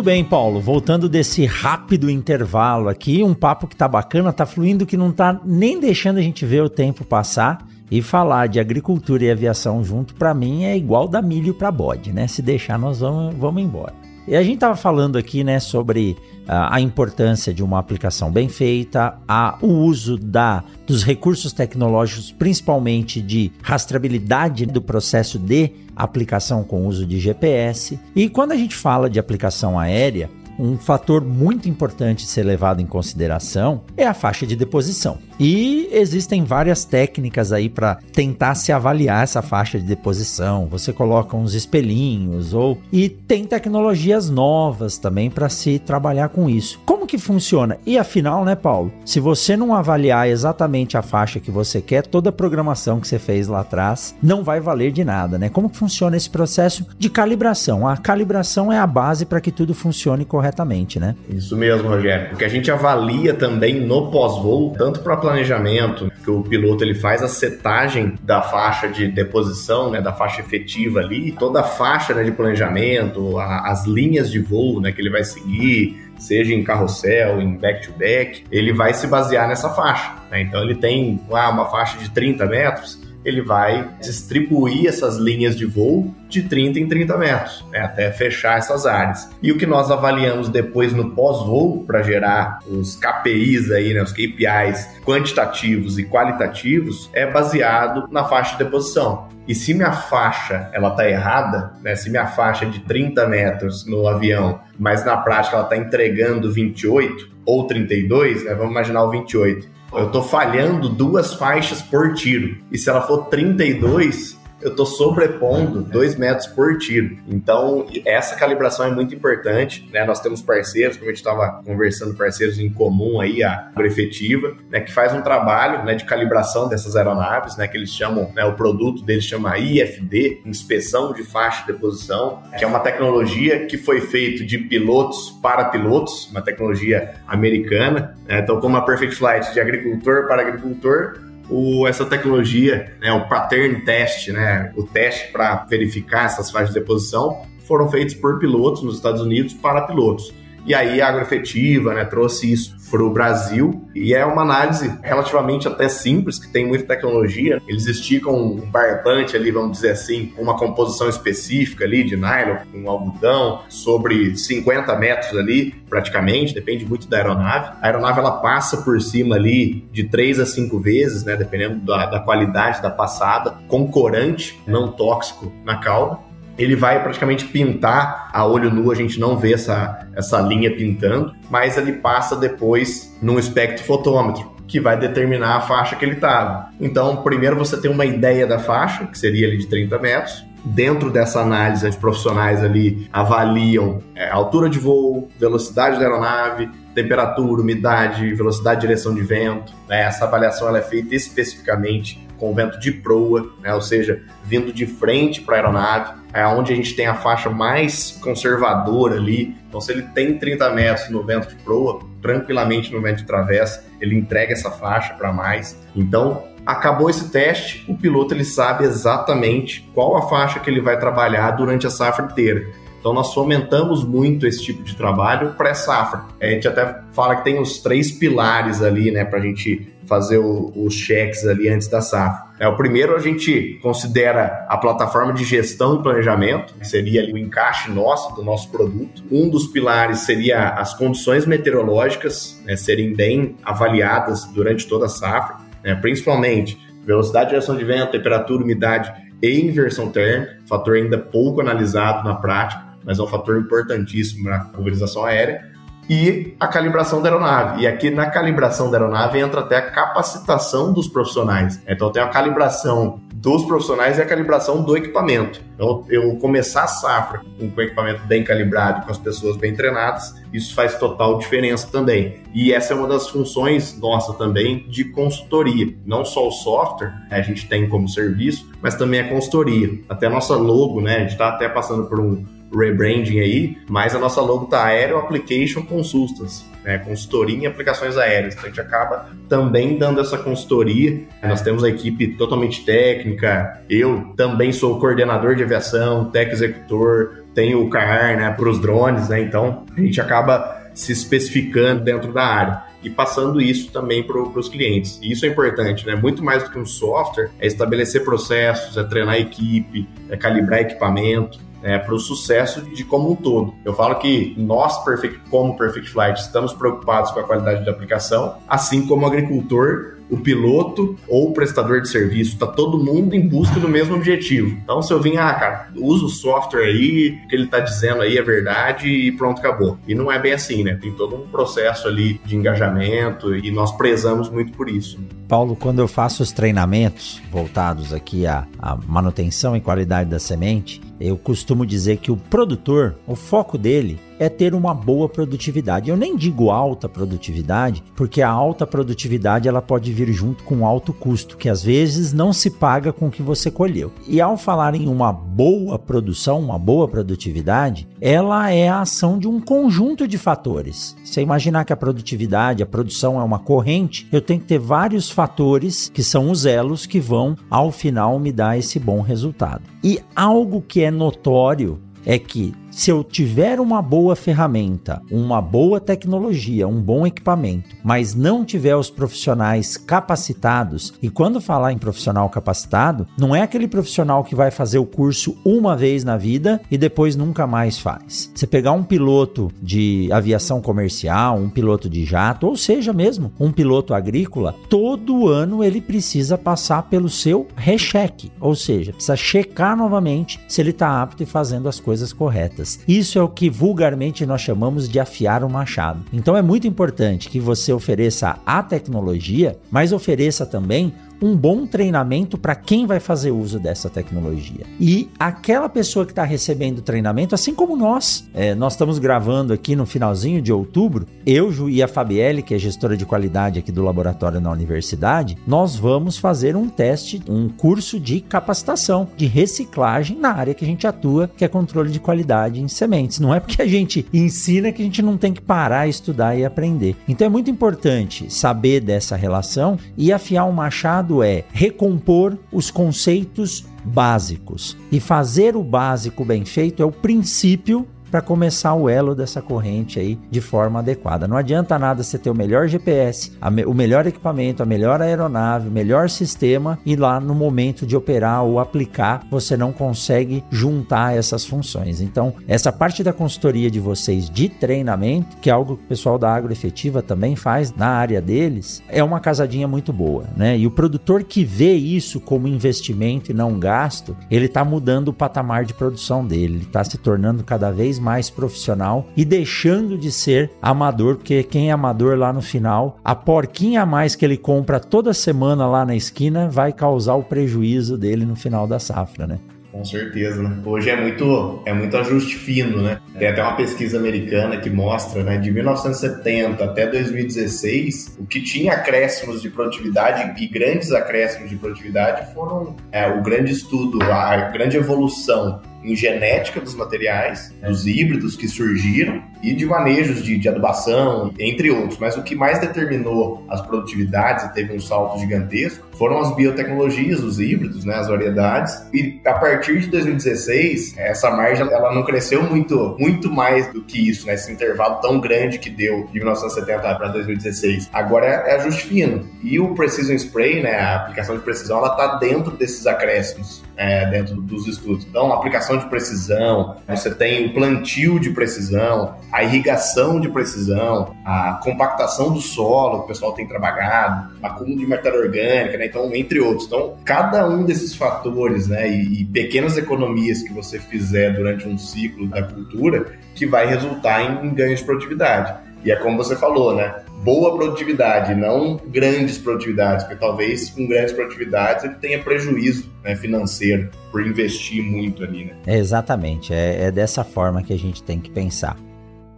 Muito 0.00 0.06
bem, 0.06 0.24
Paulo. 0.24 0.62
Voltando 0.62 1.10
desse 1.10 1.44
rápido 1.44 2.08
intervalo 2.08 2.88
aqui, 2.88 3.22
um 3.22 3.34
papo 3.34 3.66
que 3.66 3.76
tá 3.76 3.86
bacana, 3.86 4.32
tá 4.32 4.46
fluindo, 4.46 4.86
que 4.86 4.96
não 4.96 5.12
tá 5.12 5.38
nem 5.44 5.78
deixando 5.78 6.16
a 6.16 6.22
gente 6.22 6.46
ver 6.46 6.62
o 6.62 6.70
tempo 6.70 7.04
passar. 7.04 7.66
E 7.90 8.00
falar 8.00 8.46
de 8.46 8.58
agricultura 8.58 9.24
e 9.24 9.30
aviação 9.30 9.84
junto, 9.84 10.14
para 10.14 10.32
mim, 10.32 10.64
é 10.64 10.74
igual 10.74 11.06
dar 11.06 11.20
milho 11.20 11.52
para 11.52 11.70
bode, 11.70 12.14
né? 12.14 12.26
Se 12.26 12.40
deixar, 12.40 12.78
nós 12.78 13.00
vamos, 13.00 13.34
vamos 13.34 13.62
embora. 13.62 13.92
E 14.30 14.36
a 14.36 14.44
gente 14.44 14.54
estava 14.54 14.76
falando 14.76 15.18
aqui, 15.18 15.42
né, 15.42 15.58
sobre 15.58 16.16
uh, 16.46 16.70
a 16.70 16.80
importância 16.80 17.52
de 17.52 17.64
uma 17.64 17.80
aplicação 17.80 18.30
bem 18.30 18.48
feita, 18.48 19.18
a, 19.26 19.58
o 19.60 19.66
uso 19.66 20.16
da, 20.16 20.62
dos 20.86 21.02
recursos 21.02 21.52
tecnológicos, 21.52 22.30
principalmente 22.30 23.20
de 23.20 23.50
rastreabilidade 23.60 24.66
do 24.66 24.80
processo 24.80 25.36
de 25.36 25.72
aplicação 25.96 26.62
com 26.62 26.86
uso 26.86 27.04
de 27.04 27.18
GPS. 27.18 27.98
E 28.14 28.28
quando 28.28 28.52
a 28.52 28.56
gente 28.56 28.76
fala 28.76 29.10
de 29.10 29.18
aplicação 29.18 29.76
aérea, 29.76 30.30
um 30.60 30.76
fator 30.76 31.24
muito 31.24 31.68
importante 31.68 32.24
de 32.24 32.30
ser 32.30 32.42
levado 32.42 32.80
em 32.82 32.86
consideração 32.86 33.82
é 33.96 34.06
a 34.06 34.14
faixa 34.14 34.46
de 34.46 34.54
deposição. 34.54 35.18
E 35.38 35.88
existem 35.90 36.44
várias 36.44 36.84
técnicas 36.84 37.50
aí 37.50 37.70
para 37.70 37.98
tentar 38.12 38.54
se 38.54 38.70
avaliar 38.70 39.24
essa 39.24 39.40
faixa 39.40 39.80
de 39.80 39.86
deposição. 39.86 40.66
Você 40.66 40.92
coloca 40.92 41.34
uns 41.34 41.54
espelhinhos 41.54 42.52
ou 42.52 42.76
e 42.92 43.08
tem 43.08 43.46
tecnologias 43.46 44.28
novas 44.28 44.98
também 44.98 45.30
para 45.30 45.48
se 45.48 45.78
trabalhar 45.78 46.28
com 46.28 46.48
isso. 46.48 46.78
Como 46.84 47.06
que 47.06 47.16
funciona? 47.16 47.78
E 47.86 47.96
afinal, 47.96 48.44
né, 48.44 48.54
Paulo? 48.54 48.92
Se 49.04 49.18
você 49.18 49.56
não 49.56 49.74
avaliar 49.74 50.28
exatamente 50.28 50.98
a 50.98 51.02
faixa 51.02 51.40
que 51.40 51.50
você 51.50 51.80
quer, 51.80 52.06
toda 52.06 52.28
a 52.28 52.32
programação 52.32 53.00
que 53.00 53.08
você 53.08 53.18
fez 53.18 53.48
lá 53.48 53.60
atrás 53.60 54.14
não 54.22 54.44
vai 54.44 54.60
valer 54.60 54.92
de 54.92 55.04
nada, 55.04 55.38
né? 55.38 55.48
Como 55.48 55.70
que 55.70 55.78
funciona 55.78 56.18
esse 56.18 56.28
processo 56.28 56.86
de 56.98 57.08
calibração? 57.08 57.88
A 57.88 57.96
calibração 57.96 58.70
é 58.70 58.78
a 58.78 58.86
base 58.86 59.24
para 59.24 59.40
que 59.40 59.50
tudo 59.50 59.74
funcione 59.74 60.26
corretamente, 60.26 60.49
né? 60.98 61.14
Isso 61.28 61.56
mesmo, 61.56 61.88
Rogério. 61.88 62.28
Porque 62.30 62.44
a 62.44 62.48
gente 62.48 62.70
avalia 62.70 63.34
também 63.34 63.80
no 63.80 64.10
pós-voo, 64.10 64.74
tanto 64.76 65.00
para 65.00 65.16
planejamento, 65.16 66.10
que 66.22 66.30
o 66.30 66.42
piloto 66.42 66.84
ele 66.84 66.94
faz 66.94 67.22
a 67.22 67.28
setagem 67.28 68.14
da 68.22 68.42
faixa 68.42 68.88
de 68.88 69.08
deposição, 69.08 69.90
né, 69.90 70.00
da 70.00 70.12
faixa 70.12 70.40
efetiva 70.40 71.00
ali, 71.00 71.32
toda 71.32 71.60
a 71.60 71.64
faixa 71.64 72.14
né, 72.14 72.22
de 72.22 72.32
planejamento, 72.32 73.38
a, 73.38 73.70
as 73.70 73.86
linhas 73.86 74.30
de 74.30 74.38
voo 74.38 74.80
né, 74.80 74.92
que 74.92 75.00
ele 75.00 75.10
vai 75.10 75.24
seguir, 75.24 76.10
seja 76.18 76.54
em 76.54 76.62
carrossel, 76.62 77.40
em 77.40 77.56
back-to-back, 77.56 78.42
-back, 78.42 78.46
ele 78.50 78.72
vai 78.72 78.92
se 78.92 79.06
basear 79.06 79.48
nessa 79.48 79.70
faixa. 79.70 80.12
Né? 80.30 80.42
Então 80.42 80.62
ele 80.62 80.74
tem 80.74 81.20
ah, 81.32 81.50
uma 81.50 81.66
faixa 81.66 81.98
de 81.98 82.10
30 82.10 82.46
metros, 82.46 83.09
ele 83.24 83.42
vai 83.42 83.90
distribuir 84.00 84.86
essas 84.86 85.16
linhas 85.16 85.56
de 85.56 85.66
voo 85.66 86.14
de 86.28 86.42
30 86.42 86.78
em 86.78 86.88
30 86.88 87.18
metros, 87.18 87.64
né, 87.70 87.80
até 87.80 88.10
fechar 88.12 88.58
essas 88.58 88.86
áreas. 88.86 89.28
E 89.42 89.50
o 89.50 89.58
que 89.58 89.66
nós 89.66 89.90
avaliamos 89.90 90.48
depois 90.48 90.92
no 90.92 91.10
pós-voo 91.10 91.84
para 91.84 92.02
gerar 92.02 92.60
os 92.66 92.96
KPIs 92.96 93.70
aí, 93.70 93.92
né, 93.92 94.02
os 94.02 94.12
KPIs 94.12 95.00
quantitativos 95.04 95.98
e 95.98 96.04
qualitativos, 96.04 97.10
é 97.12 97.26
baseado 97.26 98.08
na 98.10 98.24
faixa 98.24 98.56
de 98.56 98.64
deposição. 98.64 99.28
E 99.48 99.54
se 99.54 99.74
minha 99.74 99.92
faixa 99.92 100.70
ela 100.72 100.90
tá 100.90 101.08
errada, 101.08 101.72
né, 101.82 101.96
se 101.96 102.08
minha 102.08 102.26
faixa 102.26 102.64
é 102.64 102.68
de 102.68 102.80
30 102.80 103.26
metros 103.26 103.84
no 103.84 104.06
avião, 104.06 104.60
mas 104.78 105.04
na 105.04 105.16
prática 105.16 105.56
ela 105.56 105.64
está 105.64 105.76
entregando 105.76 106.52
28 106.52 107.28
ou 107.44 107.66
32, 107.66 108.44
né, 108.44 108.54
vamos 108.54 108.70
imaginar 108.70 109.02
o 109.02 109.10
28 109.10 109.79
eu 109.92 110.10
tô 110.10 110.22
falhando 110.22 110.88
duas 110.88 111.34
faixas 111.34 111.82
por 111.82 112.14
tiro. 112.14 112.56
E 112.70 112.78
se 112.78 112.88
ela 112.88 113.02
for 113.02 113.26
32, 113.26 114.39
eu 114.60 114.70
estou 114.70 114.86
sobrepondo 114.86 115.82
2 115.82 116.16
metros 116.16 116.46
por 116.46 116.78
tiro. 116.78 117.16
Então, 117.28 117.86
essa 118.04 118.36
calibração 118.36 118.86
é 118.86 118.90
muito 118.90 119.14
importante. 119.14 119.88
Né? 119.92 120.04
Nós 120.04 120.20
temos 120.20 120.42
parceiros, 120.42 120.96
como 120.96 121.08
a 121.08 121.12
gente 121.12 121.18
estava 121.18 121.62
conversando, 121.64 122.14
parceiros 122.14 122.58
em 122.58 122.70
comum 122.70 123.20
aí, 123.20 123.42
a 123.42 123.70
Efetiva, 123.78 124.56
né, 124.70 124.80
que 124.80 124.92
faz 124.92 125.12
um 125.12 125.22
trabalho 125.22 125.84
né, 125.84 125.94
de 125.94 126.04
calibração 126.04 126.68
dessas 126.68 126.94
aeronaves, 126.94 127.56
né, 127.56 127.66
que 127.66 127.76
eles 127.76 127.90
chamam, 127.90 128.30
né, 128.34 128.44
o 128.44 128.52
produto 128.52 129.02
deles 129.02 129.24
chama 129.24 129.58
IFD, 129.58 130.42
Inspeção 130.44 131.12
de 131.12 131.24
Faixa 131.24 131.62
de 131.62 131.72
Deposição, 131.72 132.42
que 132.56 132.62
é 132.62 132.66
uma 132.66 132.78
tecnologia 132.78 133.66
que 133.66 133.76
foi 133.76 134.00
feita 134.00 134.44
de 134.44 134.58
pilotos 134.58 135.30
para 135.42 135.64
pilotos, 135.64 136.30
uma 136.30 136.42
tecnologia 136.42 137.14
americana. 137.26 138.16
Né? 138.28 138.38
Então, 138.40 138.60
como 138.60 138.76
a 138.76 138.82
Perfect 138.82 139.16
Flight 139.16 139.52
de 139.52 139.60
agricultor 139.60 140.26
para 140.26 140.42
agricultor, 140.42 141.29
o, 141.50 141.86
essa 141.86 142.06
tecnologia, 142.06 142.96
né, 143.00 143.12
o 143.12 143.28
pattern 143.28 143.84
test, 143.84 144.28
né, 144.28 144.72
o 144.76 144.84
teste 144.84 145.32
para 145.32 145.66
verificar 145.68 146.26
essas 146.26 146.50
faixas 146.50 146.72
de 146.72 146.80
deposição, 146.80 147.42
foram 147.66 147.88
feitos 147.90 148.14
por 148.14 148.38
pilotos 148.38 148.82
nos 148.82 148.96
Estados 148.96 149.20
Unidos 149.20 149.52
para 149.54 149.82
pilotos. 149.82 150.32
E 150.66 150.74
aí 150.74 151.00
a 151.00 151.08
agroefetiva 151.08 151.94
né, 151.94 152.04
trouxe 152.04 152.52
isso 152.52 152.76
para 152.90 153.02
o 153.02 153.10
Brasil 153.10 153.88
e 153.94 154.14
é 154.14 154.24
uma 154.24 154.42
análise 154.42 154.92
relativamente 155.02 155.68
até 155.68 155.88
simples, 155.88 156.38
que 156.38 156.48
tem 156.48 156.66
muita 156.66 156.84
tecnologia. 156.84 157.60
Eles 157.68 157.86
esticam 157.86 158.34
um 158.34 158.70
barbante 158.70 159.36
ali, 159.36 159.50
vamos 159.50 159.72
dizer 159.72 159.90
assim, 159.90 160.32
uma 160.36 160.56
composição 160.56 161.08
específica 161.08 161.84
ali 161.84 162.02
de 162.02 162.16
nylon, 162.16 162.58
com 162.72 162.88
algodão, 162.88 163.62
sobre 163.68 164.36
50 164.36 164.96
metros 164.96 165.36
ali, 165.36 165.72
praticamente, 165.88 166.54
depende 166.54 166.84
muito 166.84 167.08
da 167.08 167.18
aeronave. 167.18 167.76
A 167.80 167.86
aeronave 167.86 168.18
ela 168.18 168.32
passa 168.32 168.78
por 168.78 169.00
cima 169.00 169.36
ali 169.36 169.88
de 169.92 170.04
3 170.04 170.40
a 170.40 170.46
5 170.46 170.78
vezes, 170.78 171.24
né, 171.24 171.36
dependendo 171.36 171.80
da, 171.84 172.06
da 172.06 172.20
qualidade 172.20 172.82
da 172.82 172.90
passada, 172.90 173.58
com 173.68 173.86
corante 173.88 174.60
não 174.66 174.92
tóxico 174.92 175.52
na 175.64 175.76
cauda 175.78 176.29
ele 176.62 176.76
vai 176.76 177.02
praticamente 177.02 177.46
pintar 177.46 178.28
a 178.32 178.44
olho 178.44 178.70
nu, 178.70 178.92
a 178.92 178.94
gente 178.94 179.18
não 179.18 179.36
vê 179.38 179.54
essa, 179.54 180.06
essa 180.14 180.40
linha 180.40 180.70
pintando, 180.70 181.34
mas 181.50 181.78
ele 181.78 181.94
passa 181.94 182.36
depois 182.36 183.16
num 183.22 183.38
espectrofotômetro, 183.38 184.50
que 184.68 184.78
vai 184.78 184.98
determinar 184.98 185.56
a 185.56 185.60
faixa 185.62 185.96
que 185.96 186.04
ele 186.04 186.14
estava. 186.14 186.68
Então, 186.78 187.16
primeiro 187.22 187.56
você 187.56 187.80
tem 187.80 187.90
uma 187.90 188.04
ideia 188.04 188.46
da 188.46 188.58
faixa, 188.58 189.06
que 189.06 189.18
seria 189.18 189.48
ali 189.48 189.56
de 189.56 189.66
30 189.66 189.98
metros. 189.98 190.44
Dentro 190.62 191.10
dessa 191.10 191.40
análise, 191.40 191.88
os 191.88 191.96
profissionais 191.96 192.62
ali 192.62 193.08
avaliam 193.10 194.02
é, 194.14 194.28
altura 194.28 194.68
de 194.68 194.78
voo, 194.78 195.30
velocidade 195.38 195.98
da 195.98 196.04
aeronave, 196.04 196.68
temperatura, 196.94 197.62
umidade, 197.62 198.34
velocidade 198.34 198.82
de 198.82 198.86
direção 198.86 199.14
de 199.14 199.22
vento. 199.22 199.72
Né? 199.88 200.02
Essa 200.02 200.26
avaliação 200.26 200.68
ela 200.68 200.78
é 200.78 200.82
feita 200.82 201.14
especificamente 201.14 202.28
com 202.40 202.54
vento 202.54 202.80
de 202.80 202.90
proa, 202.90 203.52
né? 203.60 203.74
ou 203.74 203.82
seja, 203.82 204.22
vindo 204.42 204.72
de 204.72 204.86
frente 204.86 205.42
para 205.42 205.56
a 205.56 205.58
aeronave, 205.58 206.20
é 206.32 206.46
onde 206.46 206.72
a 206.72 206.76
gente 206.76 206.96
tem 206.96 207.06
a 207.06 207.14
faixa 207.14 207.50
mais 207.50 208.18
conservadora 208.22 209.16
ali. 209.16 209.54
Então, 209.68 209.80
se 209.80 209.92
ele 209.92 210.02
tem 210.02 210.38
30 210.38 210.70
metros 210.70 211.10
no 211.10 211.22
vento 211.22 211.48
de 211.48 211.56
proa, 211.56 212.00
tranquilamente 212.22 212.92
no 212.92 213.02
vento 213.02 213.18
de 213.18 213.26
travessa, 213.26 213.84
ele 214.00 214.16
entrega 214.16 214.52
essa 214.52 214.70
faixa 214.70 215.12
para 215.14 215.32
mais. 215.32 215.78
Então, 215.94 216.44
acabou 216.64 217.10
esse 217.10 217.30
teste, 217.30 217.84
o 217.88 217.96
piloto 217.96 218.32
ele 218.32 218.44
sabe 218.44 218.84
exatamente 218.84 219.88
qual 219.94 220.16
a 220.16 220.28
faixa 220.28 220.60
que 220.60 220.70
ele 220.70 220.80
vai 220.80 220.98
trabalhar 220.98 221.50
durante 221.52 221.86
a 221.86 221.90
safra 221.90 222.24
inteira. 222.24 222.66
Então 223.00 223.14
nós 223.14 223.32
fomentamos 223.32 224.04
muito 224.04 224.46
esse 224.46 224.62
tipo 224.62 224.82
de 224.82 224.94
trabalho 224.94 225.54
pré-safra. 225.54 226.26
A 226.38 226.46
gente 226.46 226.68
até 226.68 227.00
fala 227.12 227.36
que 227.36 227.44
tem 227.44 227.58
os 227.58 227.78
três 227.78 228.12
pilares 228.12 228.82
ali, 228.82 229.10
né, 229.10 229.24
para 229.24 229.38
a 229.38 229.42
gente 229.42 229.90
fazer 230.10 230.38
o, 230.38 230.72
os 230.74 230.92
cheques 230.92 231.46
ali 231.46 231.68
antes 231.68 231.86
da 231.86 232.00
safra. 232.00 232.50
É, 232.58 232.66
o 232.66 232.76
primeiro 232.76 233.14
a 233.14 233.20
gente 233.20 233.78
considera 233.80 234.66
a 234.68 234.76
plataforma 234.76 235.32
de 235.32 235.44
gestão 235.44 236.00
e 236.00 236.02
planejamento, 236.02 236.74
que 236.74 236.86
seria 236.86 237.22
ali 237.22 237.32
o 237.32 237.38
encaixe 237.38 237.88
nosso 237.92 238.34
do 238.34 238.42
nosso 238.42 238.68
produto. 238.72 239.22
Um 239.30 239.48
dos 239.48 239.68
pilares 239.68 240.18
seria 240.20 240.70
as 240.70 240.92
condições 240.94 241.46
meteorológicas 241.46 242.60
né, 242.66 242.74
serem 242.74 243.14
bem 243.14 243.56
avaliadas 243.62 244.44
durante 244.46 244.88
toda 244.88 245.06
a 245.06 245.08
safra, 245.08 245.58
né, 245.84 245.94
principalmente 245.94 246.76
velocidade 247.06 247.46
de 247.46 247.50
direção 247.52 247.76
de 247.76 247.84
vento, 247.84 248.10
temperatura, 248.10 248.64
umidade 248.64 249.12
e 249.40 249.60
inversão 249.60 250.10
térmica, 250.10 250.58
fator 250.68 250.96
ainda 250.96 251.16
pouco 251.16 251.60
analisado 251.60 252.28
na 252.28 252.34
prática 252.34 252.90
mas 253.04 253.18
é 253.18 253.22
um 253.22 253.26
fator 253.26 253.58
importantíssimo 253.58 254.48
na 254.48 254.60
pulverização 254.60 255.24
aérea, 255.24 255.70
e 256.08 256.54
a 256.58 256.66
calibração 256.66 257.22
da 257.22 257.28
aeronave. 257.28 257.82
E 257.82 257.86
aqui 257.86 258.10
na 258.10 258.26
calibração 258.26 258.90
da 258.90 258.98
aeronave 258.98 259.38
entra 259.38 259.60
até 259.60 259.76
a 259.76 259.90
capacitação 259.90 260.92
dos 260.92 261.08
profissionais. 261.08 261.80
Então 261.86 262.10
tem 262.10 262.22
a 262.22 262.28
calibração 262.28 263.20
dos 263.40 263.64
profissionais 263.64 264.18
e 264.18 264.22
a 264.22 264.26
calibração 264.26 264.82
do 264.82 264.96
equipamento. 264.96 265.62
Então, 265.74 266.04
eu 266.10 266.36
começar 266.36 266.84
a 266.84 266.86
safra 266.86 267.40
com 267.58 267.72
o 267.74 267.82
equipamento 267.82 268.22
bem 268.26 268.44
calibrado, 268.44 269.06
com 269.06 269.10
as 269.10 269.16
pessoas 269.16 269.56
bem 269.56 269.74
treinadas, 269.74 270.34
isso 270.52 270.74
faz 270.74 270.98
total 270.98 271.38
diferença 271.38 271.88
também. 271.90 272.42
E 272.52 272.70
essa 272.72 272.92
é 272.92 272.96
uma 272.96 273.08
das 273.08 273.28
funções 273.28 273.98
nossa 273.98 274.34
também 274.34 274.86
de 274.88 275.04
consultoria. 275.04 275.94
Não 276.04 276.22
só 276.22 276.48
o 276.48 276.50
software 276.50 277.14
né, 277.30 277.38
a 277.38 277.42
gente 277.42 277.66
tem 277.66 277.88
como 277.88 278.06
serviço, 278.08 278.70
mas 278.82 278.94
também 278.94 279.20
a 279.20 279.28
consultoria. 279.28 279.88
Até 280.06 280.26
a 280.26 280.30
nossa 280.30 280.54
logo, 280.56 281.00
né? 281.00 281.16
A 281.16 281.20
gente 281.20 281.32
está 281.32 281.48
até 281.48 281.66
passando 281.66 282.06
por 282.06 282.20
um 282.20 282.44
rebranding 282.72 283.40
aí, 283.40 283.78
mas 283.88 284.14
a 284.14 284.18
nossa 284.18 284.40
logo 284.40 284.66
tá 284.66 284.84
Aero 284.84 285.18
Application 285.18 285.82
Consultants, 285.82 286.64
né, 286.84 286.98
consultoria 286.98 287.56
em 287.56 287.66
aplicações 287.66 288.16
aéreas. 288.16 288.54
Então 288.54 288.66
a 288.66 288.68
gente 288.68 288.80
acaba 288.80 289.28
também 289.48 289.98
dando 289.98 290.20
essa 290.20 290.38
consultoria. 290.38 291.22
Nós 291.42 291.60
temos 291.62 291.84
a 291.84 291.88
equipe 291.88 292.28
totalmente 292.28 292.84
técnica, 292.84 293.82
eu 293.88 294.32
também 294.36 294.72
sou 294.72 294.98
coordenador 294.98 295.54
de 295.54 295.62
aviação, 295.62 296.30
tech 296.30 296.50
executor, 296.52 297.44
tenho 297.54 297.84
o 297.84 297.90
CAR 297.90 298.36
né, 298.36 298.50
para 298.50 298.68
os 298.68 298.80
drones, 298.80 299.28
né, 299.28 299.40
então 299.40 299.84
a 299.96 300.00
gente 300.00 300.20
acaba 300.20 300.80
se 300.94 301.12
especificando 301.12 302.02
dentro 302.02 302.32
da 302.32 302.44
área 302.44 302.82
e 303.02 303.08
passando 303.08 303.60
isso 303.60 303.90
também 303.90 304.22
para 304.22 304.38
os 304.38 304.68
clientes. 304.68 305.18
E 305.22 305.32
isso 305.32 305.46
é 305.46 305.48
importante, 305.48 306.06
né? 306.06 306.14
Muito 306.14 306.44
mais 306.44 306.62
do 306.62 306.70
que 306.70 306.78
um 306.78 306.84
software, 306.84 307.50
é 307.58 307.66
estabelecer 307.66 308.22
processos, 308.22 308.96
é 308.96 309.04
treinar 309.04 309.36
a 309.36 309.38
equipe, 309.38 310.06
é 310.28 310.36
calibrar 310.36 310.80
equipamento 310.80 311.58
é, 311.82 311.98
para 311.98 312.14
o 312.14 312.18
sucesso 312.18 312.82
de 312.82 313.04
como 313.04 313.32
um 313.32 313.36
todo. 313.36 313.74
Eu 313.84 313.94
falo 313.94 314.16
que 314.16 314.54
nós, 314.56 315.02
Perfect, 315.04 315.40
como 315.50 315.76
Perfect 315.76 316.10
Flight, 316.10 316.40
estamos 316.40 316.72
preocupados 316.72 317.30
com 317.30 317.40
a 317.40 317.44
qualidade 317.44 317.84
de 317.84 317.90
aplicação, 317.90 318.58
assim 318.68 319.06
como 319.06 319.24
o 319.24 319.26
agricultor 319.26 320.19
o 320.30 320.38
piloto 320.38 321.16
ou 321.28 321.50
o 321.50 321.52
prestador 321.52 322.00
de 322.00 322.08
serviço. 322.08 322.58
Tá 322.58 322.66
todo 322.66 323.02
mundo 323.02 323.34
em 323.34 323.46
busca 323.46 323.78
do 323.80 323.88
mesmo 323.88 324.14
objetivo. 324.14 324.76
Então, 324.82 325.02
se 325.02 325.12
eu 325.12 325.20
vim, 325.20 325.36
ah, 325.36 325.52
cara, 325.54 325.88
usa 325.96 326.24
o 326.24 326.28
software 326.28 326.84
aí, 326.84 327.38
o 327.44 327.48
que 327.48 327.56
ele 327.56 327.66
tá 327.66 327.80
dizendo 327.80 328.22
aí 328.22 328.38
é 328.38 328.42
verdade 328.42 329.08
e 329.08 329.32
pronto, 329.32 329.58
acabou. 329.58 329.98
E 330.06 330.14
não 330.14 330.30
é 330.30 330.38
bem 330.38 330.52
assim, 330.52 330.84
né? 330.84 330.94
Tem 330.94 331.12
todo 331.12 331.36
um 331.36 331.48
processo 331.48 332.08
ali 332.08 332.40
de 332.44 332.56
engajamento 332.56 333.54
e 333.54 333.70
nós 333.70 333.92
prezamos 333.92 334.48
muito 334.48 334.72
por 334.72 334.88
isso. 334.88 335.18
Paulo, 335.48 335.74
quando 335.74 335.98
eu 335.98 336.06
faço 336.06 336.42
os 336.42 336.52
treinamentos 336.52 337.42
voltados 337.50 338.14
aqui 338.14 338.46
à, 338.46 338.66
à 338.78 338.96
manutenção 338.96 339.76
e 339.76 339.80
qualidade 339.80 340.30
da 340.30 340.38
semente, 340.38 341.00
eu 341.20 341.36
costumo 341.36 341.84
dizer 341.84 342.18
que 342.18 342.30
o 342.30 342.36
produtor, 342.36 343.16
o 343.26 343.34
foco 343.34 343.76
dele 343.76 344.18
é 344.40 344.48
ter 344.48 344.74
uma 344.74 344.94
boa 344.94 345.28
produtividade. 345.28 346.08
Eu 346.08 346.16
nem 346.16 346.34
digo 346.34 346.70
alta 346.70 347.08
produtividade, 347.10 348.02
porque 348.16 348.40
a 348.40 348.48
alta 348.48 348.86
produtividade 348.86 349.68
ela 349.68 349.82
pode 349.82 350.10
vir 350.12 350.32
junto 350.32 350.64
com 350.64 350.86
alto 350.86 351.12
custo, 351.12 351.58
que 351.58 351.68
às 351.68 351.82
vezes 351.84 352.32
não 352.32 352.50
se 352.50 352.70
paga 352.70 353.12
com 353.12 353.28
o 353.28 353.30
que 353.30 353.42
você 353.42 353.70
colheu. 353.70 354.10
E 354.26 354.40
ao 354.40 354.56
falar 354.56 354.94
em 354.94 355.06
uma 355.06 355.30
boa 355.30 355.98
produção, 355.98 356.58
uma 356.58 356.78
boa 356.78 357.06
produtividade, 357.06 358.08
ela 358.18 358.70
é 358.70 358.88
a 358.88 359.02
ação 359.02 359.38
de 359.38 359.46
um 359.46 359.60
conjunto 359.60 360.26
de 360.26 360.38
fatores. 360.38 361.14
Se 361.22 361.42
imaginar 361.42 361.84
que 361.84 361.92
a 361.92 361.96
produtividade, 361.96 362.82
a 362.82 362.86
produção 362.86 363.38
é 363.38 363.44
uma 363.44 363.58
corrente, 363.58 364.26
eu 364.32 364.40
tenho 364.40 364.60
que 364.60 364.66
ter 364.66 364.78
vários 364.78 365.30
fatores 365.30 366.10
que 366.12 366.22
são 366.22 366.50
os 366.50 366.64
elos 366.64 367.04
que 367.04 367.20
vão 367.20 367.54
ao 367.68 367.92
final 367.92 368.38
me 368.38 368.50
dar 368.50 368.78
esse 368.78 368.98
bom 368.98 369.20
resultado. 369.20 369.82
E 370.02 370.18
algo 370.34 370.80
que 370.80 371.02
é 371.02 371.10
notório 371.10 372.00
é 372.24 372.38
que 372.38 372.74
se 372.90 373.10
eu 373.10 373.22
tiver 373.22 373.80
uma 373.80 374.02
boa 374.02 374.34
ferramenta, 374.34 375.22
uma 375.30 375.62
boa 375.62 376.00
tecnologia, 376.00 376.88
um 376.88 377.00
bom 377.00 377.26
equipamento, 377.26 377.96
mas 378.02 378.34
não 378.34 378.64
tiver 378.64 378.96
os 378.96 379.08
profissionais 379.08 379.96
capacitados, 379.96 381.14
e 381.22 381.30
quando 381.30 381.60
falar 381.60 381.92
em 381.92 381.98
profissional 381.98 382.48
capacitado, 382.50 383.26
não 383.38 383.54
é 383.54 383.62
aquele 383.62 383.86
profissional 383.86 384.42
que 384.42 384.54
vai 384.54 384.70
fazer 384.70 384.98
o 384.98 385.06
curso 385.06 385.56
uma 385.64 385.96
vez 385.96 386.24
na 386.24 386.36
vida 386.36 386.80
e 386.90 386.98
depois 386.98 387.36
nunca 387.36 387.66
mais 387.66 387.98
faz. 387.98 388.50
Você 388.54 388.66
pegar 388.66 388.92
um 388.92 389.04
piloto 389.04 389.70
de 389.80 390.28
aviação 390.32 390.80
comercial, 390.80 391.56
um 391.56 391.70
piloto 391.70 392.08
de 392.08 392.24
jato, 392.24 392.66
ou 392.66 392.76
seja 392.76 393.12
mesmo, 393.12 393.52
um 393.58 393.70
piloto 393.70 394.14
agrícola, 394.14 394.74
todo 394.88 395.48
ano 395.48 395.84
ele 395.84 396.00
precisa 396.00 396.58
passar 396.58 397.04
pelo 397.04 397.28
seu 397.28 397.68
recheque, 397.76 398.50
ou 398.60 398.74
seja, 398.74 399.12
precisa 399.12 399.36
checar 399.36 399.96
novamente 399.96 400.60
se 400.68 400.80
ele 400.80 400.90
está 400.90 401.22
apto 401.22 401.42
e 401.42 401.46
fazendo 401.46 401.88
as 401.88 402.00
coisas 402.00 402.32
corretas. 402.32 402.79
Isso 403.06 403.38
é 403.38 403.42
o 403.42 403.48
que 403.48 403.70
vulgarmente 403.70 404.44
nós 404.46 404.60
chamamos 404.60 405.08
de 405.08 405.20
afiar 405.20 405.62
o 405.64 405.70
machado. 405.70 406.24
Então 406.32 406.56
é 406.56 406.62
muito 406.62 406.86
importante 406.86 407.48
que 407.48 407.60
você 407.60 407.92
ofereça 407.92 408.58
a 408.64 408.82
tecnologia, 408.82 409.78
mas 409.90 410.12
ofereça 410.12 410.64
também 410.64 411.12
um 411.42 411.56
bom 411.56 411.86
treinamento 411.86 412.58
para 412.58 412.74
quem 412.74 413.06
vai 413.06 413.20
fazer 413.20 413.50
uso 413.50 413.78
dessa 413.78 414.08
tecnologia. 414.08 414.84
E 414.98 415.28
aquela 415.38 415.88
pessoa 415.88 416.24
que 416.24 416.32
está 416.32 416.44
recebendo 416.44 416.98
o 416.98 417.02
treinamento, 417.02 417.54
assim 417.54 417.74
como 417.74 417.96
nós, 417.96 418.48
é, 418.54 418.74
nós 418.74 418.92
estamos 418.92 419.18
gravando 419.18 419.72
aqui 419.72 419.96
no 419.96 420.06
finalzinho 420.06 420.60
de 420.60 420.72
outubro, 420.72 421.26
eu 421.46 421.70
e 421.88 422.02
a 422.02 422.08
Fabielle, 422.08 422.62
que 422.62 422.74
é 422.74 422.78
gestora 422.78 423.16
de 423.16 423.24
qualidade 423.24 423.78
aqui 423.78 423.90
do 423.90 424.02
laboratório 424.02 424.60
na 424.60 424.70
universidade, 424.70 425.56
nós 425.66 425.96
vamos 425.96 426.36
fazer 426.36 426.76
um 426.76 426.88
teste, 426.88 427.42
um 427.48 427.68
curso 427.68 428.20
de 428.20 428.40
capacitação, 428.40 429.28
de 429.36 429.46
reciclagem 429.46 430.38
na 430.38 430.52
área 430.52 430.74
que 430.74 430.84
a 430.84 430.88
gente 430.88 431.06
atua, 431.06 431.50
que 431.56 431.64
é 431.64 431.68
controle 431.68 432.10
de 432.10 432.20
qualidade 432.20 432.80
em 432.80 432.88
sementes. 432.88 433.38
Não 433.38 433.54
é 433.54 433.60
porque 433.60 433.82
a 433.82 433.86
gente 433.86 434.26
ensina 434.32 434.92
que 434.92 435.02
a 435.02 435.04
gente 435.04 435.22
não 435.22 435.36
tem 435.36 435.52
que 435.52 435.60
parar, 435.60 436.08
estudar 436.08 436.56
e 436.56 436.64
aprender. 436.64 437.16
Então 437.28 437.46
é 437.46 437.50
muito 437.50 437.70
importante 437.70 438.52
saber 438.52 439.00
dessa 439.00 439.36
relação 439.36 439.98
e 440.16 440.32
afiar 440.32 440.68
o 440.68 440.72
machado 440.72 441.29
é 441.42 441.64
recompor 441.72 442.58
os 442.72 442.90
conceitos 442.90 443.86
básicos. 444.04 444.96
E 445.12 445.20
fazer 445.20 445.76
o 445.76 445.82
básico 445.82 446.44
bem 446.44 446.64
feito 446.64 447.02
é 447.02 447.06
o 447.06 447.12
princípio 447.12 448.06
para 448.30 448.40
começar 448.40 448.94
o 448.94 449.08
elo 449.08 449.34
dessa 449.34 449.60
corrente 449.60 450.20
aí 450.20 450.38
de 450.50 450.60
forma 450.60 451.00
adequada. 451.00 451.48
Não 451.48 451.56
adianta 451.56 451.98
nada 451.98 452.22
você 452.22 452.38
ter 452.38 452.50
o 452.50 452.54
melhor 452.54 452.86
GPS, 452.88 453.52
me, 453.70 453.84
o 453.84 453.92
melhor 453.92 454.26
equipamento, 454.26 454.82
a 454.82 454.86
melhor 454.86 455.20
aeronave, 455.20 455.88
o 455.88 455.92
melhor 455.92 456.30
sistema 456.30 456.98
e 457.04 457.16
lá 457.16 457.40
no 457.40 457.54
momento 457.54 458.06
de 458.06 458.16
operar 458.16 458.64
ou 458.64 458.78
aplicar 458.78 459.42
você 459.50 459.76
não 459.76 459.92
consegue 459.92 460.62
juntar 460.70 461.36
essas 461.36 461.64
funções. 461.64 462.20
Então, 462.20 462.54
essa 462.68 462.92
parte 462.92 463.22
da 463.24 463.32
consultoria 463.32 463.90
de 463.90 463.98
vocês 463.98 464.48
de 464.48 464.68
treinamento, 464.68 465.56
que 465.56 465.68
é 465.68 465.72
algo 465.72 465.96
que 465.96 466.04
o 466.04 466.08
pessoal 466.08 466.38
da 466.38 466.54
agroefetiva 466.54 467.22
também 467.22 467.56
faz 467.56 467.94
na 467.94 468.08
área 468.08 468.40
deles, 468.40 469.02
é 469.08 469.24
uma 469.24 469.40
casadinha 469.40 469.88
muito 469.88 470.12
boa, 470.12 470.44
né? 470.56 470.78
E 470.78 470.86
o 470.86 470.90
produtor 470.90 471.42
que 471.42 471.64
vê 471.64 471.94
isso 471.94 472.40
como 472.40 472.68
investimento 472.68 473.50
e 473.50 473.54
não 473.54 473.78
gasto, 473.78 474.36
ele 474.50 474.66
está 474.66 474.84
mudando 474.84 475.28
o 475.28 475.32
patamar 475.32 475.84
de 475.84 475.94
produção 475.94 476.46
dele, 476.46 476.74
ele 476.74 476.84
está 476.84 477.02
se 477.02 477.18
tornando 477.18 477.64
cada 477.64 477.90
vez 477.90 478.19
mais 478.20 478.50
profissional 478.50 479.26
e 479.36 479.44
deixando 479.44 480.16
de 480.16 480.30
ser 480.30 480.70
amador, 480.80 481.36
porque 481.36 481.62
quem 481.62 481.88
é 481.88 481.92
amador 481.92 482.36
lá 482.36 482.52
no 482.52 482.62
final, 482.62 483.18
a 483.24 483.34
porquinha 483.34 484.02
a 484.02 484.06
mais 484.06 484.34
que 484.34 484.44
ele 484.44 484.56
compra 484.56 485.00
toda 485.00 485.34
semana 485.34 485.86
lá 485.86 486.04
na 486.04 486.14
esquina 486.14 486.68
vai 486.68 486.92
causar 486.92 487.34
o 487.34 487.42
prejuízo 487.42 488.16
dele 488.16 488.44
no 488.44 488.54
final 488.54 488.86
da 488.86 488.98
safra, 488.98 489.46
né? 489.46 489.58
Com 489.92 490.04
certeza, 490.04 490.62
né? 490.62 490.80
Hoje 490.84 491.10
é 491.10 491.20
muito, 491.20 491.82
é 491.84 491.92
muito 491.92 492.16
ajuste 492.16 492.56
fino, 492.56 493.02
né? 493.02 493.20
Tem 493.36 493.48
até 493.48 493.60
uma 493.60 493.74
pesquisa 493.74 494.18
americana 494.18 494.76
que 494.76 494.88
mostra, 494.88 495.42
né, 495.42 495.56
de 495.56 495.70
1970 495.70 496.84
até 496.84 497.06
2016, 497.06 498.36
o 498.38 498.46
que 498.46 498.62
tinha 498.62 498.92
acréscimos 498.92 499.60
de 499.60 499.68
produtividade 499.68 500.62
e 500.62 500.68
grandes 500.68 501.10
acréscimos 501.10 501.70
de 501.70 501.76
produtividade 501.76 502.52
foram 502.54 502.94
é, 503.10 503.28
o 503.28 503.42
grande 503.42 503.72
estudo, 503.72 504.22
a 504.22 504.68
grande 504.68 504.96
evolução 504.96 505.80
em 506.02 506.16
genética 506.16 506.80
dos 506.80 506.94
materiais, 506.94 507.74
dos 507.82 508.06
híbridos 508.06 508.56
que 508.56 508.66
surgiram 508.68 509.42
e 509.62 509.74
de 509.74 509.84
manejos 509.84 510.42
de, 510.42 510.58
de, 510.58 510.68
adubação, 510.68 511.52
entre 511.58 511.90
outros. 511.90 512.18
Mas 512.18 512.36
o 512.36 512.42
que 512.42 512.54
mais 512.54 512.80
determinou 512.80 513.64
as 513.68 513.80
produtividades 513.82 514.64
e 514.64 514.72
teve 514.72 514.94
um 514.94 515.00
salto 515.00 515.38
gigantesco 515.38 516.09
foram 516.20 516.38
as 516.38 516.54
biotecnologias, 516.54 517.42
os 517.42 517.58
híbridos, 517.58 518.04
né, 518.04 518.14
as 518.16 518.28
variedades. 518.28 518.92
E 519.10 519.40
a 519.42 519.54
partir 519.54 520.00
de 520.00 520.08
2016, 520.08 521.14
essa 521.16 521.50
margem 521.50 521.90
ela 521.90 522.14
não 522.14 522.22
cresceu 522.22 522.62
muito, 522.62 523.16
muito 523.18 523.50
mais 523.50 523.90
do 523.90 524.04
que 524.04 524.28
isso, 524.28 524.46
né, 524.46 524.52
esse 524.52 524.70
intervalo 524.70 525.14
tão 525.22 525.40
grande 525.40 525.78
que 525.78 525.88
deu 525.88 526.26
de 526.26 526.38
1970 526.38 527.14
para 527.14 527.28
2016. 527.28 528.10
Agora 528.12 528.44
é, 528.44 528.70
é 528.70 528.76
ajuste 528.76 529.06
fino. 529.06 529.48
E 529.62 529.80
o 529.80 529.94
Precision 529.94 530.36
Spray, 530.36 530.82
né, 530.82 530.96
a 530.96 531.16
aplicação 531.16 531.56
de 531.56 531.62
precisão, 531.62 531.96
ela 531.96 532.08
está 532.08 532.36
dentro 532.36 532.72
desses 532.76 533.06
acréscimos, 533.06 533.82
é, 533.96 534.26
dentro 534.26 534.56
dos 534.60 534.86
estudos. 534.86 535.24
Então, 535.24 535.50
a 535.50 535.56
aplicação 535.56 535.96
de 535.96 536.04
precisão, 536.06 536.96
você 537.08 537.34
tem 537.34 537.66
o 537.66 537.72
plantio 537.72 538.38
de 538.38 538.50
precisão, 538.50 539.36
a 539.50 539.64
irrigação 539.64 540.38
de 540.38 540.50
precisão, 540.50 541.34
a 541.46 541.80
compactação 541.82 542.52
do 542.52 542.60
solo, 542.60 543.20
que 543.20 543.24
o 543.24 543.28
pessoal 543.28 543.52
tem 543.52 543.66
trabalhado, 543.66 544.50
acúmulo 544.62 544.98
de 544.98 545.06
matéria 545.06 545.38
orgânica, 545.38 545.96
né? 545.96 546.09
Então, 546.10 546.34
entre 546.34 546.60
outros. 546.60 546.86
Então, 546.86 547.16
cada 547.24 547.68
um 547.68 547.84
desses 547.84 548.14
fatores, 548.14 548.88
né, 548.88 549.08
e, 549.08 549.40
e 549.40 549.44
pequenas 549.44 549.96
economias 549.96 550.62
que 550.62 550.72
você 550.72 550.98
fizer 550.98 551.54
durante 551.54 551.88
um 551.88 551.96
ciclo 551.96 552.46
da 552.46 552.62
cultura, 552.62 553.32
que 553.54 553.64
vai 553.66 553.86
resultar 553.86 554.42
em, 554.42 554.66
em 554.66 554.74
ganhos 554.74 555.00
de 555.00 555.06
produtividade. 555.06 555.90
E 556.04 556.10
é 556.10 556.16
como 556.16 556.36
você 556.36 556.56
falou, 556.56 556.94
né? 556.94 557.14
Boa 557.44 557.76
produtividade, 557.76 558.54
não 558.54 558.96
grandes 559.08 559.58
produtividades, 559.58 560.24
porque 560.24 560.38
talvez 560.38 560.90
com 560.90 561.06
grandes 561.06 561.32
produtividades 561.32 562.04
ele 562.04 562.14
tenha 562.14 562.42
prejuízo 562.42 563.10
né, 563.22 563.36
financeiro 563.36 564.10
por 564.30 564.46
investir 564.46 565.02
muito 565.02 565.42
ali, 565.44 565.66
né? 565.66 565.72
É 565.86 565.98
exatamente, 565.98 566.72
é, 566.72 567.04
é 567.04 567.10
dessa 567.10 567.44
forma 567.44 567.82
que 567.82 567.92
a 567.92 567.98
gente 567.98 568.22
tem 568.22 568.40
que 568.40 568.50
pensar. 568.50 568.96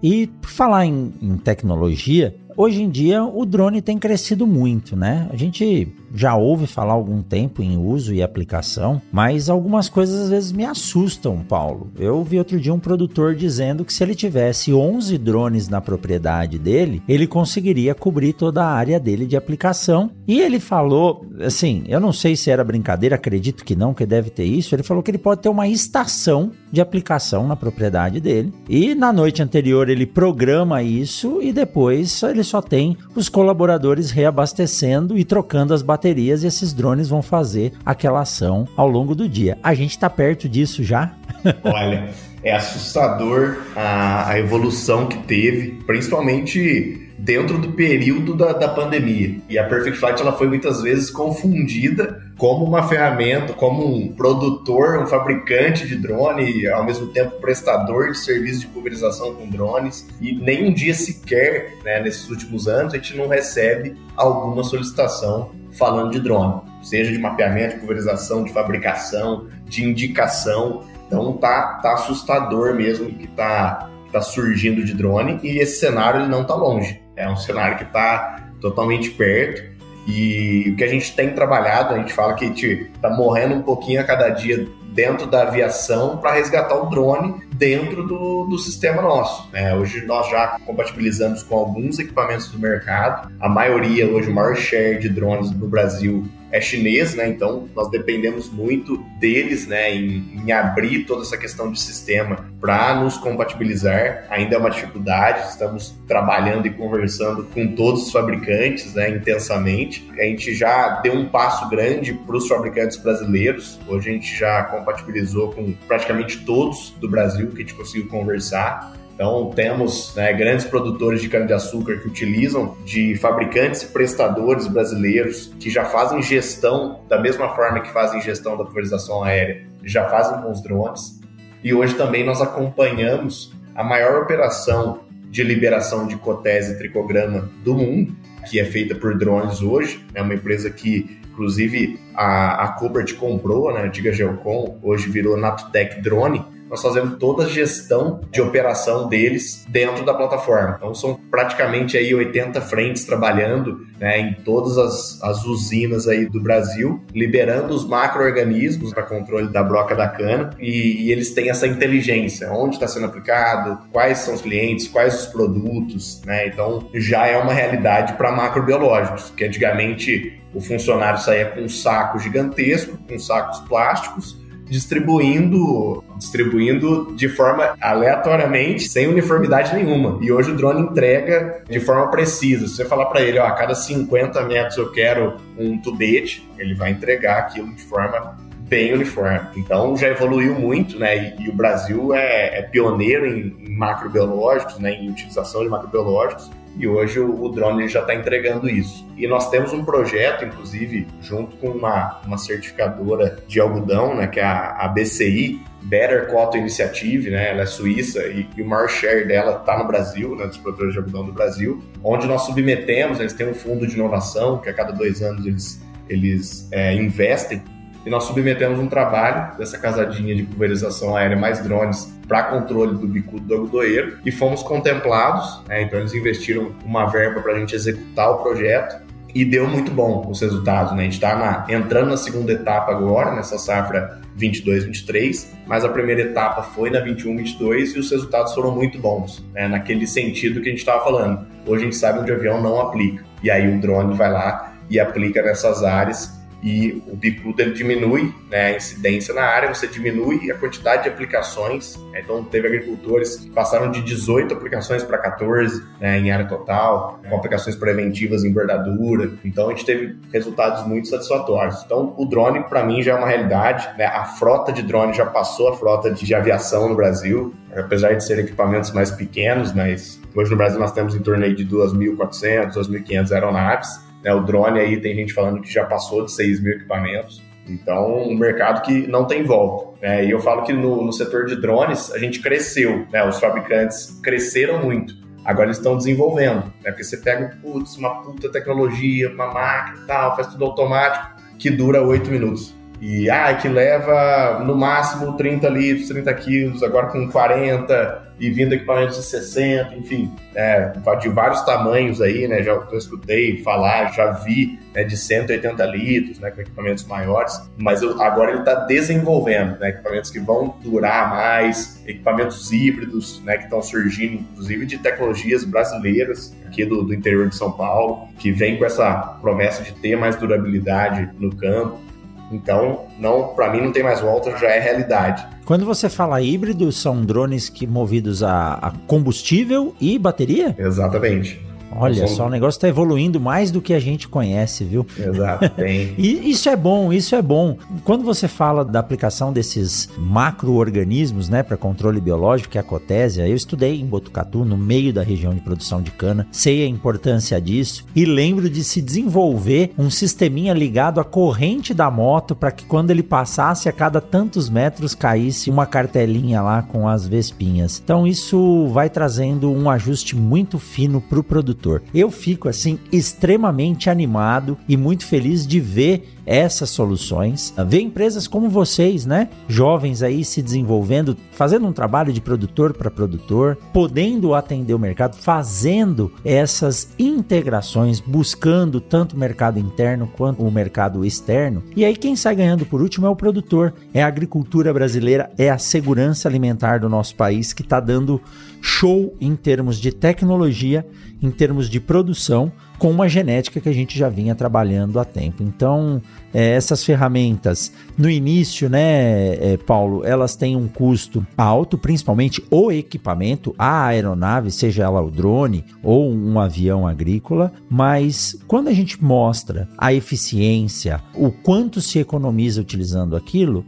E 0.03 0.27
por 0.27 0.51
falar 0.51 0.85
em, 0.85 1.13
em 1.23 1.37
tecnologia, 1.37 2.35
hoje 2.57 2.83
em 2.83 2.91
dia 2.91 3.23
o 3.23 3.47
drone 3.47 3.81
tem 3.81 3.99
crescido 3.99 4.47
muito, 4.47 4.97
né? 4.97 5.29
A 5.33 5.37
gente 5.37 5.93
já 6.15 6.37
ouve 6.37 6.67
falar 6.67 6.93
há 6.93 6.97
algum 6.97 7.23
tempo 7.23 7.63
em 7.63 7.77
uso 7.77 8.13
e 8.13 8.23
aplicação, 8.23 9.01
mas 9.11 9.49
algumas 9.49 9.89
coisas 9.89 10.23
às 10.23 10.31
vezes 10.31 10.53
me 10.53 10.65
assustam, 10.65 11.39
Paulo. 11.39 11.91
Eu 11.99 12.23
vi 12.23 12.39
outro 12.39 12.61
dia 12.61 12.73
um 12.73 12.79
produtor 12.79 13.35
dizendo 13.35 13.85
que 13.85 13.93
se 13.93 14.03
ele 14.03 14.15
tivesse 14.15 14.73
11 14.73 15.17
drones 15.19 15.69
na 15.69 15.81
propriedade 15.81 16.59
dele, 16.59 17.03
ele 17.09 17.27
conseguiria 17.27 17.95
cobrir 17.95 18.33
toda 18.33 18.63
a 18.63 18.71
área 18.73 19.01
dele 19.01 19.27
de 19.27 19.37
aplicação. 19.37 20.11
E 20.27 20.41
ele 20.41 20.61
falou, 20.61 21.27
assim, 21.41 21.85
eu 21.89 22.01
não 22.01 22.13
sei 22.13 22.37
se 22.37 22.51
era 22.51 22.65
brincadeira, 22.65 23.17
acredito 23.17 23.65
que 23.65 23.75
não, 23.75 23.95
que 23.95 24.07
deve 24.07 24.31
ter 24.31 24.45
isso. 24.45 24.75
Ele 24.75 24.83
falou 24.83 25.03
que 25.03 25.11
ele 25.11 25.19
pode 25.19 25.43
ter 25.43 25.49
uma 25.49 25.69
estação 25.69 26.53
de 26.71 26.81
aplicação 26.81 27.47
na 27.47 27.55
propriedade 27.55 28.21
dele 28.21 28.53
e 28.69 28.95
na 28.95 29.13
noite 29.13 29.43
anterior 29.43 29.91
ele 29.91 30.07
programa 30.07 30.83
isso 30.83 31.41
e 31.43 31.53
depois 31.53 32.23
ele 32.23 32.43
só 32.43 32.63
tem 32.63 32.97
os 33.15 33.29
colaboradores 33.29 34.11
reabastecendo 34.11 35.19
e 35.19 35.25
trocando 35.25 35.75
as 35.75 35.83
baterias 35.83 36.02
baterias 36.03 36.43
e 36.43 36.49
esses 36.49 36.73
drones 36.73 37.09
vão 37.09 37.23
fazer 37.23 37.73
aquela 37.87 38.23
ação 38.23 38.67
ao 38.77 38.89
longo 38.89 39.15
do 39.15 39.29
dia. 39.29 39.57
A 39.63 39.73
gente 39.73 39.93
está 39.93 40.11
perto 40.11 40.49
disso 40.49 40.83
já? 40.83 41.15
Olha, 41.63 42.11
é 42.43 42.53
assustador 42.53 43.59
a, 43.77 44.31
a 44.31 44.39
evolução 44.39 45.07
que 45.07 45.19
teve, 45.19 45.79
principalmente 45.87 46.99
dentro 47.17 47.57
do 47.57 47.71
período 47.73 48.35
da, 48.35 48.53
da 48.53 48.69
pandemia. 48.69 49.37
E 49.49 49.57
a 49.57 49.63
Perfect 49.63 49.97
Flight 49.97 50.21
ela 50.21 50.33
foi 50.33 50.49
muitas 50.49 50.83
vezes 50.83 51.09
confundida 51.09 52.21
como 52.37 52.65
uma 52.65 52.83
ferramenta, 52.89 53.53
como 53.53 53.87
um 53.87 54.09
produtor, 54.09 54.99
um 54.99 55.07
fabricante 55.07 55.87
de 55.87 55.95
drone, 55.95 56.51
e 56.51 56.69
ao 56.69 56.85
mesmo 56.85 57.07
tempo 57.09 57.41
prestador 57.41 58.11
de 58.11 58.19
serviço 58.19 58.63
de 58.63 58.67
pulverização 58.67 59.37
com 59.37 59.49
drones. 59.49 60.09
E 60.21 60.35
nenhum 60.35 60.75
dia 60.75 60.95
sequer, 60.95 61.77
né, 61.85 62.01
nesses 62.01 62.29
últimos 62.29 62.67
anos, 62.67 62.93
a 62.93 62.97
gente 62.97 63.17
não 63.17 63.29
recebe 63.29 63.95
alguma 64.17 64.65
solicitação 64.65 65.62
falando 65.73 66.11
de 66.11 66.21
drone, 66.21 66.61
seja 66.83 67.13
de 67.13 67.19
mapeamento, 67.19 67.75
de 67.75 67.81
pulverização, 67.81 68.45
de 68.45 68.53
fabricação, 68.53 69.49
de 69.65 69.85
indicação. 69.85 70.85
Então 71.07 71.33
tá, 71.35 71.81
tá 71.83 71.95
assustador 71.95 72.75
mesmo 72.75 73.11
que 73.11 73.27
tá, 73.29 73.91
tá 74.13 74.21
surgindo 74.21 74.85
de 74.85 74.95
drone 74.95 75.41
e 75.43 75.59
esse 75.59 75.81
cenário 75.81 76.21
ele 76.21 76.29
não 76.29 76.45
tá 76.45 76.55
longe. 76.55 77.01
É 77.17 77.29
um 77.29 77.37
cenário 77.37 77.79
que 77.79 77.85
tá 77.87 78.51
totalmente 78.61 79.11
perto. 79.11 79.73
E 80.07 80.71
o 80.71 80.77
que 80.77 80.83
a 80.83 80.89
gente 80.89 81.15
tem 81.15 81.31
trabalhado, 81.33 81.95
a 81.95 81.99
gente 81.99 82.13
fala 82.13 82.35
que 82.35 82.45
a 82.45 82.49
gente 82.49 82.91
tá 83.01 83.09
morrendo 83.11 83.55
um 83.55 83.63
pouquinho 83.63 84.01
a 84.01 84.05
cada 84.05 84.31
dia 84.31 84.67
dentro 84.93 85.27
da 85.27 85.43
aviação 85.43 86.19
para 86.19 86.33
resgatar 86.33 86.77
o 86.77 86.89
drone 86.89 87.43
dentro 87.55 88.07
do, 88.07 88.47
do 88.47 88.59
sistema 88.59 89.03
nosso. 89.03 89.49
É, 89.53 89.75
hoje 89.75 90.05
nós 90.05 90.29
já 90.31 90.59
compatibilizamos 90.67 91.43
com 91.43 91.57
alguns 91.57 91.99
equipamentos 91.99 92.49
do 92.49 92.59
mercado. 92.59 93.33
A 93.41 93.49
maioria, 93.49 94.07
hoje, 94.09 94.31
o 94.31 94.35
maior 94.35 94.57
share 94.57 94.99
de 94.99 95.09
drones 95.09 95.51
no 95.51 95.69
Brasil 95.69 96.25
é 96.53 96.61
chinês, 96.61 97.15
né? 97.15 97.27
Então 97.29 97.69
nós 97.75 97.91
dependemos 97.91 98.51
muito 98.51 98.99
deles, 99.19 99.67
né, 99.67 99.95
em, 99.95 100.43
em 100.45 100.53
abrir 100.53 101.05
toda 101.05 101.23
essa 101.23 101.37
questão 101.37 101.73
de 101.73 101.81
sistema 101.81 102.47
para 102.61 102.95
nos 102.95 103.17
compatibilizar. 103.17 104.27
Ainda 104.31 104.57
é 104.57 104.59
uma 104.59 104.71
dificuldade. 104.71 105.49
Estamos 105.49 105.95
trabalhando 106.07 106.67
e 106.67 106.71
conversando 106.71 107.45
com 107.45 107.75
todos 107.75 108.07
os 108.07 108.13
fabricantes, 108.13 108.95
né, 108.95 109.11
intensamente. 109.11 110.09
A 110.19 110.25
gente 110.25 110.55
já 110.55 111.01
deu 111.01 111.15
um 111.15 111.29
passo 111.29 111.69
grande 111.71 112.13
para 112.13 112.37
os 112.37 112.47
fabricantes 112.47 112.99
brasileiros. 112.99 113.81
Hoje 113.89 114.11
a 114.11 114.13
gente 114.13 114.37
já 114.37 114.63
compatibilizou 114.65 115.53
com 115.53 115.73
praticamente 115.89 116.45
todos 116.45 116.95
do 117.01 117.09
Brasil 117.09 117.49
que 117.49 117.57
a 117.57 117.61
gente 117.61 117.75
conseguiu 117.75 118.09
conversar. 118.09 118.93
Então, 119.15 119.51
temos 119.55 120.15
né, 120.17 120.33
grandes 120.33 120.65
produtores 120.65 121.21
de 121.21 121.29
cana-de-açúcar 121.29 121.99
que 121.99 122.09
utilizam 122.09 122.77
de 122.85 123.15
fabricantes 123.17 123.83
e 123.83 123.87
prestadores 123.87 124.67
brasileiros 124.67 125.53
que 125.61 125.71
já 125.71 125.85
fazem 125.85 126.23
gestão, 126.23 127.01
da 127.09 127.21
mesma 127.21 127.55
forma 127.55 127.81
que 127.81 127.93
fazem 127.93 128.21
gestão 128.21 128.57
da 128.57 128.65
pulverização 128.65 129.23
aérea, 129.23 129.67
já 129.85 130.09
fazem 130.09 130.41
com 130.41 130.51
os 130.51 130.63
drones. 130.63 131.21
E 131.63 131.73
hoje 131.73 131.95
também 131.95 132.25
nós 132.25 132.41
acompanhamos 132.41 133.53
a 133.75 133.85
maior 133.85 134.23
operação 134.23 135.01
de 135.31 135.43
liberação 135.43 136.07
de 136.07 136.17
cotese 136.17 136.75
e 136.75 136.79
tricograma 136.79 137.49
do 137.65 137.75
mundo, 137.75 138.15
que 138.51 138.61
é 138.61 138.65
feita 138.65 138.95
por 138.95 139.17
drones 139.17 139.63
hoje. 139.63 140.05
É 140.15 140.21
uma 140.21 140.35
empresa 140.35 140.69
que, 140.71 141.19
inclusive, 141.31 141.99
a, 142.15 142.65
a 142.65 142.69
Cobert 142.73 143.15
comprou, 143.17 143.73
né, 143.73 143.81
a 143.81 143.85
antiga 143.85 144.13
Geocom, 144.13 144.79
hoje 144.83 145.09
virou 145.09 145.37
Natutec 145.37 146.03
Drone, 146.03 146.45
nós 146.73 146.81
fazemos 146.81 147.19
toda 147.19 147.45
a 147.45 147.47
gestão 147.47 148.23
de 148.31 148.41
operação 148.41 149.07
deles 149.07 149.67
dentro 149.69 150.07
da 150.07 150.15
plataforma. 150.15 150.77
Então 150.79 150.95
são 150.95 151.21
praticamente 151.31 151.99
aí 151.99 152.15
80 152.15 152.63
frentes 152.63 153.05
trabalhando 153.05 153.87
né, 154.01 154.19
em 154.19 154.33
todas 154.43 154.79
as, 154.79 155.23
as 155.23 155.45
usinas 155.45 156.09
aí 156.09 156.25
do 156.25 156.41
Brasil, 156.41 157.05
liberando 157.15 157.75
os 157.75 157.87
macro-organismos 157.87 158.95
para 158.95 159.03
controle 159.03 159.53
da 159.53 159.63
broca 159.63 159.95
da 159.95 160.09
cana 160.09 160.49
e, 160.59 161.03
e 161.03 161.13
eles 161.13 161.35
têm 161.35 161.51
essa 161.51 161.67
inteligência, 161.67 162.51
onde 162.51 162.77
está 162.77 162.89
sendo 162.89 163.05
aplicado, 163.05 163.79
quais 163.93 164.21
são 164.21 164.33
os 164.33 164.41
clientes, 164.41 164.89
quais 164.89 165.15
os 165.15 165.27
produtos, 165.27 166.23
né? 166.25 166.47
Então 166.47 166.89
já 166.95 167.27
é 167.27 167.37
uma 167.37 167.53
realidade 167.53 168.15
para 168.15 168.33
macrobiológicos, 168.33 169.31
que 169.37 169.45
antigamente 169.45 170.41
o 170.55 170.61
funcionário 170.61 171.21
saía 171.21 171.47
com 171.47 171.61
um 171.61 171.69
saco 171.69 172.19
gigantesco, 172.19 172.97
com 173.07 173.19
sacos 173.19 173.61
plásticos, 173.61 174.42
distribuindo, 174.73 176.03
distribuindo 176.17 177.13
de 177.15 177.29
forma 177.29 177.77
aleatoriamente, 177.79 178.89
sem 178.89 179.07
uniformidade 179.07 179.75
nenhuma. 179.75 180.19
E 180.23 180.33
hoje 180.33 180.51
o 180.51 180.57
drone 180.57 180.81
entrega 180.81 181.63
de 181.69 181.79
forma 181.79 182.11
precisa. 182.11 182.67
Se 182.67 182.77
você 182.77 182.85
falar 182.87 183.05
para 183.07 183.21
ele, 183.21 183.39
ó, 183.39 183.45
a 183.45 183.53
cada 183.53 183.75
50 183.75 184.41
metros 184.45 184.79
eu 184.79 184.91
quero 184.91 185.37
um 185.59 185.77
tubete, 185.77 186.49
ele 186.59 186.75
vai 186.75 186.91
entregar 186.91 187.41
aquilo 187.41 187.71
de 187.75 187.83
forma 187.83 188.35
bem 188.61 188.95
uniforme. 188.95 189.41
Então 189.57 189.95
já 189.95 190.09
evoluiu 190.09 190.55
muito, 190.59 190.99
né? 190.99 191.35
E, 191.39 191.43
e 191.43 191.51
o 191.51 191.55
Brasil 191.55 192.15
é, 192.15 192.61
é 192.61 192.63
pioneiro 192.63 193.27
em, 193.27 193.55
em, 193.61 193.77
macrobiológicos, 193.77 194.79
né? 194.79 194.95
Em 194.95 195.11
utilização 195.11 195.63
de 195.63 195.69
macrobiológicos. 195.69 196.51
E 196.77 196.87
hoje 196.87 197.21
o, 197.21 197.45
o 197.45 197.49
drone 197.51 197.89
já 197.89 198.01
está 198.01 198.15
entregando 198.15 198.69
isso. 198.69 199.07
E 199.17 199.27
nós 199.27 199.51
temos 199.51 199.73
um 199.73 199.85
projeto, 199.85 200.45
inclusive, 200.45 201.07
junto 201.21 201.57
com 201.57 201.69
uma, 201.69 202.21
uma 202.27 202.39
certificadora 202.39 203.39
de 203.47 203.61
algodão, 203.61 204.15
né? 204.15 204.27
Que 204.27 204.41
é 204.41 204.45
a, 204.45 204.77
a 204.79 204.89
BCI, 204.89 205.61
Better 205.83 206.29
Cotton 206.29 206.59
Initiative, 206.59 207.31
né? 207.31 207.51
Ela 207.51 207.63
é 207.63 207.67
suíça 207.67 208.27
e, 208.27 208.49
e 208.57 208.63
o 208.63 208.67
maior 208.67 208.89
share 208.89 209.27
dela 209.27 209.59
está 209.61 209.79
no 209.79 209.87
Brasil, 209.87 210.35
né? 210.37 210.47
Dos 210.47 210.57
produtores 210.57 210.93
de 210.93 210.99
algodão 210.99 211.27
do 211.27 211.33
Brasil, 211.33 211.83
onde 212.03 212.27
nós 212.27 212.43
submetemos, 212.43 213.21
eles 213.21 213.33
têm 213.33 213.49
um 213.49 213.55
fundo 213.55 213.87
de 213.87 213.95
inovação 213.95 214.59
que 214.59 214.69
a 214.69 214.75
cada 214.75 214.93
dois 214.93 215.23
anos 215.23 215.45
eles, 215.45 215.83
eles 216.09 216.69
é, 216.73 216.95
investem 216.95 217.63
e 218.05 218.11
nós 218.11 218.25
submetemos 218.25 218.79
um 218.79 218.87
trabalho 218.87 219.57
dessa 219.57 219.79
casadinha 219.79 220.35
de 220.35 220.43
pulverização 220.43 221.17
aérea 221.17 221.37
mais 221.37 221.63
drones 221.63 222.13
para 222.27 222.45
controle 222.45 222.97
do 222.97 223.07
bicudo 223.07 223.43
do 223.43 223.55
algodoeiro 223.55 224.19
e 224.25 224.33
fomos 224.33 224.63
contemplados, 224.63 225.63
né? 225.69 225.83
então 225.83 225.99
eles 225.99 226.15
investiram 226.15 226.73
uma 226.85 227.07
verba 227.07 227.41
para 227.41 227.53
a 227.53 227.59
gente 227.59 227.75
executar 227.75 228.31
o 228.31 228.43
projeto 228.43 229.03
e 229.35 229.45
deu 229.45 229.67
muito 229.67 229.91
bom 229.91 230.27
os 230.29 230.41
resultados. 230.41 230.93
Né? 230.93 231.01
A 231.01 231.05
gente 231.05 231.15
está 231.15 231.67
entrando 231.69 232.11
na 232.11 232.17
segunda 232.17 232.53
etapa 232.53 232.93
agora, 232.93 233.35
nessa 233.35 233.59
safra 233.59 234.21
22-23, 234.39 235.47
mas 235.67 235.85
a 235.85 235.89
primeira 235.89 236.23
etapa 236.23 236.63
foi 236.63 236.91
na 236.91 237.01
21-22 237.01 237.95
e 237.95 237.99
os 237.99 238.11
resultados 238.11 238.55
foram 238.55 238.75
muito 238.75 238.99
bons, 238.99 239.45
né? 239.53 239.69
naquele 239.69 240.07
sentido 240.07 240.61
que 240.61 240.69
a 240.69 240.71
gente 240.71 240.81
estava 240.81 241.05
falando. 241.05 241.47
Hoje 241.67 241.83
a 241.83 241.85
gente 241.85 241.97
sabe 241.97 242.21
onde 242.21 242.33
o 242.33 242.35
avião 242.35 242.61
não 242.61 242.81
aplica, 242.81 243.25
e 243.43 243.51
aí 243.51 243.75
o 243.75 243.81
drone 243.81 244.15
vai 244.15 244.31
lá 244.31 244.75
e 244.91 244.99
aplica 244.99 245.43
nessas 245.43 245.83
áreas 245.83 246.42
e 246.63 247.03
o 247.09 247.17
bicudo 247.17 247.61
ele 247.61 247.73
diminui 247.73 248.33
né, 248.49 248.67
a 248.67 248.77
incidência 248.77 249.35
na 249.35 249.43
área, 249.43 249.75
você 249.75 249.89
diminui 249.89 250.49
a 250.51 250.55
quantidade 250.55 251.03
de 251.03 251.09
aplicações. 251.09 251.97
Né? 252.13 252.21
Então, 252.23 252.45
teve 252.45 252.69
agricultores 252.69 253.37
que 253.37 253.51
passaram 253.51 253.91
de 253.91 254.01
18 254.01 254.55
aplicações 254.55 255.03
para 255.03 255.19
14 255.19 255.83
né, 256.01 256.21
em 256.21 256.31
área 256.31 256.47
total, 256.47 257.21
com 257.29 257.37
aplicações 257.37 257.75
preventivas 257.75 258.45
em 258.45 258.53
bordadura. 258.53 259.33
Então, 259.45 259.69
a 259.69 259.71
gente 259.71 259.85
teve 259.85 260.17
resultados 260.33 260.87
muito 260.87 261.09
satisfatórios. 261.09 261.83
Então, 261.85 262.15
o 262.17 262.25
drone, 262.25 262.63
para 262.65 262.85
mim, 262.85 263.03
já 263.03 263.13
é 263.13 263.15
uma 263.17 263.27
realidade. 263.27 263.89
Né? 263.99 264.05
A 264.07 264.25
frota 264.25 264.73
de 264.73 264.83
drone 264.83 265.13
já 265.15 265.27
passou 265.27 265.69
a 265.69 265.77
frota 265.77 266.13
de 266.13 266.33
aviação 266.33 266.89
no 266.89 266.95
Brasil, 266.95 267.53
apesar 267.75 268.15
de 268.15 268.25
serem 268.25 268.45
equipamentos 268.45 268.93
mais 268.93 269.11
pequenos, 269.11 269.73
mas 269.73 270.21
hoje 270.33 270.51
no 270.51 270.57
Brasil 270.57 270.79
nós 270.79 270.93
temos 270.93 271.17
em 271.17 271.21
torno 271.21 271.53
de 271.53 271.67
2.400, 271.67 272.75
2.500 272.75 273.33
aeronaves. 273.33 274.12
Né, 274.23 274.33
o 274.33 274.41
drone 274.41 274.79
aí 274.79 275.01
tem 275.01 275.15
gente 275.15 275.33
falando 275.33 275.61
que 275.61 275.73
já 275.73 275.85
passou 275.85 276.25
de 276.25 276.33
6 276.33 276.63
mil 276.63 276.73
equipamentos. 276.73 277.43
Então, 277.69 278.23
um 278.23 278.35
mercado 278.35 278.83
que 278.83 279.07
não 279.07 279.27
tem 279.27 279.45
volta. 279.45 279.93
Né? 280.01 280.27
E 280.27 280.31
eu 280.31 280.41
falo 280.41 280.63
que 280.63 280.73
no, 280.73 281.05
no, 281.05 281.13
setor 281.13 281.47
de 281.47 281.61
drones 281.61 282.11
a 282.13 282.19
gente 282.19 282.41
cresceu, 282.41 283.07
né? 283.13 283.27
os 283.27 283.39
fabricantes 283.39 284.19
cresceram 284.23 284.83
muito. 284.83 285.15
Agora 285.45 285.67
eles 285.67 285.79
estão 285.79 285.97
desenvolvendo, 285.97 286.65
né? 286.83 286.91
porque 286.91 287.05
você 287.05 287.17
pega 287.17 287.57
putz, 287.61 287.97
uma 287.97 288.23
puta 288.23 288.51
tecnologia, 288.51 289.31
uma 289.31 289.53
máquina 289.53 290.05
e 290.05 290.07
tal, 290.07 290.37
faz 290.37 290.49
tudo 290.49 290.65
automático, 290.65 291.37
que 291.59 291.71
dura 291.71 292.03
8 292.03 292.31
minutos. 292.31 292.75
E 293.03 293.29
ah, 293.29 293.53
que 293.55 293.67
leva 293.67 294.63
no 294.65 294.77
máximo 294.77 295.37
30 295.37 295.69
litros, 295.69 296.07
30 296.07 296.35
quilos, 296.35 296.83
agora 296.85 297.09
com 297.09 297.29
40 297.29 298.31
e 298.39 298.49
vindo 298.49 298.73
equipamentos 298.75 299.17
de 299.17 299.25
60, 299.25 299.97
enfim, 299.97 300.33
é, 300.55 300.93
de 301.21 301.29
vários 301.29 301.63
tamanhos 301.63 302.21
aí, 302.21 302.47
né? 302.47 302.63
Já 302.63 302.73
eu 302.73 302.99
escutei 302.99 303.61
falar, 303.65 304.13
já 304.13 304.31
vi 304.31 304.79
né, 304.95 305.03
de 305.03 305.17
180 305.17 305.85
litros, 305.87 306.39
né, 306.39 306.53
com 306.53 306.61
equipamentos 306.61 307.05
maiores, 307.05 307.61
mas 307.77 308.03
eu, 308.03 308.23
agora 308.23 308.53
ele 308.53 308.61
está 308.61 308.75
desenvolvendo 308.87 309.81
né, 309.81 309.89
equipamentos 309.89 310.31
que 310.31 310.39
vão 310.39 310.77
durar 310.81 311.29
mais, 311.31 312.01
equipamentos 312.07 312.71
híbridos, 312.71 313.43
né, 313.45 313.59
que 313.59 313.65
estão 313.65 313.83
surgindo, 313.83 314.35
inclusive 314.35 314.87
de 314.87 314.99
tecnologias 314.99 315.65
brasileiras 315.65 316.57
aqui 316.67 316.85
do, 316.85 317.03
do 317.03 317.13
interior 317.13 317.49
de 317.49 317.57
São 317.57 317.73
Paulo, 317.73 318.29
que 318.39 318.53
vem 318.53 318.77
com 318.77 318.85
essa 318.85 319.13
promessa 319.41 319.83
de 319.83 319.93
ter 319.95 320.17
mais 320.17 320.37
durabilidade 320.37 321.29
no 321.39 321.55
campo. 321.57 322.12
Então, 322.53 323.07
não, 323.19 323.49
para 323.49 323.73
mim 323.73 323.81
não 323.81 323.93
tem 323.93 324.03
mais 324.03 324.21
volta, 324.21 324.57
já 324.57 324.69
é 324.69 324.79
realidade. 324.79 325.47
Quando 325.65 325.87
você 325.87 326.09
fala 326.09 326.43
híbrido, 326.43 326.93
são 326.93 327.25
drones 327.25 327.69
que 327.69 327.87
movidos 327.87 328.43
a, 328.43 328.75
a 328.75 328.93
combustível 329.07 329.95
e 330.01 330.19
bateria? 330.19 330.75
Exatamente. 330.79 331.61
Olha 331.97 332.27
só, 332.27 332.47
o 332.47 332.51
negócio 332.51 332.79
está 332.79 332.89
evoluindo 332.89 333.41
mais 333.41 333.71
do 333.71 333.81
que 333.81 333.95
a 333.95 334.01
gente 334.01 334.29
conhece, 334.29 334.85
viu? 334.85 335.07
Exato, 335.19 335.69
tem. 335.77 336.15
e 336.17 336.51
isso 336.51 336.69
é 336.69 336.77
bom, 336.77 337.13
isso 337.13 337.35
é 337.35 337.43
bom. 337.43 337.77
Quando 338.05 338.25
você 338.25 338.49
fala 338.49 338.85
da 338.85 339.01
aplicação 339.01 339.53
desses 339.53 340.09
macro-organismos, 340.17 341.49
né, 341.49 341.63
para 341.63 341.77
controle 341.77 342.21
biológico, 342.21 342.71
que 342.71 342.79
é 342.79 342.81
a 342.81 342.85
cotésia, 342.85 343.47
eu 343.47 343.55
estudei 343.55 344.01
em 344.01 344.07
Botucatu, 344.07 344.65
no 344.65 344.77
meio 344.77 345.13
da 345.13 345.23
região 345.23 345.55
de 345.55 345.61
produção 345.61 346.01
de 346.03 346.11
cana, 346.11 346.47
sei 346.51 346.85
a 346.85 346.89
importância 346.89 347.61
disso 347.61 348.05
e 348.15 348.25
lembro 348.25 348.69
de 348.69 348.83
se 348.85 349.01
desenvolver 349.01 349.93
um 349.99 350.11
sisteminha 350.11 350.73
ligado 350.73 351.21
à 351.21 351.25
corrente 351.25 351.93
da 351.95 352.11
moto 352.11 352.55
para 352.55 352.71
que 352.71 352.85
quando 352.85 353.11
ele 353.11 353.23
passasse 353.23 353.89
a 353.89 353.93
cada 353.93 354.21
tantos 354.21 354.69
metros 354.69 355.15
caísse 355.15 355.71
uma 355.71 355.87
cartelinha 355.87 356.63
lá 356.63 356.83
com 356.83 357.09
as 357.09 357.27
vespinhas. 357.27 358.01
Então 358.03 358.27
isso 358.27 358.89
vai 358.89 359.11
trazendo 359.11 359.71
um 359.71 359.89
ajuste 359.89 360.37
muito 360.37 360.79
fino 360.79 361.21
para 361.21 361.41
o 361.41 361.45
produtor 361.45 361.82
produtor. 361.83 362.03
Eu 362.15 362.31
fico 362.31 362.69
assim 362.69 362.99
extremamente 363.11 364.09
animado 364.09 364.79
e 364.89 364.97
muito 364.97 365.27
feliz 365.27 365.67
de 365.67 365.81
ver 365.81 366.29
essas 366.45 366.91
soluções, 366.91 367.73
ver 367.87 368.01
empresas 368.01 368.49
como 368.49 368.69
vocês, 368.69 369.25
né, 369.25 369.49
jovens 369.69 370.23
aí 370.23 370.45
se 370.45 370.61
desenvolvendo, 370.61 371.37
fazendo 371.53 371.87
um 371.87 371.93
trabalho 371.93 372.33
de 372.33 372.41
produtor 372.41 372.93
para 372.93 373.11
produtor, 373.11 373.79
podendo 373.93 374.53
atender 374.53 374.93
o 374.93 374.99
mercado, 374.99 375.37
fazendo 375.37 376.33
essas 376.45 377.11
integrações, 377.17 378.19
buscando 378.19 379.01
tanto 379.01 379.37
o 379.37 379.39
mercado 379.39 379.79
interno 379.79 380.29
quanto 380.37 380.65
o 380.65 380.71
mercado 380.71 381.25
externo. 381.25 381.83
E 381.95 382.05
aí 382.05 382.17
quem 382.17 382.35
sai 382.35 382.57
ganhando 382.57 382.85
por 382.85 383.01
último 383.01 383.27
é 383.27 383.31
o 383.31 383.37
produtor, 383.37 383.95
é 384.13 384.23
a 384.23 384.27
agricultura 384.27 384.93
brasileira, 384.93 385.51
é 385.57 385.71
a 385.71 385.79
segurança 385.79 386.49
alimentar 386.49 386.99
do 386.99 387.09
nosso 387.09 387.37
país 387.37 387.73
que 387.73 387.83
está 387.83 388.01
dando 388.01 388.41
show 388.81 389.37
em 389.41 389.55
termos 389.55 389.99
de 389.99 390.11
tecnologia, 390.11 391.07
em 391.43 391.51
termos 391.51 391.91
de 391.91 391.99
produção, 391.99 392.71
com 392.99 393.11
uma 393.11 393.29
genética 393.29 393.81
que 393.81 393.89
a 393.89 393.93
gente 393.93 394.17
já 394.17 394.29
vinha 394.29 394.55
trabalhando 394.55 395.19
há 395.19 395.25
tempo. 395.25 395.63
Então, 395.63 396.23
é, 396.55 396.71
essas 396.75 397.05
ferramentas, 397.05 397.93
no 398.17 398.31
início, 398.31 398.89
né, 398.89 399.55
é, 399.55 399.77
Paulo, 399.77 400.25
elas 400.25 400.55
têm 400.55 400.77
um 400.77 400.87
custo 400.87 401.45
alto, 401.57 401.99
principalmente 401.99 402.63
o 402.71 402.93
equipamento, 402.93 403.75
a 403.77 404.07
aeronave, 404.07 404.71
seja 404.71 405.03
ela 405.03 405.21
o 405.21 405.33
drone 405.33 405.85
ou 406.01 406.31
um 406.31 406.61
avião 406.61 407.07
agrícola, 407.07 407.73
mas 407.91 408.57
quando 408.69 408.87
a 408.87 408.93
gente 408.93 409.23
mostra 409.23 409.89
a 409.99 410.13
eficiência, 410.13 411.21
o 411.35 411.51
quanto 411.51 412.01
se 412.01 412.21
economiza 412.21 412.81
utilizando 412.81 413.35
aquilo, 413.35 413.85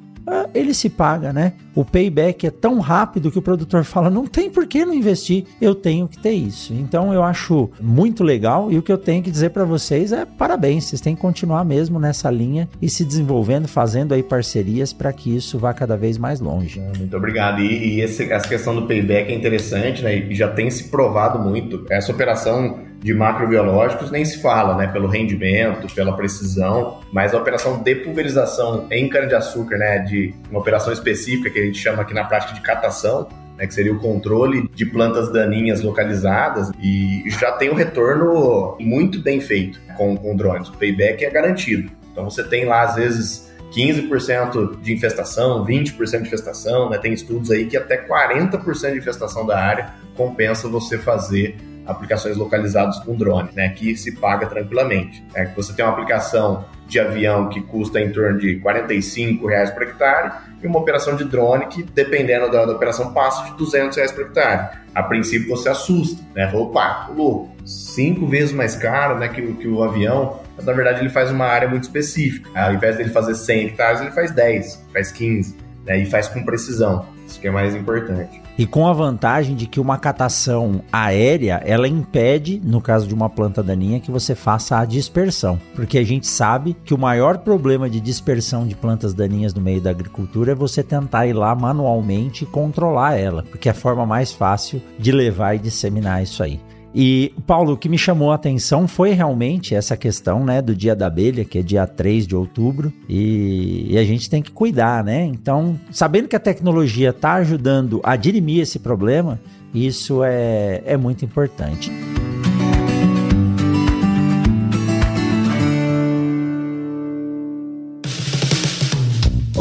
ele 0.54 0.72
se 0.72 0.88
paga, 0.88 1.32
né? 1.32 1.52
O 1.74 1.84
payback 1.84 2.46
é 2.46 2.50
tão 2.50 2.78
rápido 2.78 3.30
que 3.30 3.38
o 3.38 3.42
produtor 3.42 3.82
fala: 3.84 4.08
não 4.08 4.26
tem 4.26 4.50
por 4.50 4.66
que 4.66 4.84
não 4.84 4.94
investir, 4.94 5.44
eu 5.60 5.74
tenho 5.74 6.08
que 6.08 6.18
ter 6.18 6.32
isso. 6.32 6.72
Então 6.72 7.12
eu 7.12 7.22
acho 7.22 7.70
muito 7.80 8.22
legal 8.22 8.70
e 8.70 8.78
o 8.78 8.82
que 8.82 8.92
eu 8.92 8.98
tenho 8.98 9.22
que 9.22 9.30
dizer 9.30 9.50
para 9.50 9.64
vocês 9.64 10.12
é 10.12 10.24
parabéns, 10.24 10.84
vocês 10.84 11.00
têm 11.00 11.14
que 11.14 11.20
continuar 11.20 11.64
mesmo 11.64 11.98
nessa 11.98 12.30
linha 12.30 12.68
e 12.80 12.88
se 12.88 13.04
desenvolvendo, 13.04 13.68
fazendo 13.68 14.14
aí 14.14 14.22
parcerias 14.22 14.92
para 14.92 15.12
que 15.12 15.34
isso 15.34 15.58
vá 15.58 15.74
cada 15.74 15.96
vez 15.96 16.16
mais 16.16 16.40
longe. 16.40 16.80
Muito 16.96 17.16
obrigado. 17.16 17.60
E, 17.60 17.96
e 17.96 18.00
esse, 18.00 18.30
essa 18.30 18.48
questão 18.48 18.74
do 18.74 18.86
payback 18.86 19.30
é 19.30 19.34
interessante, 19.34 20.02
né? 20.02 20.16
E 20.16 20.34
já 20.34 20.48
tem 20.48 20.70
se 20.70 20.84
provado 20.84 21.38
muito. 21.38 21.84
Essa 21.90 22.12
operação 22.12 22.78
de 23.05 23.12
macrobiológicos 23.12 24.11
nem 24.11 24.24
se 24.24 24.40
fala, 24.40 24.78
né? 24.78 24.86
Pelo 24.86 25.07
rendimento, 25.07 25.94
pela 25.94 26.16
precisão, 26.16 27.00
mas 27.12 27.34
a 27.34 27.38
operação 27.38 27.82
de 27.82 27.94
pulverização 27.96 28.86
em 28.90 29.07
cana-de-açúcar, 29.11 29.76
né? 29.76 29.98
De 29.98 30.34
uma 30.50 30.59
operação 30.59 30.90
específica 30.90 31.50
que 31.50 31.59
a 31.59 31.66
gente 31.66 31.78
chama 31.78 32.00
aqui 32.00 32.14
na 32.14 32.24
prática 32.24 32.55
de 32.55 32.62
catação, 32.62 33.28
né, 33.59 33.66
que 33.66 33.74
seria 33.74 33.92
o 33.92 34.00
controle 34.00 34.70
de 34.74 34.86
plantas 34.86 35.30
daninhas 35.30 35.82
localizadas, 35.82 36.72
e 36.82 37.22
já 37.38 37.52
tem 37.52 37.70
um 37.70 37.74
retorno 37.74 38.74
muito 38.80 39.20
bem 39.20 39.38
feito 39.38 39.78
com, 39.98 40.16
com 40.16 40.34
drones. 40.34 40.70
O 40.70 40.72
payback 40.72 41.26
é 41.26 41.30
garantido. 41.30 41.92
Então 42.11 42.24
você 42.24 42.42
tem 42.42 42.64
lá, 42.64 42.84
às 42.84 42.94
vezes, 42.94 43.52
15% 43.76 44.80
de 44.80 44.94
infestação, 44.94 45.62
20% 45.66 46.22
de 46.22 46.26
infestação, 46.26 46.88
né? 46.88 46.96
tem 46.96 47.12
estudos 47.12 47.50
aí 47.50 47.66
que 47.66 47.76
até 47.76 47.98
40% 48.09 48.92
de 48.92 48.98
infestação 48.98 49.46
da 49.46 49.59
área 49.59 49.90
compensa 50.16 50.68
você 50.68 50.96
fazer 50.96 51.55
aplicações 51.87 52.37
localizadas 52.37 52.99
com 53.01 53.14
drone, 53.14 53.51
né, 53.55 53.68
que 53.70 53.97
se 53.97 54.12
paga 54.12 54.47
tranquilamente. 54.47 55.24
É 55.35 55.45
que 55.45 55.57
você 55.57 55.72
tem 55.72 55.85
uma 55.85 55.93
aplicação 55.93 56.64
de 56.87 57.01
avião 57.01 57.49
que 57.49 57.61
custa 57.61 58.01
em 58.01 58.12
torno 58.12 58.39
de 58.39 58.57
45 58.57 59.47
reais 59.47 59.70
por 59.70 59.82
hectare 59.82 60.32
e 60.62 60.66
uma 60.66 60.78
operação 60.78 61.16
de 61.16 61.24
drone 61.24 61.66
que, 61.66 61.82
dependendo 61.82 62.51
da, 62.51 62.64
da 62.64 62.72
operação, 62.72 63.12
passa 63.12 63.45
de 63.45 63.57
200 63.57 63.97
reais 63.97 64.12
por 64.12 64.22
hectare. 64.22 64.78
A 64.95 65.03
princípio 65.03 65.49
você 65.49 65.68
assusta, 65.68 66.22
né? 66.35 66.51
Opa, 66.55 67.11
louco, 67.14 67.55
cinco 67.64 68.26
vezes 68.26 68.53
mais 68.53 68.76
caro 68.76 69.18
né, 69.18 69.28
que, 69.28 69.43
que 69.55 69.66
o 69.66 69.82
avião, 69.82 70.41
mas 70.57 70.64
na 70.64 70.72
verdade 70.72 71.01
ele 71.01 71.11
faz 71.11 71.30
uma 71.30 71.47
área 71.47 71.68
muito 71.68 71.85
específica. 71.85 72.49
Ao 72.55 72.74
invés 72.74 72.97
dele 72.97 73.11
fazer 73.11 73.35
100 73.35 73.66
hectares, 73.66 74.01
ele 74.01 74.11
faz 74.11 74.30
10, 74.30 74.87
faz 74.93 75.11
15, 75.12 75.57
né, 75.85 75.99
e 75.99 76.07
faz 76.07 76.28
com 76.28 76.45
precisão. 76.45 77.07
Isso 77.26 77.41
que 77.41 77.49
é 77.49 77.51
mais 77.51 77.74
importante. 77.74 78.43
E 78.57 78.66
com 78.66 78.86
a 78.86 78.92
vantagem 78.92 79.57
de 79.57 79.66
que 79.66 79.80
uma 79.80 79.98
catação 79.98 80.80
aérea, 80.92 81.61
ela 81.64 81.88
impede, 81.88 82.61
no 82.62 82.80
caso 82.80 83.09
de 83.09 83.12
uma 83.12 83.28
planta 83.28 83.62
daninha, 83.62 83.98
que 83.98 84.12
você 84.12 84.34
faça 84.34 84.78
a 84.78 84.84
dispersão. 84.84 85.61
Porque 85.74 85.98
a 85.98 86.05
gente 86.05 86.26
sabe 86.26 86.76
que 86.84 86.94
o 86.94 86.98
maior 86.98 87.38
problema 87.38 87.90
de 87.90 88.00
dispersão 88.00 88.64
de 88.64 88.76
plantas 88.76 89.12
daninhas 89.12 89.52
no 89.52 89.61
meio 89.61 89.80
da 89.80 89.90
agricultura 89.90 90.52
é 90.52 90.55
você 90.55 90.84
tentar 90.84 91.26
ir 91.26 91.32
lá 91.32 91.52
manualmente 91.55 92.44
e 92.44 92.46
controlar 92.46 93.14
ela, 93.14 93.42
porque 93.42 93.68
é 93.68 93.72
a 93.72 93.74
forma 93.74 94.07
mais 94.07 94.32
fácil 94.32 94.80
de 94.98 95.11
levar 95.11 95.57
e 95.57 95.59
disseminar 95.59 96.22
isso 96.22 96.42
aí. 96.42 96.61
E, 96.95 97.34
Paulo, 97.47 97.72
o 97.72 97.76
que 97.76 97.88
me 97.88 97.99
chamou 97.99 98.30
a 98.30 98.36
atenção 98.36 98.86
foi 98.86 99.11
realmente 99.11 99.74
essa 99.74 99.97
questão, 99.97 100.45
né, 100.45 100.62
do 100.62 100.76
dia 100.76 100.95
da 100.95 101.09
abelha, 101.09 101.45
que 101.45 101.59
é 101.59 101.62
dia 101.62 101.86
3 101.86 102.26
de 102.26 102.36
outubro, 102.36 102.92
e, 103.09 103.88
e 103.90 103.99
a 103.99 104.05
gente 104.05 104.30
tem 104.30 104.40
que 104.40 104.53
cuidar, 104.53 105.03
né? 105.03 105.24
Então, 105.24 105.78
sabendo 105.90 106.28
que 106.28 106.36
a 106.36 106.40
tecnologia 106.40 107.11
está 107.11 107.34
ajudando 107.34 108.01
a 108.05 108.14
dirimir 108.14 108.61
esse 108.61 108.78
problema, 108.78 109.40
isso 109.74 110.22
é, 110.22 110.82
é 110.86 110.97
muito 110.97 111.24
importante. 111.24 111.90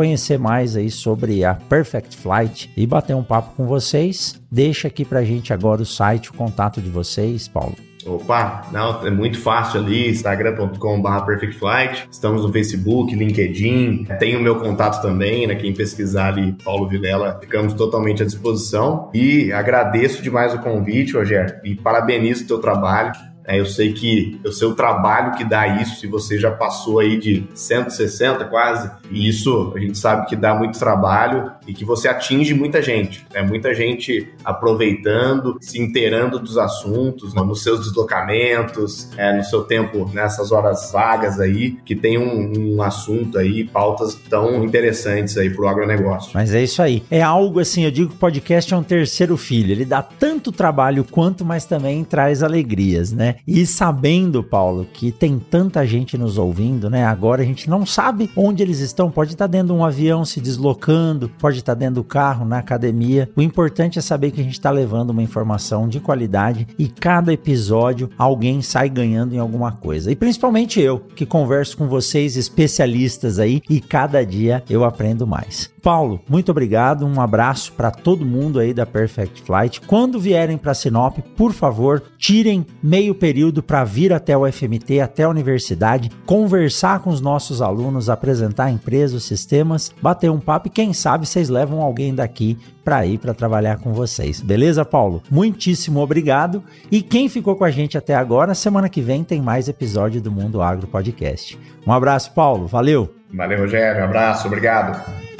conhecer 0.00 0.38
mais 0.38 0.76
aí 0.76 0.90
sobre 0.90 1.44
a 1.44 1.54
Perfect 1.54 2.16
Flight 2.16 2.72
e 2.74 2.86
bater 2.86 3.14
um 3.14 3.22
papo 3.22 3.54
com 3.54 3.66
vocês, 3.66 4.40
deixa 4.50 4.88
aqui 4.88 5.04
pra 5.04 5.22
gente 5.22 5.52
agora 5.52 5.82
o 5.82 5.84
site, 5.84 6.30
o 6.30 6.32
contato 6.32 6.80
de 6.80 6.88
vocês, 6.88 7.46
Paulo. 7.46 7.76
Opa, 8.06 8.62
não, 8.72 9.06
é 9.06 9.10
muito 9.10 9.38
fácil 9.38 9.78
ali, 9.78 10.08
instagram.com.br 10.08 11.24
perfectflight, 11.26 12.08
estamos 12.10 12.42
no 12.42 12.50
Facebook, 12.50 13.14
LinkedIn, 13.14 14.06
tem 14.18 14.36
o 14.36 14.40
meu 14.40 14.56
contato 14.56 15.02
também, 15.02 15.46
né, 15.46 15.54
quem 15.54 15.74
pesquisar 15.74 16.28
ali, 16.28 16.56
Paulo 16.64 16.88
Vilela, 16.88 17.38
ficamos 17.38 17.74
totalmente 17.74 18.22
à 18.22 18.26
disposição 18.26 19.10
e 19.12 19.52
agradeço 19.52 20.22
demais 20.22 20.54
o 20.54 20.60
convite, 20.60 21.12
Rogério, 21.12 21.56
e 21.62 21.74
parabenizo 21.74 22.44
o 22.44 22.46
teu 22.46 22.58
trabalho, 22.58 23.12
é, 23.12 23.29
eu 23.58 23.66
sei 23.66 23.92
que 23.92 24.40
eu 24.44 24.52
sei 24.52 24.68
o 24.68 24.74
trabalho 24.74 25.32
que 25.32 25.44
dá 25.44 25.66
isso, 25.80 26.00
se 26.00 26.06
você 26.06 26.38
já 26.38 26.50
passou 26.50 27.00
aí 27.00 27.18
de 27.18 27.44
160 27.54 28.44
quase, 28.46 28.90
e 29.10 29.28
isso 29.28 29.72
a 29.74 29.78
gente 29.78 29.98
sabe 29.98 30.26
que 30.26 30.36
dá 30.36 30.54
muito 30.54 30.78
trabalho 30.78 31.50
e 31.66 31.72
que 31.72 31.84
você 31.84 32.08
atinge 32.08 32.54
muita 32.54 32.82
gente. 32.82 33.26
É 33.32 33.42
muita 33.42 33.74
gente 33.74 34.28
aproveitando, 34.44 35.58
se 35.60 35.80
inteirando 35.80 36.38
dos 36.38 36.58
assuntos, 36.58 37.34
né, 37.34 37.42
nos 37.42 37.62
seus 37.62 37.80
deslocamentos, 37.80 39.10
é, 39.16 39.36
no 39.36 39.44
seu 39.44 39.62
tempo, 39.62 40.10
nessas 40.12 40.52
horas 40.52 40.90
vagas 40.92 41.40
aí, 41.40 41.72
que 41.84 41.94
tem 41.94 42.18
um, 42.18 42.74
um 42.76 42.82
assunto 42.82 43.38
aí, 43.38 43.64
pautas 43.64 44.14
tão 44.14 44.64
interessantes 44.64 45.36
aí 45.36 45.50
para 45.50 45.64
o 45.64 45.68
agronegócio. 45.68 46.30
Mas 46.34 46.54
é 46.54 46.62
isso 46.62 46.82
aí. 46.82 47.02
É 47.10 47.22
algo 47.22 47.60
assim, 47.60 47.84
eu 47.84 47.90
digo 47.90 48.10
que 48.10 48.16
o 48.16 48.18
podcast 48.18 48.72
é 48.72 48.76
um 48.76 48.82
terceiro 48.82 49.36
filho. 49.36 49.72
Ele 49.72 49.84
dá 49.84 50.02
tanto 50.02 50.52
trabalho 50.52 51.04
quanto, 51.04 51.44
mas 51.44 51.64
também 51.64 52.04
traz 52.04 52.42
alegrias, 52.42 53.12
né? 53.12 53.36
E 53.46 53.64
sabendo, 53.66 54.42
Paulo, 54.42 54.86
que 54.92 55.10
tem 55.10 55.38
tanta 55.38 55.86
gente 55.86 56.16
nos 56.16 56.38
ouvindo, 56.38 56.88
né? 56.88 57.04
Agora 57.04 57.42
a 57.42 57.44
gente 57.44 57.68
não 57.68 57.84
sabe 57.84 58.30
onde 58.36 58.62
eles 58.62 58.80
estão. 58.80 59.10
Pode 59.10 59.32
estar 59.32 59.46
dentro 59.46 59.68
de 59.68 59.72
um 59.72 59.84
avião 59.84 60.24
se 60.24 60.40
deslocando, 60.40 61.28
pode 61.38 61.58
estar 61.58 61.74
dentro 61.74 61.96
do 61.96 62.04
carro, 62.04 62.44
na 62.44 62.58
academia. 62.58 63.28
O 63.36 63.42
importante 63.42 63.98
é 63.98 64.02
saber 64.02 64.30
que 64.30 64.40
a 64.40 64.44
gente 64.44 64.54
está 64.54 64.70
levando 64.70 65.10
uma 65.10 65.22
informação 65.22 65.88
de 65.88 66.00
qualidade 66.00 66.66
e 66.78 66.88
cada 66.88 67.32
episódio 67.32 68.10
alguém 68.16 68.62
sai 68.62 68.88
ganhando 68.88 69.34
em 69.34 69.38
alguma 69.38 69.72
coisa. 69.72 70.10
E 70.10 70.16
principalmente 70.16 70.80
eu, 70.80 70.98
que 70.98 71.26
converso 71.26 71.76
com 71.76 71.88
vocês, 71.88 72.36
especialistas 72.36 73.38
aí, 73.38 73.62
e 73.68 73.80
cada 73.80 74.24
dia 74.24 74.62
eu 74.68 74.84
aprendo 74.84 75.26
mais. 75.26 75.70
Paulo, 75.80 76.20
muito 76.28 76.50
obrigado. 76.50 77.06
Um 77.06 77.20
abraço 77.20 77.72
para 77.72 77.90
todo 77.90 78.24
mundo 78.24 78.58
aí 78.58 78.72
da 78.74 78.86
Perfect 78.86 79.42
Flight. 79.42 79.80
Quando 79.80 80.20
vierem 80.20 80.58
para 80.58 80.74
Sinop, 80.74 81.18
por 81.36 81.52
favor, 81.52 82.02
tirem 82.18 82.66
meio 82.82 83.14
período 83.14 83.62
para 83.62 83.84
vir 83.84 84.12
até 84.12 84.36
o 84.36 84.50
FMT, 84.50 85.00
até 85.00 85.24
a 85.24 85.28
universidade, 85.28 86.10
conversar 86.26 87.00
com 87.00 87.10
os 87.10 87.20
nossos 87.20 87.62
alunos, 87.62 88.10
apresentar 88.10 88.64
a 88.64 88.70
empresa, 88.70 89.16
os 89.16 89.24
sistemas, 89.24 89.92
bater 90.00 90.30
um 90.30 90.40
papo 90.40 90.68
e 90.68 90.70
quem 90.70 90.92
sabe 90.92 91.26
vocês 91.26 91.48
levam 91.48 91.80
alguém 91.80 92.14
daqui 92.14 92.58
para 92.84 93.06
ir 93.06 93.18
para 93.18 93.34
trabalhar 93.34 93.78
com 93.78 93.92
vocês. 93.92 94.40
Beleza, 94.40 94.84
Paulo? 94.84 95.22
Muitíssimo 95.30 96.00
obrigado. 96.00 96.62
E 96.90 97.02
quem 97.02 97.28
ficou 97.28 97.56
com 97.56 97.64
a 97.64 97.70
gente 97.70 97.96
até 97.96 98.14
agora, 98.14 98.54
semana 98.54 98.88
que 98.88 99.00
vem 99.00 99.22
tem 99.22 99.40
mais 99.40 99.68
episódio 99.68 100.20
do 100.20 100.30
Mundo 100.30 100.60
Agro 100.60 100.86
Podcast. 100.86 101.58
Um 101.86 101.92
abraço, 101.92 102.32
Paulo. 102.32 102.66
Valeu. 102.66 103.14
Valeu, 103.32 103.60
Rogério. 103.60 104.02
Um 104.02 104.04
abraço. 104.04 104.46
Obrigado. 104.46 105.39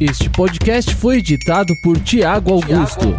Este 0.00 0.30
podcast 0.30 0.94
foi 0.94 1.18
editado 1.18 1.76
por 1.76 1.98
Tiago 2.00 2.54
Augusto. 2.54 3.14